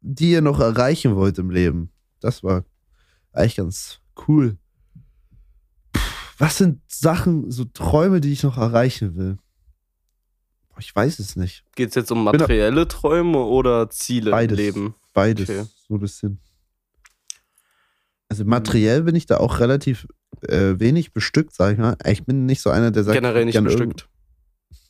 die 0.00 0.30
ihr 0.32 0.40
noch 0.42 0.60
erreichen 0.60 1.16
wollt 1.16 1.38
im 1.38 1.50
Leben. 1.50 1.92
Das 2.20 2.42
war 2.42 2.64
eigentlich 3.32 3.56
ganz 3.56 4.00
cool. 4.26 4.56
Puh, 5.92 6.00
was 6.38 6.58
sind 6.58 6.80
Sachen, 6.90 7.50
so 7.50 7.64
Träume, 7.66 8.20
die 8.20 8.32
ich 8.32 8.42
noch 8.42 8.56
erreichen 8.56 9.16
will? 9.16 9.38
Ich 10.80 10.94
weiß 10.94 11.18
es 11.18 11.36
nicht. 11.36 11.64
Geht 11.76 11.90
es 11.90 11.94
jetzt 11.94 12.10
um 12.10 12.24
materielle 12.24 12.88
Träume 12.88 13.38
oder 13.38 13.90
Ziele 13.90 14.30
Beides. 14.30 14.58
im 14.58 14.64
Leben? 14.64 14.94
Beides, 15.12 15.48
Okay. 15.48 15.64
so 15.88 15.94
ein 15.94 16.00
bisschen. 16.00 16.40
Also 18.28 18.44
materiell 18.44 19.02
bin 19.02 19.14
ich 19.16 19.26
da 19.26 19.38
auch 19.38 19.60
relativ 19.60 20.06
äh, 20.42 20.74
wenig 20.78 21.12
bestückt, 21.12 21.54
sag 21.54 21.72
ich 21.72 21.78
mal. 21.78 21.96
Ich 22.06 22.24
bin 22.24 22.46
nicht 22.46 22.60
so 22.62 22.70
einer, 22.70 22.90
der 22.90 23.04
sagt, 23.04 23.16
Generell 23.16 23.48
ich 23.48 23.54
nicht 23.54 23.64
bestückt. 23.64 24.08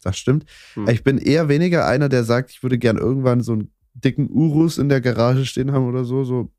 Das 0.02 0.16
stimmt. 0.18 0.44
Hm. 0.74 0.88
Ich 0.88 1.02
bin 1.04 1.18
eher 1.18 1.48
weniger 1.48 1.86
einer, 1.86 2.08
der 2.08 2.24
sagt, 2.24 2.50
ich 2.50 2.62
würde 2.62 2.78
gern 2.78 2.96
irgendwann 2.96 3.42
so 3.42 3.52
einen 3.52 3.72
dicken 3.94 4.30
Urus 4.30 4.78
in 4.78 4.88
der 4.88 5.00
Garage 5.00 5.44
stehen 5.46 5.72
haben 5.72 5.88
oder 5.88 6.04
so. 6.04 6.24
So 6.24 6.50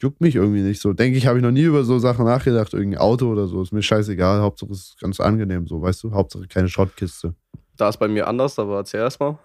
juckt 0.00 0.20
mich 0.20 0.34
irgendwie 0.34 0.62
nicht 0.62 0.80
so. 0.80 0.92
Denke 0.92 1.16
ich, 1.18 1.26
habe 1.26 1.38
ich 1.38 1.44
noch 1.44 1.50
nie 1.50 1.62
über 1.62 1.84
so 1.84 1.98
Sachen 1.98 2.24
nachgedacht. 2.24 2.72
Irgendein 2.74 3.00
Auto 3.00 3.30
oder 3.30 3.46
so. 3.46 3.62
Ist 3.62 3.72
mir 3.72 3.82
scheißegal. 3.82 4.40
Hauptsache 4.40 4.72
es 4.72 4.88
ist 4.88 5.00
ganz 5.00 5.20
angenehm, 5.20 5.66
so, 5.66 5.80
weißt 5.80 6.02
du? 6.04 6.12
Hauptsache 6.12 6.46
keine 6.48 6.68
Schrottkiste. 6.68 7.34
Da 7.76 7.88
ist 7.88 7.96
bei 7.98 8.08
mir 8.08 8.26
anders, 8.28 8.58
aber 8.58 8.76
erzähl 8.78 9.00
erstmal. 9.00 9.38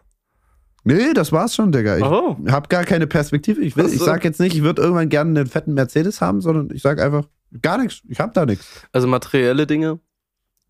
Nee, 0.84 1.14
das 1.14 1.32
war's 1.32 1.56
schon, 1.56 1.72
Digga. 1.72 1.98
Ich 1.98 2.04
Oh, 2.04 2.38
habe 2.50 2.68
gar 2.70 2.86
keine 2.86 3.06
Perspektive. 3.08 3.62
Ich, 3.62 3.76
will, 3.76 3.86
ich 3.88 4.00
sag 4.00 4.24
jetzt 4.24 4.40
nicht, 4.40 4.56
ich 4.56 4.64
würde 4.64 4.82
irgendwann 4.82 5.10
gerne 5.10 5.38
einen 5.40 5.48
fetten 5.50 5.74
Mercedes 5.74 6.22
haben, 6.22 6.42
sondern 6.42 6.70
ich 6.74 6.82
sag 6.82 7.02
einfach 7.02 7.26
gar 7.62 7.78
nichts. 7.78 8.02
Ich 8.08 8.20
habe 8.20 8.32
da 8.34 8.46
nichts. 8.46 8.66
also 8.94 9.08
materielle 9.08 9.68
Dinge. 9.68 10.00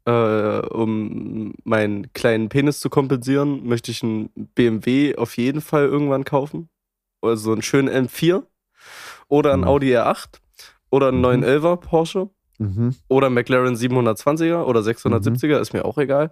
Äh, 0.05 0.59
um 0.69 1.53
meinen 1.65 2.11
kleinen 2.13 2.49
Penis 2.49 2.79
zu 2.79 2.89
kompensieren, 2.89 3.67
möchte 3.67 3.91
ich 3.91 4.01
einen 4.01 4.29
BMW 4.55 5.15
auf 5.17 5.37
jeden 5.37 5.61
Fall 5.61 5.85
irgendwann 5.85 6.23
kaufen. 6.23 6.69
Also 7.21 7.51
einen 7.51 7.61
schönen 7.61 8.07
M4 8.07 8.43
oder 9.27 9.51
einen 9.53 9.61
Mhm. 9.63 9.67
Audi 9.67 9.95
R8 9.95 10.39
oder 10.89 11.09
einen 11.09 11.19
Mhm. 11.19 11.25
911er 11.25 11.75
Porsche 11.77 12.29
Mhm. 12.57 12.95
oder 13.09 13.27
einen 13.27 13.35
McLaren 13.35 13.75
720er 13.75 14.63
oder 14.65 14.79
670er, 14.81 15.59
ist 15.59 15.73
mir 15.73 15.85
auch 15.85 15.97
egal. 15.99 16.31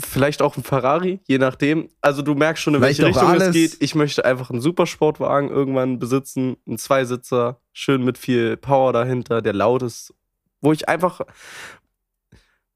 Vielleicht 0.00 0.42
auch 0.42 0.56
ein 0.56 0.62
Ferrari, 0.62 1.20
je 1.26 1.38
nachdem. 1.38 1.88
Also 2.00 2.22
du 2.22 2.34
merkst 2.34 2.62
schon, 2.62 2.74
in 2.74 2.80
Vielleicht 2.80 3.00
welche 3.00 3.08
Richtung 3.16 3.34
es 3.34 3.42
alles. 3.42 3.52
geht. 3.54 3.76
Ich 3.80 3.94
möchte 3.96 4.24
einfach 4.24 4.50
einen 4.50 4.60
Supersportwagen 4.60 5.50
irgendwann 5.50 5.98
besitzen, 5.98 6.56
einen 6.66 6.78
Zweisitzer, 6.78 7.60
schön 7.72 8.04
mit 8.04 8.16
viel 8.16 8.56
Power 8.56 8.92
dahinter, 8.92 9.42
der 9.42 9.54
laut 9.54 9.82
ist, 9.82 10.14
wo 10.60 10.72
ich 10.72 10.88
einfach, 10.88 11.20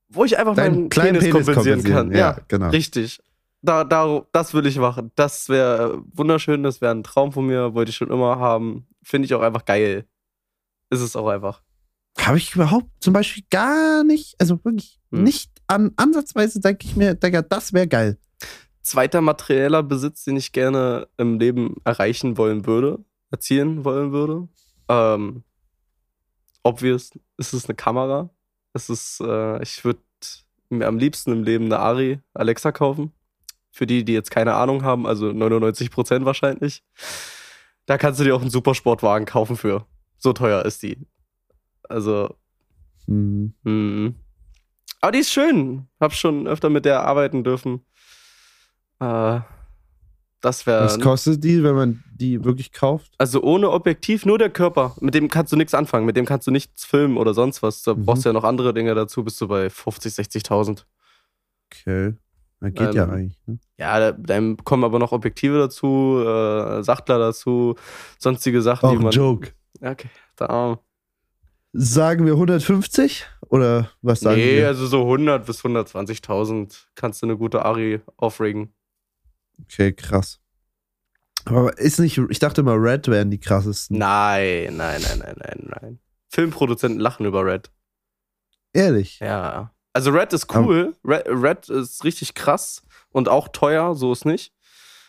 wo 0.09 0.25
ich 0.25 0.37
einfach 0.39 0.55
Deinen 0.55 0.75
meinen 0.75 0.89
Penis, 0.89 1.21
Penis 1.25 1.33
kompensieren, 1.47 1.77
kompensieren. 1.79 2.09
kann. 2.11 2.19
Ja, 2.19 2.31
Ja, 2.33 2.39
genau. 2.49 2.69
richtig. 2.71 3.21
Da, 3.63 3.85
da, 3.85 4.23
das 4.33 4.53
will 4.55 4.67
ich 4.67 4.77
machen. 4.79 5.13
Das 5.15 5.49
wäre 5.49 6.03
wunderschön, 6.13 6.65
das 6.65 6.81
wäre 6.81 6.93
ein 6.93 7.05
Traum 7.05 7.31
von 7.33 7.47
mir, 7.47 7.75
wollte 7.75 7.91
ich 7.91 7.97
schon 7.97 8.11
immer 8.11 8.39
haben. 8.41 8.87
Finde 9.05 9.27
ich 9.27 9.35
auch 9.35 9.43
einfach 9.43 9.65
geil. 9.65 10.07
Ist 10.91 11.01
es 11.01 11.15
auch 11.15 11.29
einfach. 11.29 11.63
Habe 12.19 12.37
ich 12.39 12.55
überhaupt 12.57 12.89
zum 13.01 13.13
Beispiel 13.13 13.45
gar 13.51 14.03
nicht, 14.05 14.35
also 14.41 14.63
wirklich 14.65 14.99
Hm. 15.13 15.23
nicht 15.23 15.52
an 15.67 15.93
ansatzweise 15.97 16.61
denke 16.61 16.87
ich 16.87 16.97
mir, 16.97 17.15
Digga, 17.15 17.43
das 17.43 17.73
wäre 17.73 17.89
geil. 17.89 18.19
Zweiter 18.83 19.21
materieller 19.21 19.83
Besitz, 19.83 20.25
den 20.25 20.37
ich 20.37 20.53
gerne 20.53 21.07
im 21.17 21.39
Leben 21.39 21.77
erreichen 21.85 22.37
wollen 22.37 22.67
würde, 22.67 22.99
erzielen 23.31 23.85
wollen 23.85 24.13
würde. 24.13 24.49
Ähm, 24.89 25.45
obvious 26.63 27.13
ist 27.37 27.53
es 27.53 27.67
eine 27.67 27.75
Kamera. 27.75 28.31
Es 28.73 28.91
ist, 28.91 29.21
äh, 29.21 29.63
ich 29.63 29.85
würde 29.85 30.01
mir 30.69 30.89
am 30.89 30.99
liebsten 30.99 31.33
im 31.33 31.45
Leben 31.45 31.67
eine 31.67 31.79
Ari 31.79 32.21
Alexa 32.35 32.73
kaufen. 32.73 33.13
Für 33.71 33.87
die, 33.87 34.05
die 34.05 34.13
jetzt 34.13 34.31
keine 34.31 34.55
Ahnung 34.55 34.83
haben, 34.83 35.07
also 35.07 35.29
99% 35.29 36.25
wahrscheinlich. 36.25 36.83
Da 37.87 37.99
kannst 37.99 38.21
du 38.21 38.25
dir 38.25 38.35
auch 38.35 38.41
einen 38.41 38.51
Supersportwagen 38.51 39.27
kaufen 39.27 39.57
für. 39.57 39.87
So 40.19 40.33
teuer 40.33 40.65
ist 40.65 40.83
die. 40.83 40.99
Also. 41.89 42.35
Mhm. 43.07 44.17
Aber 45.03 45.13
die 45.13 45.19
ist 45.19 45.31
schön. 45.33 45.89
Hab 46.01 46.15
schon 46.15 46.47
öfter 46.47 46.71
mit 46.71 46.85
der 46.87 47.03
arbeiten 47.05 47.45
dürfen. 47.45 47.85
Äh, 49.01 49.41
das 50.41 50.65
wäre. 50.67 50.85
Was 50.85 50.99
kostet 50.99 51.43
die, 51.45 51.63
wenn 51.63 51.75
man 51.75 52.05
die 52.15 52.45
wirklich 52.45 52.73
kauft? 52.73 53.13
Also 53.19 53.43
ohne 53.43 53.71
Objektiv, 53.71 54.25
nur 54.25 54.39
der 54.39 54.49
Körper. 54.51 54.97
Mit 55.01 55.15
dem 55.15 55.29
kannst 55.29 55.53
du 55.53 55.57
nichts 55.57 55.75
anfangen. 55.75 56.07
Mit 56.07 56.17
dem 56.17 56.25
kannst 56.25 56.47
du 56.47 56.51
nichts 56.51 56.85
filmen 56.85 57.17
oder 57.17 57.35
sonst 57.35 57.63
was. 57.63 57.83
Da 57.83 57.95
Mhm. 57.95 58.05
brauchst 58.07 58.25
du 58.25 58.29
ja 58.29 58.33
noch 58.33 58.45
andere 58.45 58.73
Dinge 58.73 58.95
dazu. 58.95 59.23
Bist 59.25 59.41
du 59.41 59.49
bei 59.49 59.69
50, 59.71 60.15
60.000. 60.15 60.87
Okay. 61.71 62.15
Na, 62.61 62.71
geht 62.71 62.95
ja 62.95 63.05
Ähm, 63.05 63.11
eigentlich. 63.11 63.39
Ne? 63.47 63.59
Ja, 63.77 63.99
da, 63.99 64.13
dann 64.13 64.57
kommen 64.59 64.85
aber 64.85 65.01
noch 65.01 65.11
Objektive 65.11 65.59
dazu, 65.59 66.23
äh, 66.25 66.83
Sachtler 66.85 67.19
dazu, 67.19 67.75
sonstige 68.21 68.63
Sachen, 68.63 68.87
Auch 68.87 68.91
die 68.93 68.99
ein 68.99 69.03
man. 69.03 69.13
Joke. 69.13 69.51
Ja, 69.81 69.91
Okay, 69.93 70.09
da. 70.37 70.79
Sagen 71.73 72.25
wir 72.27 72.35
150? 72.35 73.27
Oder 73.53 73.91
was 74.01 74.21
sagen 74.21 74.37
Nee, 74.41 74.57
wir? 74.57 74.69
also 74.69 74.87
so 74.87 75.03
100 75.03 75.45
bis 75.45 75.61
120.000 75.63 76.87
kannst 76.95 77.21
du 77.21 77.27
eine 77.27 77.37
gute 77.37 77.67
Ari 77.67 78.01
aufregen. 78.17 78.73
Okay, 79.63 79.93
krass. 79.93 80.41
Aber 81.45 81.77
ist 81.79 81.99
nicht, 82.01 82.17
ich 82.31 82.39
dachte 82.39 82.63
mal, 82.63 82.77
Red 82.79 83.09
wären 83.09 83.31
die 83.31 83.39
krassesten. 83.39 83.99
Nein, 83.99 84.77
nein, 84.77 85.03
nein, 85.03 85.19
nein, 85.19 85.37
nein, 85.39 85.71
nein. 85.81 85.99
Filmproduzenten 86.31 86.99
lachen 86.99 87.27
über 87.27 87.45
Red. 87.45 87.71
Ehrlich. 88.73 89.19
Ja. 89.21 89.75
Also 89.93 90.13
Red 90.13 90.33
ist 90.33 90.51
cool. 90.55 90.97
Red, 91.05 91.25
Red 91.27 91.69
ist 91.69 92.05
richtig 92.05 92.33
krass 92.35 92.83
und 93.11 93.29
auch 93.29 93.49
teuer, 93.49 93.95
so 93.95 94.13
ist 94.13 94.25
nicht. 94.25 94.55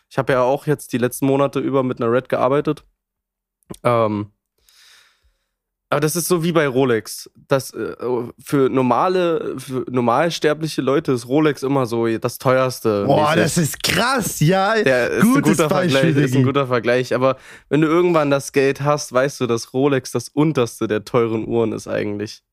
Ich 0.10 0.18
habe 0.18 0.34
ja 0.34 0.42
auch 0.42 0.68
jetzt 0.68 0.92
die 0.92 0.98
letzten 0.98 1.28
Monate 1.28 1.62
über 1.62 1.82
mit 1.84 2.02
einer 2.02 2.12
Red 2.12 2.28
gearbeitet. 2.28 2.84
Ähm, 3.84 4.34
aber 5.94 6.00
das 6.02 6.16
ist 6.16 6.28
so 6.28 6.44
wie 6.44 6.52
bei 6.52 6.68
Rolex. 6.68 7.30
Das, 7.48 7.72
äh, 7.74 7.96
für 8.44 8.70
normale, 8.70 9.56
für 9.58 9.86
normalsterbliche 9.90 10.82
Leute 10.82 11.12
ist 11.14 11.28
Rolex 11.28 11.64
immer 11.64 11.86
so 11.86 12.08
das 12.18 12.38
teuerste. 12.38 13.06
Boah, 13.06 13.32
mäßig. 13.36 13.42
das 13.44 13.58
ist 13.58 13.84
krass, 13.84 14.40
ja. 14.40 14.76
Der 14.84 15.10
ist 15.10 15.24
ein 15.24 15.42
guter 15.42 15.68
Beispiel, 15.70 16.00
Vergleich, 16.02 16.26
ist 16.26 16.36
ein 16.36 16.44
guter 16.44 16.68
Vergleich. 16.68 17.14
Aber 17.16 17.38
wenn 17.70 17.82
du 17.82 17.88
irgendwann 17.88 18.30
das 18.30 18.52
Geld 18.52 18.82
hast, 18.82 19.14
weißt 19.14 19.40
du, 19.42 19.48
dass 19.48 19.74
Rolex 19.74 20.12
das 20.12 20.30
unterste 20.30 20.88
der 20.88 21.06
teuren 21.06 21.48
Uhren 21.48 21.72
ist 21.72 21.88
eigentlich. 21.88 22.44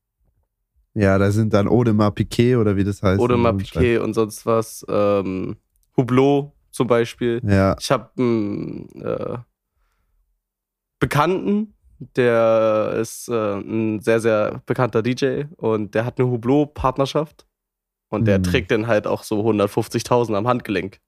Ja, 0.93 1.17
da 1.17 1.31
sind 1.31 1.53
dann 1.53 1.67
Audemars 1.67 2.13
Piquet 2.15 2.55
oder 2.57 2.75
wie 2.75 2.83
das 2.83 3.01
heißt. 3.01 3.19
Und- 3.21 3.57
Piquet 3.57 3.99
und 3.99 4.13
sonst 4.13 4.45
was. 4.45 4.85
Ähm, 4.89 5.55
Hublot 5.95 6.51
zum 6.71 6.87
Beispiel. 6.87 7.41
Ja, 7.45 7.75
Ich 7.79 7.91
habe 7.91 8.09
einen 8.17 8.89
äh, 9.01 9.37
Bekannten, 10.99 11.73
der 12.15 12.97
ist 12.99 13.29
äh, 13.29 13.53
ein 13.59 13.99
sehr, 13.99 14.19
sehr 14.19 14.61
bekannter 14.65 15.01
DJ 15.03 15.43
und 15.57 15.93
der 15.95 16.05
hat 16.05 16.19
eine 16.19 16.29
Hublot-Partnerschaft 16.29 17.45
und 18.09 18.25
der 18.25 18.37
Hm. 18.37 18.43
trägt 18.43 18.71
dann 18.71 18.87
halt 18.87 19.07
auch 19.07 19.23
so 19.23 19.41
150.000 19.41 20.35
am 20.35 20.47
Handgelenk. 20.47 20.99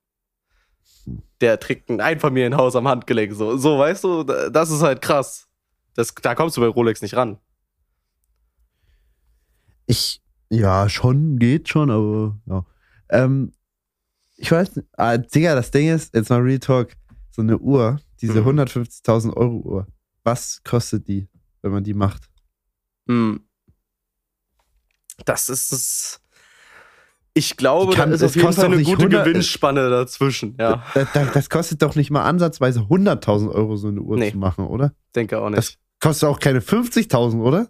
Der 1.41 1.59
trägt 1.59 1.89
ein 1.89 1.99
Einfamilienhaus 1.99 2.75
am 2.75 2.87
Handgelenk. 2.87 3.33
So, 3.33 3.57
so 3.57 3.77
weißt 3.79 4.03
du, 4.03 4.23
da- 4.23 4.49
das 4.49 4.69
ist 4.71 4.81
halt 4.81 5.01
krass. 5.01 5.47
Das, 5.95 6.13
da 6.15 6.35
kommst 6.35 6.57
du 6.57 6.61
bei 6.61 6.67
Rolex 6.67 7.01
nicht 7.01 7.15
ran. 7.15 7.37
ich, 9.85 10.21
ja, 10.49 10.87
schon, 10.89 11.39
geht 11.39 11.69
schon, 11.69 11.91
aber 11.91 12.37
ja. 12.45 12.65
Ähm, 13.09 13.51
ich 14.37 14.51
weiß 14.51 14.75
nicht, 14.77 14.87
ah, 14.97 15.17
Digga, 15.17 15.55
das 15.55 15.71
Ding 15.71 15.89
ist, 15.89 16.13
jetzt 16.15 16.29
mal 16.29 16.39
Real 16.39 16.59
Talk, 16.59 16.93
so 17.31 17.41
eine 17.41 17.57
Uhr, 17.57 17.99
diese 18.21 18.41
Mhm. 18.41 18.59
150.000 18.59 19.35
Euro 19.35 19.57
Uhr, 19.57 19.87
was 20.24 20.61
kostet 20.63 21.07
die, 21.07 21.28
wenn 21.61 21.71
man 21.71 21.84
die 21.84 21.93
macht? 21.93 22.30
Hm. 23.07 23.43
Das 25.26 25.49
ist 25.49 25.71
es. 25.71 26.19
Ich 27.36 27.57
glaube, 27.57 27.93
kann- 27.95 28.09
da 28.09 28.15
ist 28.15 28.21
es 28.21 28.28
auf 28.32 28.36
jeden 28.36 28.45
kostet 28.45 28.65
Fall 28.65 28.74
eine 28.74 28.84
gute 28.84 29.03
100 29.03 29.26
Gewinnspanne 29.26 29.89
dazwischen. 29.89 30.55
Ja, 30.59 30.84
Das, 30.93 31.11
das, 31.13 31.32
das 31.34 31.49
kostet 31.49 31.82
doch 31.82 31.95
nicht 31.95 32.11
mal 32.11 32.24
ansatzweise 32.24 32.82
100.000 32.82 33.49
Euro, 33.51 33.76
so 33.76 33.88
eine 33.88 34.01
Uhr 34.01 34.17
Nee. 34.17 34.32
zu 34.32 34.38
machen, 34.38 34.65
oder? 34.67 34.93
denke 35.15 35.39
auch 35.39 35.49
Das- 35.49 35.69
nicht. 35.71 35.80
Kostet 35.99 36.28
auch 36.30 36.39
keine 36.39 36.59
50.000, 36.61 37.41
oder? 37.41 37.67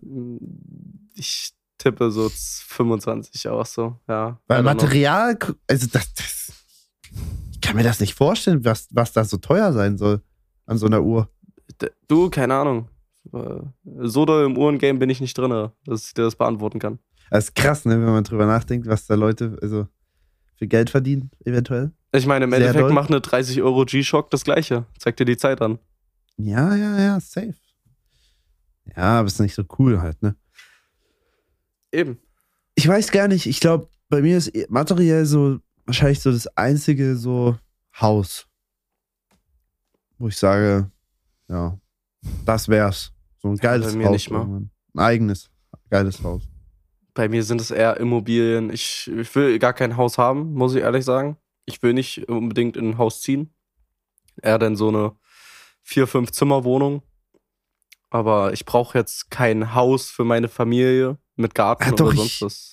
Ich 1.14 1.51
tippe 1.78 2.10
so 2.12 2.30
25 2.34 3.47
auch 3.49 3.66
so. 3.66 3.99
Ja. 4.08 4.39
Weil. 4.47 4.64
Material, 4.64 5.38
also 5.68 5.88
das, 5.91 6.14
das, 6.16 6.51
ich 7.54 7.62
kann 7.62 7.76
mir 7.76 7.84
das 7.84 7.99
nicht 7.99 8.16
vorstellen, 8.16 8.66
was, 8.66 8.88
was 8.91 9.14
da 9.14 9.24
so 9.24 9.38
teuer 9.38 9.72
sein 9.72 9.97
soll 9.97 10.22
an 10.66 10.78
so 10.78 10.88
einer 10.88 11.04
Uhr. 11.04 11.30
Du, 12.08 12.30
keine 12.30 12.56
Ahnung. 12.56 12.90
So 13.32 14.26
doll 14.26 14.46
im 14.46 14.58
Uhrengame 14.58 15.00
bin 15.00 15.10
ich 15.10 15.22
nicht 15.22 15.38
drin, 15.38 15.70
dass 15.86 16.08
ich 16.08 16.14
dir 16.14 16.24
das 16.24 16.36
beantworten 16.36 16.80
kann. 16.80 17.00
Das 17.30 17.46
ist 17.46 17.56
krass, 17.56 17.86
ne, 17.86 17.94
wenn 17.94 18.14
man 18.14 18.24
drüber 18.24 18.46
nachdenkt, 18.46 18.88
was 18.88 19.08
da 19.08 19.16
Leute 19.16 19.58
also 19.62 19.88
für 20.56 20.68
Geld 20.68 20.90
verdienen, 20.90 21.32
eventuell. 21.46 21.92
Ich 22.12 22.28
meine, 22.28 22.46
im 22.46 22.52
Sehr 22.52 22.60
Endeffekt 22.60 22.84
doll. 22.84 22.94
macht 22.94 23.10
eine 23.10 23.22
30 23.22 23.62
Euro 23.62 23.86
G-Shock 23.86 24.30
das 24.30 24.44
gleiche. 24.44 24.86
Zeig 25.00 25.18
dir 25.18 25.26
die 25.26 25.38
Zeit 25.38 25.62
an. 25.62 25.80
Ja, 26.38 26.76
ja, 26.76 27.00
ja, 27.00 27.20
safe. 27.20 27.56
Ja, 28.96 29.20
aber 29.20 29.28
ist 29.28 29.40
nicht 29.40 29.56
so 29.56 29.64
cool 29.80 30.02
halt, 30.02 30.22
ne? 30.22 30.36
Eben. 31.92 32.20
Ich 32.76 32.88
weiß 32.88 33.12
gar 33.12 33.28
nicht, 33.28 33.46
ich 33.46 33.60
glaube, 33.60 33.88
bei 34.10 34.22
mir 34.22 34.38
ist 34.38 34.52
materiell 34.70 35.26
so 35.26 35.60
wahrscheinlich 35.86 36.20
so 36.20 36.32
das 36.32 36.48
einzige 36.58 37.16
so 37.16 37.58
Haus, 38.00 38.48
wo 40.18 40.28
ich 40.28 40.38
sage, 40.38 40.92
ja, 41.54 41.80
das 42.45 42.68
wär's. 42.68 43.12
So 43.38 43.49
ein 43.49 43.58
geiles 43.58 43.91
bei 43.91 43.97
mir 43.97 44.06
Haus. 44.08 44.14
nicht 44.14 44.32
mal. 44.32 44.39
irgendwann. 44.39 44.70
Ein 44.95 44.99
eigenes, 44.99 45.49
geiles 45.89 46.24
Haus. 46.24 46.43
Bei 47.14 47.30
mir 47.30 47.43
sind 47.43 47.62
es 47.62 47.70
eher 47.72 47.97
Immobilien. 47.97 48.72
Ich, 48.72 49.10
ich 49.16 49.36
will 49.36 49.60
gar 49.60 49.74
kein 49.74 49.97
Haus 49.97 50.18
haben, 50.18 50.54
muss 50.54 50.74
ich 50.76 50.82
ehrlich 50.82 51.06
sagen. 51.06 51.38
Ich 51.66 51.82
will 51.84 51.93
nicht 51.93 52.28
unbedingt 52.28 52.76
in 52.76 52.89
ein 52.91 52.97
Haus 52.97 53.22
ziehen. 53.22 53.54
Eher 54.41 54.58
dann 54.58 54.76
so 54.76 54.88
eine 54.89 55.16
vier, 55.84 56.08
fünf 56.08 56.32
Zimmer 56.32 56.64
Wohnung. 56.64 57.04
Aber 58.10 58.54
ich 58.54 58.66
brauche 58.66 58.97
jetzt 58.97 59.30
kein 59.32 59.74
Haus 59.74 60.10
für 60.10 60.24
meine 60.24 60.47
Familie 60.47 61.18
mit 61.36 61.56
Garten 61.56 61.84
Ja, 61.84 61.91
doch, 61.91 62.06
oder 62.08 62.14
ich- 62.14 62.39
sonst 62.39 62.41
was. 62.41 62.70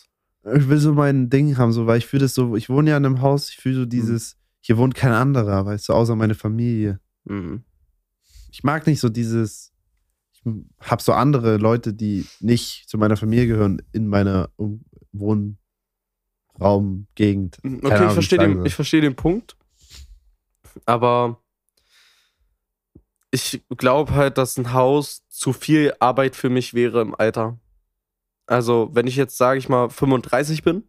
Ich 0.57 0.69
will 0.71 0.79
so 0.79 0.95
mein 0.95 1.29
Ding 1.29 1.59
haben, 1.59 1.71
so, 1.73 1.87
weil 1.87 1.99
ich 1.99 2.07
fühle 2.07 2.23
das 2.23 2.33
so, 2.35 2.57
ich 2.57 2.71
wohne 2.71 2.89
ja 2.91 2.97
in 2.97 3.05
einem 3.05 3.21
Haus, 3.21 3.51
ich 3.51 3.59
fühle 3.59 3.81
so 3.81 3.85
dieses, 3.85 4.39
hier 4.61 4.79
wohnt 4.79 4.95
kein 4.95 5.13
anderer, 5.13 5.67
weißt 5.67 5.91
du, 5.91 5.93
außer 5.93 6.17
meine 6.17 6.35
Familie. 6.35 6.99
Mhm. 7.25 7.63
Ich 8.51 8.63
mag 8.65 8.87
nicht 8.87 9.01
so 9.01 9.09
dieses, 9.09 9.73
ich 10.33 10.43
habe 10.81 11.03
so 11.03 11.13
andere 11.13 11.57
Leute, 11.57 11.95
die 11.95 12.27
nicht 12.41 12.89
zu 12.89 12.99
meiner 12.99 13.17
Familie 13.17 13.47
gehören, 13.47 13.81
in 13.93 14.07
meiner 14.09 14.51
um 14.57 14.85
Wohnraumgegend. 15.13 17.59
Keine 17.63 17.77
Okay, 17.79 17.95
Ahnung, 17.95 18.09
ich 18.09 18.15
verstehe 18.15 18.39
den, 18.39 18.67
ich 18.67 18.75
versteh 18.75 19.01
den 19.01 19.17
Punkt. 19.17 19.57
Aber 20.87 21.43
ich 23.31 23.63
glaube 23.77 24.15
halt, 24.15 24.39
dass 24.39 24.57
ein 24.57 24.73
Haus 24.73 25.27
zu 25.29 25.53
viel 25.53 25.95
Arbeit 26.01 26.35
für 26.37 26.51
mich 26.51 26.75
wäre 26.75 27.01
im 27.01 27.15
Alter. 27.15 27.59
Also, 28.47 28.91
wenn 28.93 29.07
ich 29.07 29.17
jetzt, 29.17 29.37
sage 29.37 29.59
ich 29.59 29.69
mal, 29.69 29.91
35 29.91 30.63
bin, 30.65 30.85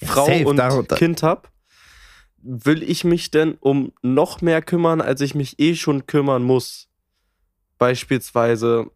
Ja, 0.00 0.08
Frau 0.08 0.26
safe, 0.26 0.44
und 0.44 0.56
da- 0.56 0.82
da- 0.82 0.96
Kind 0.96 1.22
hab, 1.24 1.50
will 2.36 2.82
ich 2.82 3.02
mich 3.04 3.30
denn 3.32 3.54
um 3.58 3.92
noch 4.02 4.40
mehr 4.40 4.62
kümmern, 4.62 5.00
als 5.00 5.20
ich 5.20 5.34
mich 5.34 5.58
eh 5.58 5.74
schon 5.74 6.06
kümmern 6.06 6.44
muss? 6.44 6.88
Beispielsweise 7.82 8.92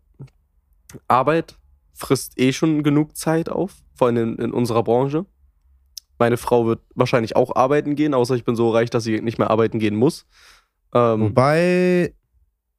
Arbeit 1.08 1.58
frisst 1.92 2.38
eh 2.38 2.52
schon 2.52 2.84
genug 2.84 3.16
Zeit 3.16 3.48
auf, 3.48 3.72
vor 3.96 4.06
allem 4.06 4.16
in, 4.16 4.36
in 4.36 4.52
unserer 4.52 4.84
Branche. 4.84 5.26
Meine 6.20 6.36
Frau 6.36 6.66
wird 6.66 6.82
wahrscheinlich 6.94 7.34
auch 7.34 7.56
arbeiten 7.56 7.96
gehen, 7.96 8.14
außer 8.14 8.36
ich 8.36 8.44
bin 8.44 8.54
so 8.54 8.70
reich, 8.70 8.88
dass 8.88 9.02
sie 9.02 9.20
nicht 9.20 9.38
mehr 9.38 9.50
arbeiten 9.50 9.80
gehen 9.80 9.96
muss. 9.96 10.24
Ähm, 10.94 11.20
Wobei, 11.22 12.14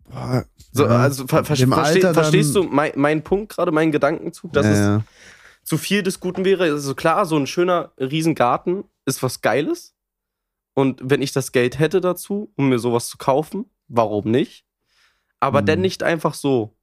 boah, 0.05 0.45
so, 0.71 0.85
also 0.85 1.27
ver 1.27 1.43
ver 1.43 1.59
im 1.59 1.73
versteh, 1.73 1.95
Alter 1.95 1.99
dann- 1.99 2.13
verstehst 2.13 2.55
du 2.55 2.63
mein, 2.63 2.93
meinen 2.95 3.21
Punkt 3.23 3.51
gerade, 3.51 3.73
meinen 3.73 3.91
Gedankenzug, 3.91 4.53
dass 4.53 4.65
ja, 4.65 4.97
es 4.97 5.03
zu 5.65 5.77
viel 5.77 6.03
des 6.03 6.21
Guten 6.21 6.45
wäre. 6.45 6.63
Also 6.63 6.95
klar, 6.95 7.25
so 7.25 7.35
ein 7.35 7.47
schöner 7.47 7.91
Riesengarten 7.99 8.85
ist 9.05 9.21
was 9.23 9.41
Geiles. 9.41 9.93
Und 10.73 11.01
wenn 11.03 11.21
ich 11.21 11.33
das 11.33 11.51
Geld 11.51 11.79
hätte 11.79 11.99
dazu, 11.99 12.53
um 12.55 12.69
mir 12.69 12.79
sowas 12.79 13.09
zu 13.09 13.17
kaufen, 13.17 13.65
warum 13.89 14.31
nicht? 14.31 14.63
Aber 15.39 15.61
Mhm. 15.61 15.65
denn 15.65 15.81
nicht 15.81 16.03
einfach 16.03 16.33
so. 16.33 16.75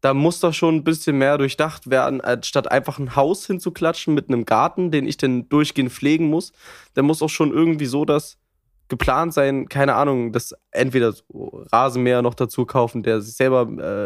Da 0.00 0.14
muss 0.14 0.38
doch 0.40 0.54
schon 0.54 0.76
ein 0.76 0.84
bisschen 0.84 1.18
mehr 1.18 1.38
durchdacht 1.38 1.90
werden, 1.90 2.22
statt 2.44 2.70
einfach 2.70 2.98
ein 2.98 3.16
Haus 3.16 3.46
hinzuklatschen 3.46 4.14
mit 4.14 4.28
einem 4.28 4.44
Garten, 4.44 4.90
den 4.92 5.08
ich 5.08 5.16
dann 5.16 5.48
durchgehend 5.48 5.90
pflegen 5.92 6.28
muss. 6.30 6.52
Da 6.94 7.02
muss 7.02 7.20
auch 7.20 7.28
schon 7.30 7.52
irgendwie 7.52 7.86
so 7.86 8.04
das 8.04 8.38
geplant 8.86 9.34
sein, 9.34 9.68
keine 9.68 9.96
Ahnung, 9.96 10.32
das 10.32 10.54
entweder 10.70 11.12
so 11.12 11.64
Rasenmäher 11.72 12.22
noch 12.22 12.34
dazu 12.34 12.64
kaufen, 12.64 13.02
der 13.02 13.20
sich 13.20 13.34
selber 13.34 13.62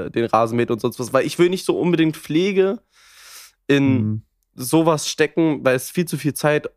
äh, 0.06 0.10
den 0.10 0.24
Rasen 0.24 0.56
mäht 0.56 0.70
und 0.70 0.80
sonst 0.80 0.98
was, 0.98 1.12
weil 1.12 1.26
ich 1.26 1.38
will 1.38 1.50
nicht 1.50 1.64
so 1.64 1.78
unbedingt 1.78 2.16
Pflege 2.16 2.80
in 3.68 3.84
Mhm. 3.96 4.22
sowas 4.54 5.08
stecken, 5.08 5.64
weil 5.64 5.76
es 5.76 5.90
viel 5.90 6.06
zu 6.06 6.16
viel 6.18 6.34
Zeit 6.34 6.68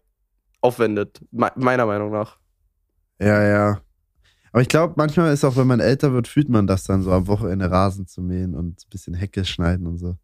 aufwendet, 0.62 1.22
me 1.32 1.52
meiner 1.56 1.86
Meinung 1.86 2.12
nach. 2.12 2.38
Ja, 3.20 3.42
ja. 3.44 3.82
Aber 4.56 4.62
ich 4.62 4.70
glaube, 4.70 4.94
manchmal 4.96 5.34
ist 5.34 5.44
auch, 5.44 5.58
wenn 5.58 5.68
man 5.68 5.82
älter 5.82 6.14
wird, 6.14 6.30
fühlt 6.30 6.48
man 6.48 6.66
das 6.66 6.86
dann 6.86 7.02
so 7.02 7.12
am 7.12 7.28
Wochenende 7.28 7.70
Rasen 7.70 8.08
zu 8.08 8.22
mähen 8.22 8.56
und 8.56 8.86
ein 8.86 8.90
bisschen 8.90 9.14
Hecke 9.14 9.44
schneiden 9.44 9.86
und 9.86 9.98
so. 9.98 10.18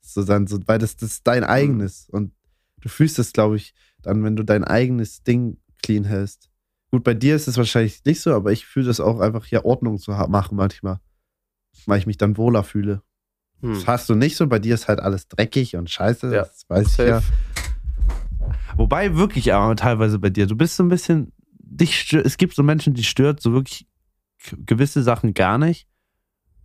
So 0.00 0.24
dann 0.24 0.48
so, 0.48 0.58
weil 0.66 0.80
das, 0.80 0.96
das 0.96 1.12
ist 1.12 1.26
dein 1.28 1.44
eigenes. 1.44 2.08
Und 2.10 2.32
du 2.80 2.88
fühlst 2.88 3.20
es, 3.20 3.32
glaube 3.32 3.54
ich, 3.54 3.74
dann, 4.02 4.24
wenn 4.24 4.34
du 4.34 4.42
dein 4.42 4.64
eigenes 4.64 5.22
Ding 5.22 5.58
clean 5.84 6.02
hältst. 6.02 6.50
Gut, 6.90 7.04
bei 7.04 7.14
dir 7.14 7.36
ist 7.36 7.46
es 7.46 7.58
wahrscheinlich 7.58 8.04
nicht 8.04 8.20
so, 8.20 8.34
aber 8.34 8.50
ich 8.50 8.66
fühle 8.66 8.86
das 8.86 8.98
auch 8.98 9.20
einfach 9.20 9.44
hier 9.44 9.64
Ordnung 9.64 9.98
zu 9.98 10.10
machen 10.10 10.56
manchmal. 10.56 10.98
Weil 11.86 12.00
ich 12.00 12.08
mich 12.08 12.18
dann 12.18 12.36
wohler 12.36 12.64
fühle. 12.64 13.02
Hm. 13.60 13.74
Das 13.74 13.86
hast 13.86 14.08
du 14.08 14.16
nicht 14.16 14.36
so, 14.36 14.48
bei 14.48 14.58
dir 14.58 14.74
ist 14.74 14.88
halt 14.88 14.98
alles 14.98 15.28
dreckig 15.28 15.76
und 15.76 15.88
scheiße, 15.90 16.34
Ja, 16.34 16.42
das 16.42 16.64
weiß 16.66 16.88
ich 16.88 16.92
Safe. 16.92 17.08
ja. 17.08 17.22
Wobei 18.76 19.14
wirklich 19.14 19.54
aber 19.54 19.76
teilweise 19.76 20.18
bei 20.18 20.30
dir, 20.30 20.48
du 20.48 20.56
bist 20.56 20.74
so 20.74 20.82
ein 20.82 20.88
bisschen, 20.88 21.32
dich 21.76 22.12
es 22.12 22.36
gibt 22.36 22.54
so 22.54 22.62
Menschen, 22.62 22.94
die 22.94 23.04
stört 23.04 23.40
so 23.40 23.52
wirklich 23.52 23.86
gewisse 24.64 25.02
Sachen 25.02 25.34
gar 25.34 25.58
nicht. 25.58 25.88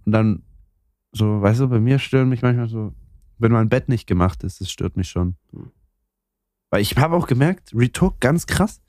Und 0.06 0.12
dann 0.12 0.44
so, 1.12 1.42
weißt 1.42 1.62
du, 1.62 1.68
bei 1.68 1.80
mir 1.80 2.00
stören 2.00 2.30
mich 2.30 2.42
manchmal 2.42 2.70
so, 2.70 2.94
wenn 3.38 3.52
mein 3.52 3.70
Bett 3.70 3.90
nicht 3.90 4.08
gemacht 4.08 4.44
ist, 4.44 4.62
das 4.62 4.72
stört 4.72 4.98
mich 4.98 5.10
schon. 5.10 5.36
Hm. 5.52 5.72
Weil 6.70 6.82
ich 6.82 6.96
habe 6.98 7.16
auch 7.16 7.28
gemerkt, 7.28 7.74
Retalk 7.76 8.20
ganz 8.22 8.46
krass, 8.46 8.82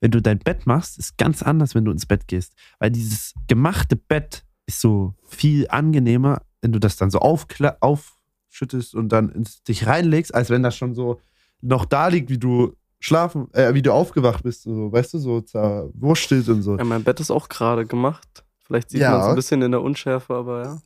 wenn 0.00 0.10
du 0.10 0.20
dein 0.20 0.38
Bett 0.38 0.66
machst, 0.66 0.98
ist 0.98 1.16
ganz 1.16 1.42
anders, 1.42 1.74
wenn 1.74 1.84
du 1.84 1.92
ins 1.92 2.06
Bett 2.06 2.26
gehst. 2.26 2.54
Weil 2.78 2.90
dieses 2.90 3.34
gemachte 3.46 3.96
Bett 3.96 4.44
ist 4.66 4.80
so 4.80 5.14
viel 5.28 5.68
angenehmer, 5.68 6.42
wenn 6.60 6.72
du 6.72 6.80
das 6.80 6.96
dann 6.96 7.10
so 7.10 7.20
aufschüttest 7.20 8.94
und 8.94 9.10
dann 9.10 9.28
ins 9.30 9.62
dich 9.62 9.86
reinlegst, 9.86 10.34
als 10.34 10.50
wenn 10.50 10.62
das 10.62 10.76
schon 10.76 10.94
so 10.94 11.20
noch 11.60 11.84
da 11.84 12.08
liegt, 12.08 12.30
wie 12.30 12.38
du 12.38 12.74
schlafen, 13.00 13.52
äh, 13.54 13.74
wie 13.74 13.82
du 13.82 13.92
aufgewacht 13.92 14.42
bist, 14.44 14.62
so, 14.62 14.92
weißt 14.92 15.14
du, 15.14 15.18
so 15.18 15.40
zerwurstelt 15.40 16.48
und 16.48 16.62
so. 16.62 16.76
Ja, 16.78 16.84
mein 16.84 17.02
Bett 17.02 17.18
ist 17.20 17.30
auch 17.30 17.48
gerade 17.48 17.86
gemacht. 17.86 18.44
Vielleicht 18.64 18.90
sieht 18.90 19.00
Ja. 19.00 19.10
man 19.12 19.20
es 19.22 19.26
ein 19.26 19.34
bisschen 19.36 19.62
in 19.62 19.70
der 19.72 19.82
Unschärfe, 19.82 20.34
aber 20.34 20.62
ja. 20.64 20.78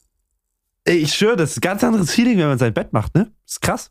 Ey, 0.85 0.97
ich 0.99 1.15
schwöre, 1.15 1.37
das 1.37 1.51
ist 1.53 1.59
ein 1.59 1.61
ganz 1.63 1.83
anderes 1.85 2.11
Feeling, 2.13 2.39
wenn 2.39 2.49
man 2.49 2.59
sein 2.59 2.73
Bett 2.75 2.93
macht, 2.93 3.15
ne? 3.15 3.33
Das 3.45 3.55
ist 3.55 3.61
krass. 3.61 3.91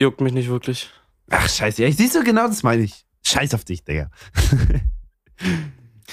Juckt 0.00 0.20
mich 0.20 0.32
nicht 0.32 0.48
wirklich. 0.48 0.90
Ach, 1.30 1.48
scheiße. 1.48 1.82
Ja, 1.82 1.90
siehst 1.90 2.14
du, 2.14 2.22
genau 2.22 2.46
das 2.46 2.62
meine 2.62 2.82
ich. 2.82 3.04
Scheiß 3.24 3.54
auf 3.54 3.64
dich, 3.64 3.82
Digga. 3.82 4.10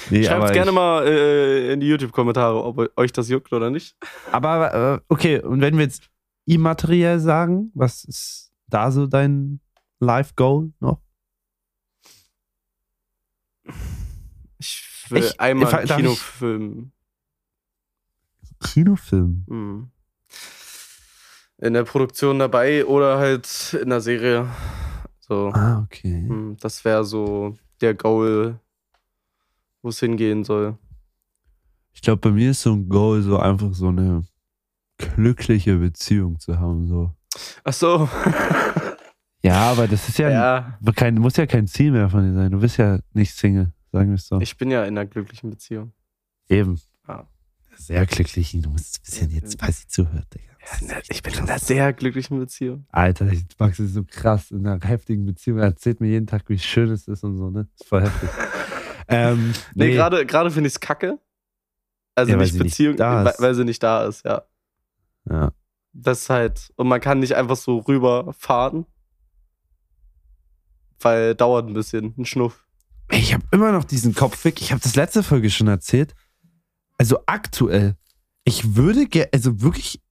nee, 0.10 0.24
Schreibt 0.24 0.54
gerne 0.54 0.72
ich- 0.72 0.76
mal 0.76 1.06
äh, 1.06 1.74
in 1.74 1.80
die 1.80 1.88
YouTube-Kommentare, 1.88 2.64
ob 2.64 2.90
euch 2.98 3.12
das 3.12 3.30
juckt 3.30 3.52
oder 3.54 3.70
nicht. 3.70 3.96
Aber, 4.32 4.74
äh, 4.74 5.00
okay, 5.10 5.42
und 5.42 5.62
wenn 5.62 5.78
wir 5.78 5.84
jetzt 5.84 6.10
immateriell 6.46 7.20
sagen, 7.20 7.72
was 7.74 8.04
ist 8.06 8.52
da 8.68 8.92
so 8.92 9.06
dein 9.06 9.60
Life-Goal 10.04 10.72
noch? 10.80 11.00
Ich 14.60 15.06
will 15.10 15.24
Ich- 15.24 15.40
einmal 15.40 15.84
ich- 15.84 15.96
Kinofilm. 15.96 16.92
Kinofilm. 18.64 19.46
Hm. 19.48 19.92
In 21.60 21.74
der 21.74 21.84
Produktion 21.84 22.40
dabei 22.40 22.86
oder 22.86 23.18
halt 23.18 23.74
in 23.82 23.90
der 23.90 24.02
Serie. 24.02 24.50
So, 25.20 25.50
Ah, 25.54 25.82
okay. 25.84 26.26
hm, 26.28 26.58
das 26.60 26.84
wäre 26.84 27.06
so 27.06 27.58
der 27.82 27.94
Goal, 27.94 28.60
wo 29.82 29.90
es 29.90 30.00
hingehen 30.00 30.44
soll. 30.44 30.78
Ich 31.94 32.02
glaube, 32.02 32.20
bei 32.22 32.32
mir 32.32 32.52
ist 32.52 32.62
so 32.62 32.74
ein 32.74 32.90
Goal, 32.90 33.22
so 33.22 33.38
einfach 33.40 33.74
so 33.74 33.88
eine 33.90 34.26
glückliche 34.98 35.78
Beziehung 35.78 36.40
zu 36.40 36.60
haben. 36.60 36.88
So. 36.88 37.14
Ach 37.64 37.74
so. 37.74 38.10
Ja, 39.44 39.72
aber 39.72 39.88
das 39.88 40.08
ist 40.08 40.18
ja, 40.20 40.30
ja, 40.30 40.80
kein, 40.96 41.16
muss 41.16 41.36
ja 41.36 41.46
kein 41.46 41.68
Ziel 41.68 41.92
mehr 41.92 42.10
von 42.10 42.26
dir 42.26 42.34
sein. 42.34 42.52
Du 42.52 42.60
bist 42.60 42.78
ja 42.78 43.00
nicht 43.14 43.36
Single, 43.36 43.72
sagen 43.92 44.10
wir 44.10 44.16
es 44.16 44.28
so. 44.28 44.40
ich 44.40 44.58
bin 44.58 44.72
ja 44.72 44.84
in 44.86 44.98
einer 44.98 45.06
glücklichen 45.06 45.50
Beziehung. 45.50 45.92
Eben. 46.48 46.80
Ja. 47.08 47.28
Sehr 47.76 48.06
glücklich. 48.06 48.52
Du 48.62 48.70
musst 48.70 49.00
ein 49.00 49.04
bisschen 49.04 49.32
jetzt, 49.32 49.62
weil 49.62 49.72
sie 49.74 49.88
zuhört, 49.88 50.28
Digga. 50.34 50.54
Echt 50.92 51.12
Ich 51.12 51.24
bin 51.24 51.34
in 51.34 51.40
einer 51.42 51.60
sehr 51.60 51.92
glücklichen 51.92 52.40
Beziehung. 52.40 52.86
Alter, 52.92 53.30
ich- 53.32 53.44
Max 53.60 53.80
ist 53.80 53.94
so 53.94 54.04
krass 54.06 54.52
in 54.52 54.66
einer 54.66 54.80
heftigen 54.88 55.26
Beziehung. 55.26 55.60
Er 55.60 55.66
erzählt 55.66 56.00
mir 56.00 56.08
jeden 56.08 56.28
Tag, 56.28 56.44
wie 56.48 56.58
schön 56.58 56.90
es 56.92 57.08
ist 57.08 57.24
und 57.26 57.38
so, 57.38 57.50
ne? 57.50 57.68
ist 57.78 57.86
voll 57.88 58.04
heftig. 58.04 58.30
ähm, 59.10 59.54
Nee, 59.76 59.88
nee, 59.88 59.94
gerade 59.96 60.26
gerade 60.26 60.52
finde 60.52 60.68
ich 60.68 60.76
es 60.76 60.80
kacke. 60.80 61.20
Also 62.16 62.32
Ja, 62.32 62.38
weil 62.38 62.44
nicht 62.46 62.54
sie 62.54 62.60
nicht 62.60 62.72
Beziehung, 62.72 62.96
da 62.96 63.26
weil, 63.26 63.34
weil 63.40 63.56
sie 63.56 63.66
nicht 63.66 63.84
da 63.84 64.06
ist, 64.06 64.24
ja. 64.24 64.44
ja. 65.30 65.52
Das 65.92 66.22
ist 66.22 66.30
halt, 66.30 66.72
und 66.76 66.88
man 66.88 67.02
kann 67.02 67.20
nicht 67.20 67.36
einfach 67.36 67.58
so 67.58 67.80
rüberfahren. 67.80 68.86
Weil 71.04 71.36
dauert 71.36 71.68
ein 71.68 71.74
bisschen, 71.74 72.14
ein 72.18 72.26
Schnuff. 72.26 72.66
Ich 73.12 73.34
habe 73.34 73.44
immer 73.52 73.72
noch 73.72 73.84
diesen 73.84 74.16
Kopfwick. 74.16 74.62
Ich 74.62 74.72
habe 74.72 74.82
das 74.82 74.96
letzte 74.96 75.24
Folge 75.24 75.50
schon 75.50 75.68
erzählt. 75.68 76.16
Also 76.98 77.20
aktuell, 77.26 77.96
ich 78.44 78.76
würde 78.76 79.08
gerne, 79.08 79.30
also 79.34 79.62
wirklich, 79.62 80.02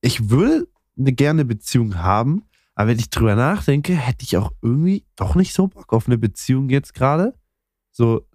ich 0.00 0.30
würde 0.30 0.68
eine 0.98 1.12
gerne 1.12 1.44
Beziehung 1.44 1.96
haben, 1.96 2.44
aber 2.74 2.90
wenn 2.90 2.98
ich 2.98 3.10
drüber 3.10 3.34
nachdenke, 3.34 3.94
hätte 3.94 4.24
ich 4.24 4.36
auch 4.36 4.52
irgendwie 4.62 5.04
doch 5.16 5.34
nicht 5.34 5.52
so 5.52 5.68
Bock 5.68 5.92
auf 5.92 6.06
eine 6.06 6.18
Beziehung 6.18 6.68
jetzt 6.68 6.94
gerade. 6.94 7.34
So, 7.90 8.26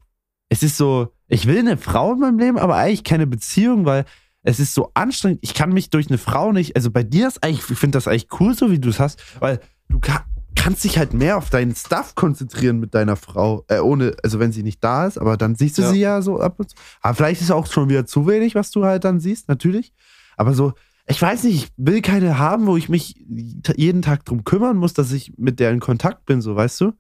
es 0.50 0.64
ist 0.64 0.78
so, 0.78 1.14
ich 1.28 1.46
will 1.46 1.60
eine 1.60 1.78
Frau 1.78 2.14
in 2.14 2.20
meinem 2.20 2.40
Leben, 2.40 2.58
aber 2.58 2.76
eigentlich 2.76 3.04
keine 3.04 3.28
Beziehung, 3.28 3.86
weil 3.86 4.06
es 4.42 4.60
ist 4.60 4.74
so 4.74 4.92
anstrengend. 4.94 5.40
Ich 5.42 5.54
kann 5.54 5.72
mich 5.72 5.90
durch 5.90 6.10
eine 6.10 6.18
Frau 6.18 6.52
nicht, 6.52 6.76
also 6.76 6.92
bei 6.92 7.04
dir 7.04 7.28
ist 7.28 7.44
eigentlich, 7.44 7.70
ich 7.70 7.78
finde 7.78 7.98
das 7.98 8.08
eigentlich 8.08 8.28
cool, 8.40 8.54
so 8.54 8.70
wie 8.70 8.80
du 8.80 8.90
es 8.90 9.00
hast, 9.00 9.22
weil 9.42 9.62
du 9.88 10.00
ka 10.00 10.26
kannst 10.56 10.84
dich 10.84 10.98
halt 10.98 11.14
mehr 11.14 11.38
auf 11.38 11.50
deinen 11.50 11.76
Stuff 11.76 12.16
konzentrieren 12.16 12.80
mit 12.80 12.94
deiner 12.94 13.16
Frau, 13.16 13.66
äh, 13.68 13.80
ohne, 13.80 14.16
also 14.24 14.40
wenn 14.40 14.52
sie 14.52 14.64
nicht 14.64 14.84
da 14.84 15.08
ist, 15.08 15.18
aber 15.18 15.38
dann 15.38 15.56
siehst 15.56 15.78
du 15.78 15.84
Ja. 15.84 15.90
sie 15.92 16.00
ja 16.00 16.22
so 16.22 16.40
ab 16.40 16.60
und 16.60 16.70
zu. 16.70 16.76
Aber 17.02 17.16
vielleicht 17.16 17.42
ist 17.42 17.48
es 17.48 17.52
auch 17.52 17.68
schon 17.68 17.90
wieder 17.90 18.06
zu 18.06 18.28
wenig, 18.28 18.56
was 18.56 18.72
du 18.72 18.84
halt 18.86 19.04
dann 19.04 19.20
siehst, 19.20 19.48
natürlich. 19.48 19.94
Aber 20.38 20.54
so, 20.54 20.74
ich 21.08 21.22
weiß 21.22 21.44
nicht, 21.44 21.56
ich 21.66 21.72
will 21.78 22.02
keine 22.02 22.38
haben, 22.38 22.66
wo 22.66 22.78
ich 22.78 22.90
mich 22.90 23.26
jeden 23.28 24.02
Tag 24.02 24.26
drum 24.26 24.44
kümmern 24.44 24.78
muss, 24.78 24.94
dass 24.94 25.12
ich 25.12 25.34
mit 25.38 25.60
der 25.60 25.72
in 25.72 25.80
Kontakt 25.80 26.26
bin, 26.26 26.42
so 26.42 26.56
weißt 26.56 26.82
du? 26.82 26.94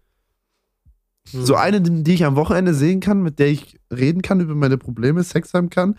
Hm. 1.31 1.45
So 1.45 1.55
eine, 1.55 1.81
die 1.81 2.13
ich 2.13 2.25
am 2.25 2.35
Wochenende 2.35 2.73
sehen 2.73 2.99
kann, 2.99 3.21
mit 3.21 3.39
der 3.39 3.47
ich 3.47 3.79
reden 3.91 4.21
kann 4.21 4.39
über 4.41 4.55
meine 4.55 4.77
Probleme, 4.77 5.23
Sex 5.23 5.53
haben 5.53 5.69
kann, 5.69 5.95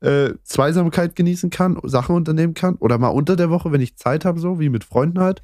äh, 0.00 0.34
Zweisamkeit 0.44 1.16
genießen 1.16 1.48
kann, 1.50 1.78
Sachen 1.84 2.14
unternehmen 2.14 2.52
kann 2.54 2.74
oder 2.76 2.98
mal 2.98 3.08
unter 3.08 3.36
der 3.36 3.48
Woche, 3.48 3.72
wenn 3.72 3.80
ich 3.80 3.96
Zeit 3.96 4.24
habe, 4.26 4.38
so 4.38 4.60
wie 4.60 4.68
mit 4.68 4.84
Freunden 4.84 5.20
halt. 5.20 5.42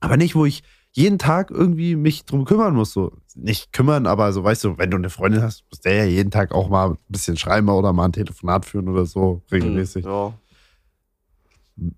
Aber 0.00 0.16
nicht, 0.16 0.34
wo 0.34 0.44
ich 0.44 0.62
jeden 0.92 1.18
Tag 1.18 1.50
irgendwie 1.50 1.96
mich 1.96 2.24
drum 2.24 2.44
kümmern 2.44 2.74
muss. 2.74 2.92
So. 2.92 3.12
Nicht 3.34 3.72
kümmern, 3.72 4.06
aber 4.06 4.32
so, 4.32 4.42
weißt 4.42 4.64
du, 4.64 4.78
wenn 4.78 4.90
du 4.90 4.96
eine 4.96 5.10
Freundin 5.10 5.42
hast, 5.42 5.64
muss 5.70 5.80
der 5.80 5.94
ja 5.94 6.04
jeden 6.04 6.30
Tag 6.30 6.52
auch 6.52 6.68
mal 6.68 6.90
ein 6.90 6.98
bisschen 7.08 7.36
schreiben 7.36 7.68
oder 7.68 7.92
mal 7.92 8.06
ein 8.06 8.12
Telefonat 8.12 8.64
führen 8.64 8.88
oder 8.88 9.06
so, 9.06 9.42
regelmäßig. 9.52 10.04
Ja. 10.04 10.32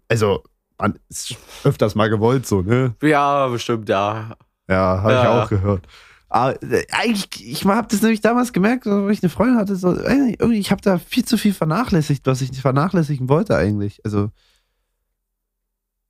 Also, 0.08 0.42
man 0.78 0.98
ist 1.08 1.36
öfters 1.64 1.94
mal 1.94 2.08
gewollt, 2.10 2.46
so, 2.46 2.62
ne? 2.62 2.94
ja, 3.02 3.48
bestimmt, 3.48 3.88
ja. 3.88 4.36
Ja, 4.68 5.00
habe 5.02 5.12
Ja. 5.12 5.22
ich 5.22 5.28
auch 5.44 5.48
gehört. 5.48 5.86
Aber 6.28 6.62
äh, 6.62 6.84
eigentlich, 6.92 7.28
ich 7.44 7.64
habe 7.64 7.88
das 7.88 8.02
nämlich 8.02 8.20
damals 8.20 8.52
gemerkt, 8.52 8.86
wenn 8.86 9.10
ich 9.10 9.22
eine 9.22 9.30
Freundin 9.30 9.56
hatte, 9.58 9.76
so, 9.76 9.94
irgendwie, 9.94 10.58
ich 10.58 10.70
habe 10.70 10.80
da 10.82 10.98
viel 10.98 11.24
zu 11.24 11.36
viel 11.38 11.52
vernachlässigt, 11.54 12.26
was 12.26 12.40
ich 12.40 12.50
nicht 12.50 12.60
vernachlässigen 12.60 13.28
wollte 13.28 13.56
eigentlich. 13.56 14.00
Also, 14.04 14.30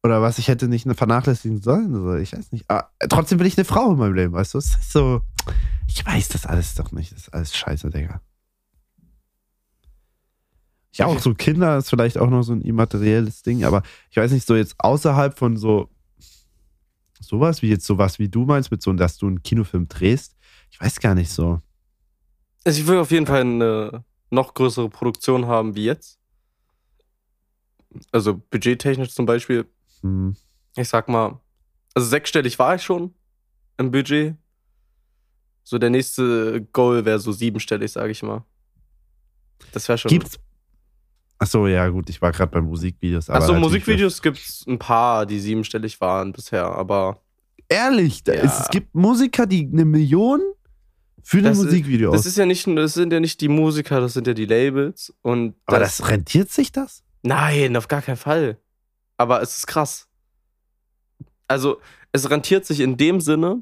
oder 0.03 0.23
was 0.23 0.39
ich 0.39 0.49
hätte 0.49 0.69
nicht 0.69 0.87
vernachlässigen 0.91 1.61
sollen. 1.61 1.95
So, 1.95 2.15
ich 2.17 2.33
weiß 2.33 2.53
nicht. 2.53 2.65
Aber 2.69 2.91
äh, 2.99 3.09
trotzdem 3.09 3.39
bin 3.39 3.47
ich 3.47 3.59
eine 3.59 3.65
Frau 3.65 3.93
in 3.93 3.99
meinem 3.99 4.15
Leben, 4.15 4.33
weißt 4.33 4.55
du? 4.55 4.59
Es 4.59 4.77
ist 4.77 4.93
so, 4.93 5.23
ich 5.87 6.05
weiß 6.05 6.29
das 6.29 6.47
alles 6.47 6.75
doch 6.75 6.93
nicht. 6.93 7.13
Das 7.13 7.21
ist 7.21 7.35
alles 7.35 7.55
scheiße, 7.55 7.91
Digga. 7.91 8.21
Ja, 10.93 11.07
auch 11.07 11.21
so 11.21 11.35
Kinder 11.35 11.79
ist 11.79 11.91
vielleicht 11.91 12.19
auch 12.19 12.31
noch 12.31 12.43
so 12.43 12.53
ein 12.53 12.63
immaterielles 12.63 13.43
Ding, 13.43 13.65
aber 13.65 13.83
ich 14.11 14.17
weiß 14.17 14.33
nicht, 14.33 14.47
so 14.47 14.57
jetzt 14.57 14.75
außerhalb 14.79 15.39
von 15.39 15.57
so 15.57 15.89
sowas 17.21 17.63
wie 17.63 17.69
jetzt 17.69 17.87
sowas 17.87 18.19
wie 18.19 18.29
du 18.29 18.45
meinst, 18.45 18.73
mit 18.73 18.83
so, 18.83 18.93
dass 18.93 19.17
du 19.17 19.29
einen 19.29 19.43
Kinofilm 19.43 19.87
drehst, 19.87 20.37
ich 20.71 20.81
weiß 20.81 20.99
gar 20.99 21.15
nicht 21.15 21.31
so. 21.31 21.61
Also 22.65 22.81
ich 22.81 22.87
will 22.87 22.99
auf 22.99 23.13
jeden 23.13 23.27
Fall 23.27 23.43
eine 23.43 24.05
noch 24.31 24.55
größere 24.55 24.89
Produktion 24.89 25.47
haben 25.47 25.77
wie 25.77 25.85
jetzt. 25.85 26.19
Also 28.13 28.37
budgettechnisch 28.37 29.15
zum 29.15 29.27
Beispiel. 29.27 29.67
Hm. 30.03 30.35
Ich 30.77 30.89
sag 30.89 31.09
mal, 31.09 31.41
also 31.95 32.09
sechsstellig 32.09 32.59
war 32.59 32.75
ich 32.75 32.83
schon 32.83 33.15
im 33.79 33.91
Budget. 33.91 34.35
So 35.63 35.79
der 35.79 35.91
nächste 35.91 36.63
Goal 36.73 37.05
wäre 37.05 37.19
so 37.19 37.33
siebenstellig, 37.33 37.93
sage 37.93 38.13
ich 38.13 38.23
mal. 38.23 38.45
Das 39.73 39.89
wäre 39.89 39.99
schon. 39.99 40.09
Gibt's. 40.11 40.39
Achso, 41.39 41.67
ja, 41.67 41.89
gut, 41.89 42.11
ich 42.11 42.21
war 42.21 42.33
gerade 42.33 42.53
bei 42.53 42.61
Musikvideos. 42.61 43.31
Achso, 43.31 43.53
natürlich- 43.53 43.63
Musikvideos 43.63 44.21
gibt's 44.23 44.65
ein 44.67 44.79
paar, 44.79 45.25
die 45.27 45.41
siebenstellig 45.41 46.01
waren 46.01 46.33
bisher, 46.33 46.65
aber 46.67 47.23
Ehrlich, 47.73 48.23
Ja. 48.27 48.35
ist, 48.35 48.61
es 48.63 48.69
gibt 48.71 48.95
Musiker, 48.97 49.47
die 49.47 49.69
eine 49.73 49.85
Million 49.85 50.41
Für 51.23 51.39
ein 51.39 51.45
Das- 51.45 51.59
Musikvideo 51.59 52.11
Das 52.11 52.23
aus. 52.23 52.27
ist 52.27 52.37
ja 52.39 52.45
nicht, 52.47 52.67
das 52.67 52.95
sind 52.95 53.13
ja 53.13 53.21
nicht 53.21 53.41
die 53.41 53.49
Musiker, 53.49 54.01
das 54.01 54.15
sind 54.15 54.27
ja 54.27 54.35
die 54.35 54.47
Labels. 54.47 55.15
Und 55.23 55.55
Aber 55.67 55.79
das 55.79 56.09
rentiert 56.09 56.51
sich 56.51 56.73
das? 56.73 57.05
Nein, 57.23 57.77
auf 57.77 57.87
gar 57.89 58.03
keinen 58.03 58.17
Fall. 58.17 58.59
Aber 59.21 59.43
es 59.43 59.59
ist 59.59 59.67
krass. 59.67 60.09
Also, 61.47 61.79
es 62.11 62.31
rentiert 62.31 62.65
sich 62.65 62.81
in 62.81 62.97
dem 62.97 63.21
Sinne, 63.21 63.61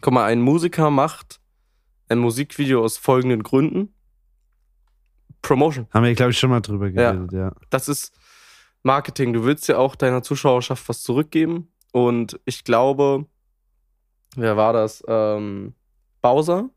guck 0.00 0.12
mal, 0.14 0.26
ein 0.26 0.40
Musiker 0.40 0.90
macht 0.90 1.40
ein 2.08 2.18
Musikvideo 2.18 2.84
aus 2.84 2.96
folgenden 2.96 3.42
Gründen. 3.42 3.92
Promotion. 5.42 5.88
Haben 5.92 6.04
wir, 6.04 6.14
glaube 6.14 6.30
ich, 6.30 6.38
schon 6.38 6.50
mal 6.50 6.60
drüber 6.60 6.88
geredet, 6.88 7.32
ja. 7.32 7.52
Das 7.68 7.88
ist 7.88 8.16
Marketing. 8.84 9.32
Du 9.32 9.44
willst 9.44 9.66
ja 9.66 9.76
auch 9.76 9.96
deiner 9.96 10.22
Zuschauerschaft 10.22 10.88
was 10.88 11.02
zurückgeben. 11.02 11.72
Und 11.90 12.38
ich 12.44 12.62
glaube, 12.62 13.26
wer 14.36 14.56
war 14.56 14.72
das? 14.72 15.02
Ähm, 15.08 15.74
Bowser. 16.22 16.70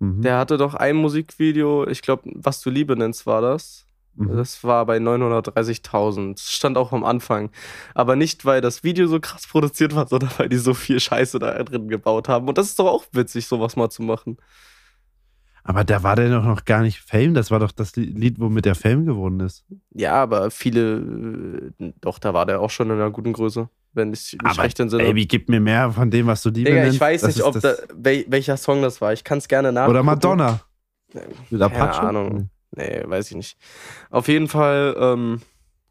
Mhm. 0.00 0.22
Der 0.22 0.38
hatte 0.38 0.56
doch 0.56 0.74
ein 0.74 0.96
Musikvideo, 0.96 1.86
ich 1.86 2.02
glaube, 2.02 2.28
was 2.34 2.60
du 2.60 2.70
Liebe 2.70 2.96
nennst, 2.96 3.24
war 3.24 3.40
das. 3.40 3.87
Mhm. 4.18 4.36
Das 4.36 4.64
war 4.64 4.84
bei 4.86 4.98
930.000. 4.98 6.34
Das 6.34 6.50
Stand 6.52 6.76
auch 6.76 6.92
am 6.92 7.04
Anfang. 7.04 7.50
Aber 7.94 8.16
nicht, 8.16 8.44
weil 8.44 8.60
das 8.60 8.82
Video 8.84 9.06
so 9.06 9.20
krass 9.20 9.46
produziert 9.46 9.94
war, 9.94 10.08
sondern 10.08 10.30
weil 10.38 10.48
die 10.48 10.56
so 10.58 10.74
viel 10.74 11.00
Scheiße 11.00 11.38
da 11.38 11.62
drin 11.62 11.88
gebaut 11.88 12.28
haben. 12.28 12.48
Und 12.48 12.58
das 12.58 12.66
ist 12.66 12.78
doch 12.78 12.86
auch 12.86 13.04
witzig, 13.12 13.46
sowas 13.46 13.76
mal 13.76 13.90
zu 13.90 14.02
machen. 14.02 14.36
Aber 15.64 15.84
da 15.84 16.02
war 16.02 16.16
der 16.16 16.30
doch 16.30 16.44
noch 16.44 16.64
gar 16.64 16.80
nicht 16.80 16.98
Fame. 16.98 17.34
Das 17.34 17.50
war 17.50 17.58
doch 17.60 17.72
das 17.72 17.94
Lied, 17.94 18.40
womit 18.40 18.64
der 18.64 18.74
Fame 18.74 19.04
geworden 19.04 19.40
ist. 19.40 19.66
Ja, 19.92 20.14
aber 20.14 20.50
viele, 20.50 21.72
äh, 21.78 21.92
doch, 22.00 22.18
da 22.18 22.32
war 22.32 22.46
der 22.46 22.60
auch 22.60 22.70
schon 22.70 22.88
in 22.88 22.94
einer 22.94 23.10
guten 23.10 23.34
Größe, 23.34 23.68
wenn 23.92 24.12
ich 24.14 24.36
mich 24.42 24.50
Aber, 24.50 24.62
recht 24.62 24.80
entsinne. 24.80 25.02
Baby, 25.02 25.26
gib 25.26 25.50
mir 25.50 25.60
mehr 25.60 25.90
von 25.92 26.10
dem, 26.10 26.26
was 26.26 26.42
du 26.42 26.48
Liebe 26.48 26.70
Digga, 26.70 26.86
ich 26.86 26.98
weiß 26.98 27.20
Das 27.20 27.36
nicht, 27.36 27.44
ob 27.44 27.60
da, 27.60 27.74
wel, 27.94 28.24
welcher 28.28 28.56
Song 28.56 28.80
das 28.80 29.02
war. 29.02 29.12
Ich 29.12 29.24
kann 29.24 29.38
es 29.38 29.48
gerne 29.48 29.70
nachgucken. 29.70 29.90
Oder 29.90 30.02
Madonna. 30.02 30.60
Mit 31.12 31.60
Keine 31.60 31.64
Apache? 31.66 32.00
Ahnung. 32.00 32.50
Nee, 32.72 33.02
weiß 33.04 33.30
ich 33.30 33.36
nicht. 33.36 33.58
Auf 34.10 34.28
jeden 34.28 34.48
Fall, 34.48 34.96
ähm, 34.98 35.40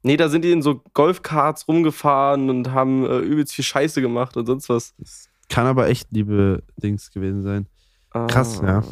nee, 0.04 0.18
da 0.18 0.30
sind 0.30 0.44
die 0.44 0.52
in 0.52 0.62
so 0.62 0.84
Golfkarts 0.94 1.68
rumgefahren 1.68 2.50
und 2.50 2.72
haben 2.72 3.06
äh, 3.06 3.18
übelst 3.20 3.54
viel 3.54 3.66
Scheiße 3.66 4.02
gemacht 4.02 4.38
und 4.38 4.46
sonst 4.46 4.70
was. 4.70 4.94
Das 4.98 5.30
kann 5.50 5.66
aber 5.66 5.88
echt 5.90 6.12
liebe 6.12 6.64
Dings 6.78 7.12
gewesen 7.12 7.42
sein. 7.42 7.68
Krass, 8.12 8.60
ja. 8.62 8.80
Ah. 8.80 8.84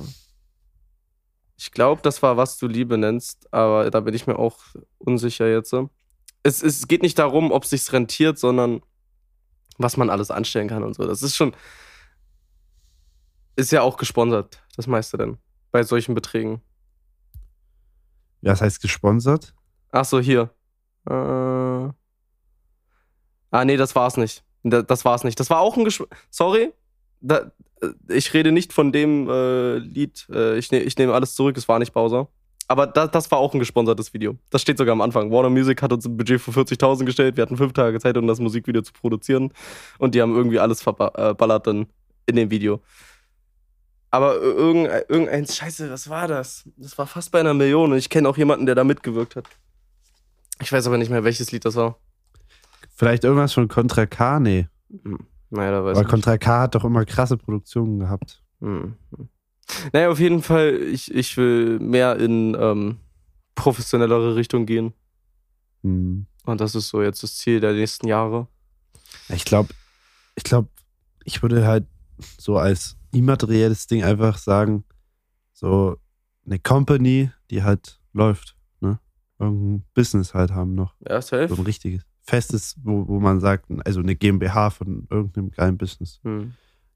Ich 1.58 1.72
glaube, 1.72 2.02
das 2.02 2.22
war, 2.22 2.38
was 2.38 2.58
du 2.58 2.68
Liebe 2.68 2.98
nennst, 2.98 3.52
aber 3.54 3.90
da 3.90 4.02
bin 4.02 4.14
ich 4.14 4.28
mir 4.28 4.38
auch 4.38 4.60
unsicher 4.98 5.48
jetzt. 5.48 5.74
Es, 6.44 6.62
es 6.62 6.88
geht 6.88 7.02
nicht 7.02 7.18
darum, 7.18 7.52
ob 7.52 7.64
es 7.64 7.70
sich 7.70 7.92
rentiert, 7.94 8.38
sondern 8.38 8.82
was 9.78 9.98
man 9.98 10.10
alles 10.10 10.32
anstellen 10.32 10.68
kann 10.68 10.84
und 10.84 10.96
so. 10.96 11.06
Das 11.08 11.24
ist 11.24 11.36
schon. 11.36 11.56
Ist 13.56 13.72
ja 13.72 13.82
auch 13.82 13.96
gesponsert, 13.96 14.62
das 14.76 14.86
meiste 14.86 15.18
denn. 15.18 15.38
Bei 15.72 15.84
solchen 15.84 16.14
Beträgen. 16.14 16.62
Das 18.46 18.62
heißt 18.62 18.82
gesponsert? 18.82 19.54
Ach 19.92 20.06
so, 20.06 20.20
hier. 20.20 20.50
Äh. 21.10 21.14
Ah, 21.14 21.94
nee, 23.66 23.78
das 23.78 23.96
war's 23.96 24.18
nicht. 24.18 24.44
Da- 24.64 24.82
Das 24.82 25.06
war's 25.06 25.24
nicht. 25.24 25.40
Das 25.40 25.50
war 25.50 25.60
auch 25.60 25.78
ein 25.78 25.84
Gesch 25.84 26.04
Sorry. 26.30 26.72
Da, 27.22 27.52
äh, 27.82 27.88
ich 28.14 28.34
rede 28.34 28.52
nicht 28.52 28.74
von 28.74 28.92
dem 28.92 29.30
äh, 29.30 29.78
Lied. 29.78 30.28
Äh, 30.32 30.58
ich, 30.58 30.72
ne 30.72 30.80
ich 30.80 30.98
nehme 30.98 31.14
alles 31.14 31.34
zurück, 31.36 31.58
es 31.58 31.68
war 31.68 31.80
nicht 31.80 31.94
Bowser. 31.94 32.28
Aber 32.68 32.88
da, 32.88 33.08
das 33.08 33.30
war 33.32 33.38
auch 33.40 33.54
ein 33.54 33.60
gesponsertes 33.60 34.14
Video. 34.14 34.38
Das 34.50 34.62
steht 34.62 34.78
sogar 34.78 34.94
am 34.94 35.02
Anfang. 35.02 35.32
Warner 35.32 35.50
Music 35.52 35.82
hat 35.82 35.94
uns 35.94 36.06
ein 36.06 36.18
Budget 36.18 36.42
von 36.42 36.54
40.000 36.54 37.06
gestellt. 37.06 37.38
Wir 37.38 37.44
hatten 37.44 37.58
fünf 37.58 37.74
Tage 37.74 38.00
Zeit, 38.00 38.18
um 38.18 38.26
das 38.28 38.40
Musikvideo 38.40 38.82
zu 38.82 38.92
produzieren. 38.94 39.52
Und 40.00 40.16
die 40.16 40.22
haben 40.22 40.36
irgendwie 40.36 40.60
alles 40.60 40.82
verballert 40.82 41.68
dann 41.68 41.86
in 42.26 42.36
dem 42.36 42.50
Video. 42.50 42.82
Aber 44.12 44.36
irgendein, 44.36 45.04
irgendein, 45.10 45.46
scheiße, 45.46 45.90
was 45.90 46.10
war 46.10 46.28
das? 46.28 46.70
Das 46.78 46.98
war 46.98 47.08
fast 47.08 47.32
bei 47.32 47.40
einer 47.40 47.54
Million 47.54 47.92
und 47.92 47.98
ich 47.98 48.10
kenne 48.10 48.30
auch 48.30 48.38
jemanden, 48.38 48.66
der 48.66 48.76
da 48.76 48.84
mitgewirkt 48.84 49.36
hat. 49.36 49.48
Ich 50.62 50.72
weiß 50.72 50.88
aber 50.88 50.98
nicht 50.98 51.10
mehr, 51.10 51.24
welches 51.24 51.52
Lied 51.52 51.66
das 51.66 51.76
war. 51.76 52.00
Vielleicht 52.96 53.26
irgendwas 53.26 53.54
von 53.54 53.68
Contra 53.68 54.06
K? 54.06 54.40
Nee. 54.40 54.68
Hm. 55.04 55.20
Naja, 55.50 55.72
da 55.72 55.84
weiß 55.84 56.00
ich 56.00 56.08
Contra 56.08 56.38
K 56.38 56.62
hat 56.62 56.76
doch 56.76 56.86
immer 56.86 57.04
krasse 57.06 57.38
Produktionen 57.38 58.00
gehabt. 58.00 58.42
Hm. 58.62 58.96
hm. 59.16 59.30
Naja, 59.92 60.10
auf 60.10 60.20
jeden 60.20 60.44
Fall, 60.44 60.76
ich, 60.76 61.14
ich 61.14 61.36
will 61.38 61.80
mehr 61.80 62.18
in 62.18 62.56
ähm, 62.60 63.00
professionellere 63.56 64.36
Richtung 64.36 64.66
gehen. 64.66 64.94
Hm. 65.84 66.28
Und 66.46 66.62
das 66.62 66.76
ist 66.76 66.90
so 66.90 67.02
jetzt 67.02 67.24
das 67.24 67.36
Ziel 67.36 67.60
der 67.60 67.74
nächsten 67.74 68.08
Jahre. 68.08 68.48
Ich 69.30 69.46
glaube, 69.46 69.70
ich 70.36 70.44
glaube, 70.44 70.70
ich 71.24 71.42
würde 71.42 71.66
halt 71.66 71.86
so 72.38 72.58
als 72.58 72.96
immaterielles 73.16 73.88
Ding 73.88 74.04
einfach 74.04 74.38
sagen, 74.38 74.84
so 75.54 75.98
eine 76.46 76.60
Company, 76.60 77.32
die 77.50 77.64
halt 77.64 78.00
läuft, 78.14 78.56
ne? 78.82 79.00
Irgendein 79.40 79.84
Business 79.94 80.34
halt 80.34 80.52
haben 80.52 80.76
noch. 80.76 80.96
Ja, 81.08 81.22
So 81.22 81.38
safe. 81.38 81.54
ein 81.54 81.66
richtiges, 81.66 82.04
festes, 82.22 82.76
wo, 82.84 83.08
wo 83.08 83.20
man 83.20 83.40
sagt, 83.40 83.66
also 83.86 84.00
eine 84.00 84.16
GmbH 84.16 84.70
von 84.70 85.08
irgendeinem 85.10 85.52
geilen 85.52 85.78
Business. 85.78 86.20
Hm. 86.24 86.54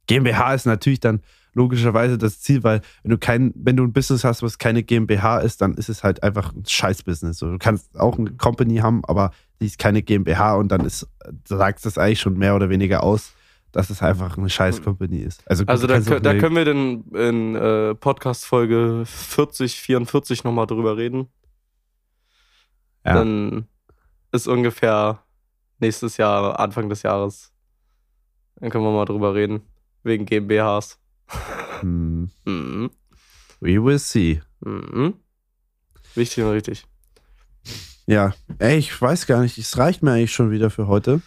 GmbH 0.07 0.53
ist 0.55 0.65
natürlich 0.65 0.99
dann 0.99 1.21
logischerweise 1.53 2.17
das 2.17 2.39
Ziel, 2.41 2.63
weil 2.63 2.81
wenn 3.03 3.11
du 3.11 3.17
kein, 3.17 3.51
wenn 3.55 3.75
du 3.75 3.83
ein 3.83 3.93
Business 3.93 4.23
hast, 4.23 4.41
was 4.41 4.57
keine 4.57 4.83
GmbH 4.83 5.39
ist, 5.39 5.61
dann 5.61 5.73
ist 5.75 5.89
es 5.89 6.03
halt 6.03 6.23
einfach 6.23 6.53
ein 6.53 6.63
Scheiß-Business. 6.65 7.37
So, 7.37 7.51
du 7.51 7.57
kannst 7.57 7.99
auch 7.99 8.17
eine 8.17 8.31
Company 8.31 8.77
haben, 8.77 9.03
aber 9.05 9.31
die 9.61 9.65
ist 9.67 9.77
keine 9.77 10.01
GmbH 10.01 10.55
und 10.55 10.69
dann 10.69 10.85
ist, 10.85 11.07
sagt 11.45 11.85
das 11.85 11.97
eigentlich 11.97 12.21
schon 12.21 12.37
mehr 12.37 12.55
oder 12.55 12.69
weniger 12.69 13.03
aus, 13.03 13.33
dass 13.71 13.89
es 13.89 14.01
einfach 14.01 14.37
eine 14.37 14.49
Scheiß-Company 14.49 15.17
ist. 15.19 15.47
Also, 15.49 15.63
gut, 15.63 15.69
Also 15.69 15.87
du 15.87 15.99
da, 15.99 16.19
da 16.19 16.33
können 16.39 16.55
wir 16.55 16.65
dann 16.65 17.03
in 17.13 17.55
äh, 17.55 17.95
Podcast-Folge 17.95 19.03
40, 19.05 19.75
44 19.79 20.43
nochmal 20.43 20.65
drüber 20.67 20.97
reden. 20.97 21.27
Ja. 23.05 23.13
Dann 23.15 23.67
ist 24.31 24.47
ungefähr 24.47 25.23
nächstes 25.79 26.17
Jahr, 26.17 26.59
Anfang 26.59 26.89
des 26.89 27.03
Jahres. 27.03 27.51
Dann 28.55 28.69
können 28.69 28.83
wir 28.83 28.91
mal 28.91 29.05
drüber 29.05 29.33
reden. 29.33 29.61
Wegen 30.03 30.25
GmbHs. 30.25 30.99
Hm, 31.81 32.29
Mhm. 32.45 32.89
we 33.61 33.83
will 33.83 33.99
see. 33.99 34.41
Mhm. 34.61 35.13
Wichtig 36.15 36.43
und 36.43 36.51
richtig. 36.51 36.85
Ja, 38.07 38.33
ey, 38.57 38.77
ich 38.79 38.99
weiß 38.99 39.27
gar 39.27 39.41
nicht, 39.41 39.57
es 39.57 39.77
reicht 39.77 40.01
mir 40.01 40.13
eigentlich 40.13 40.33
schon 40.33 40.49
wieder 40.51 40.69
für 40.71 40.87
heute. 40.87 41.21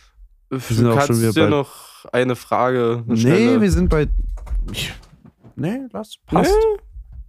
Du 0.50 0.58
sind 0.58 0.88
auch 0.88 1.00
schon 1.06 1.20
wieder 1.20 1.32
bei- 1.32 1.48
noch 1.48 1.91
eine 2.12 2.36
Frage 2.36 3.02
Nee, 3.06 3.16
stellen. 3.16 3.60
wir 3.60 3.70
sind 3.70 3.88
bei. 3.88 4.08
Ich, 4.72 4.92
nee, 5.56 5.78
lass, 5.92 6.16
passt. 6.26 6.54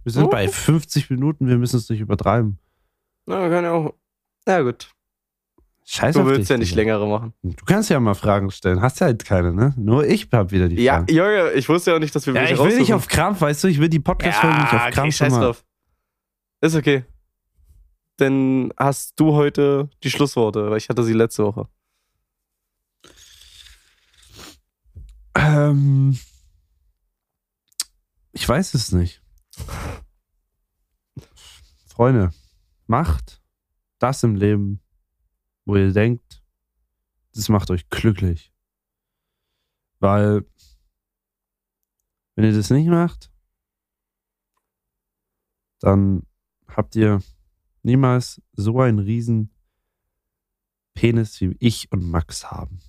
Wir 0.02 0.12
sind 0.12 0.24
Oh. 0.24 0.28
bei 0.28 0.48
50 0.48 1.08
Minuten, 1.10 1.46
wir 1.48 1.56
müssen 1.58 1.76
es 1.76 1.88
nicht 1.88 2.00
übertreiben. 2.00 2.58
Na, 3.26 3.48
kann 3.48 3.64
ja 3.64 3.72
auch. 3.72 3.94
Na 4.46 4.60
gut. 4.62 4.90
Scheiß 5.86 6.14
Du 6.14 6.24
willst 6.26 6.48
ja 6.50 6.56
nicht 6.56 6.74
längere 6.74 7.06
machen. 7.06 7.34
Du 7.42 7.64
kannst 7.66 7.90
ja 7.90 8.00
mal 8.00 8.14
Fragen 8.14 8.50
stellen. 8.50 8.80
Hast 8.80 9.00
ja 9.00 9.06
halt 9.06 9.22
keine, 9.24 9.52
ne? 9.52 9.74
Nur 9.76 10.06
ich 10.06 10.28
hab 10.32 10.50
wieder 10.50 10.66
die 10.68 10.82
Ja, 10.82 10.94
Fragen. 11.00 11.14
Junge, 11.14 11.52
ich 11.52 11.68
wusste 11.68 11.90
ja 11.90 11.96
auch 11.96 12.00
nicht, 12.00 12.14
dass 12.14 12.26
wir 12.26 12.34
Ja, 12.34 12.44
ich 12.44 12.58
will 12.58 12.78
nicht 12.78 12.94
auf 12.94 13.06
Krampf, 13.06 13.40
weißt 13.42 13.64
du? 13.64 13.68
Ich 13.68 13.78
will 13.78 13.88
die 13.90 14.00
Podcast-Folge 14.00 14.56
nicht 14.56 14.72
auf 14.72 14.80
okay, 14.82 14.90
Krampf 14.92 15.20
immer- 15.20 15.40
drauf. 15.40 15.64
Ist 16.62 16.74
okay. 16.76 17.04
Dann 18.16 18.72
hast 18.78 19.12
du 19.18 19.32
heute 19.34 19.90
die 20.02 20.10
Schlussworte, 20.10 20.70
weil 20.70 20.78
ich 20.78 20.88
hatte 20.88 21.02
sie 21.02 21.12
letzte 21.12 21.44
Woche. 21.44 21.66
Ähm, 25.44 26.18
ich 28.32 28.48
weiß 28.48 28.72
es 28.72 28.92
nicht. 28.92 29.22
Freunde, 31.86 32.32
macht 32.86 33.42
das 33.98 34.22
im 34.22 34.36
Leben, 34.36 34.80
wo 35.66 35.76
ihr 35.76 35.92
denkt, 35.92 36.42
das 37.34 37.50
macht 37.50 37.70
euch 37.70 37.90
glücklich. 37.90 38.54
Weil, 39.98 40.46
wenn 42.34 42.46
ihr 42.46 42.54
das 42.54 42.70
nicht 42.70 42.88
macht, 42.88 43.30
dann 45.80 46.26
habt 46.68 46.96
ihr 46.96 47.22
niemals 47.82 48.40
so 48.52 48.80
einen 48.80 48.98
riesen 48.98 49.54
Penis 50.94 51.38
wie 51.42 51.54
ich 51.60 51.92
und 51.92 52.08
Max 52.08 52.50
haben. 52.50 52.80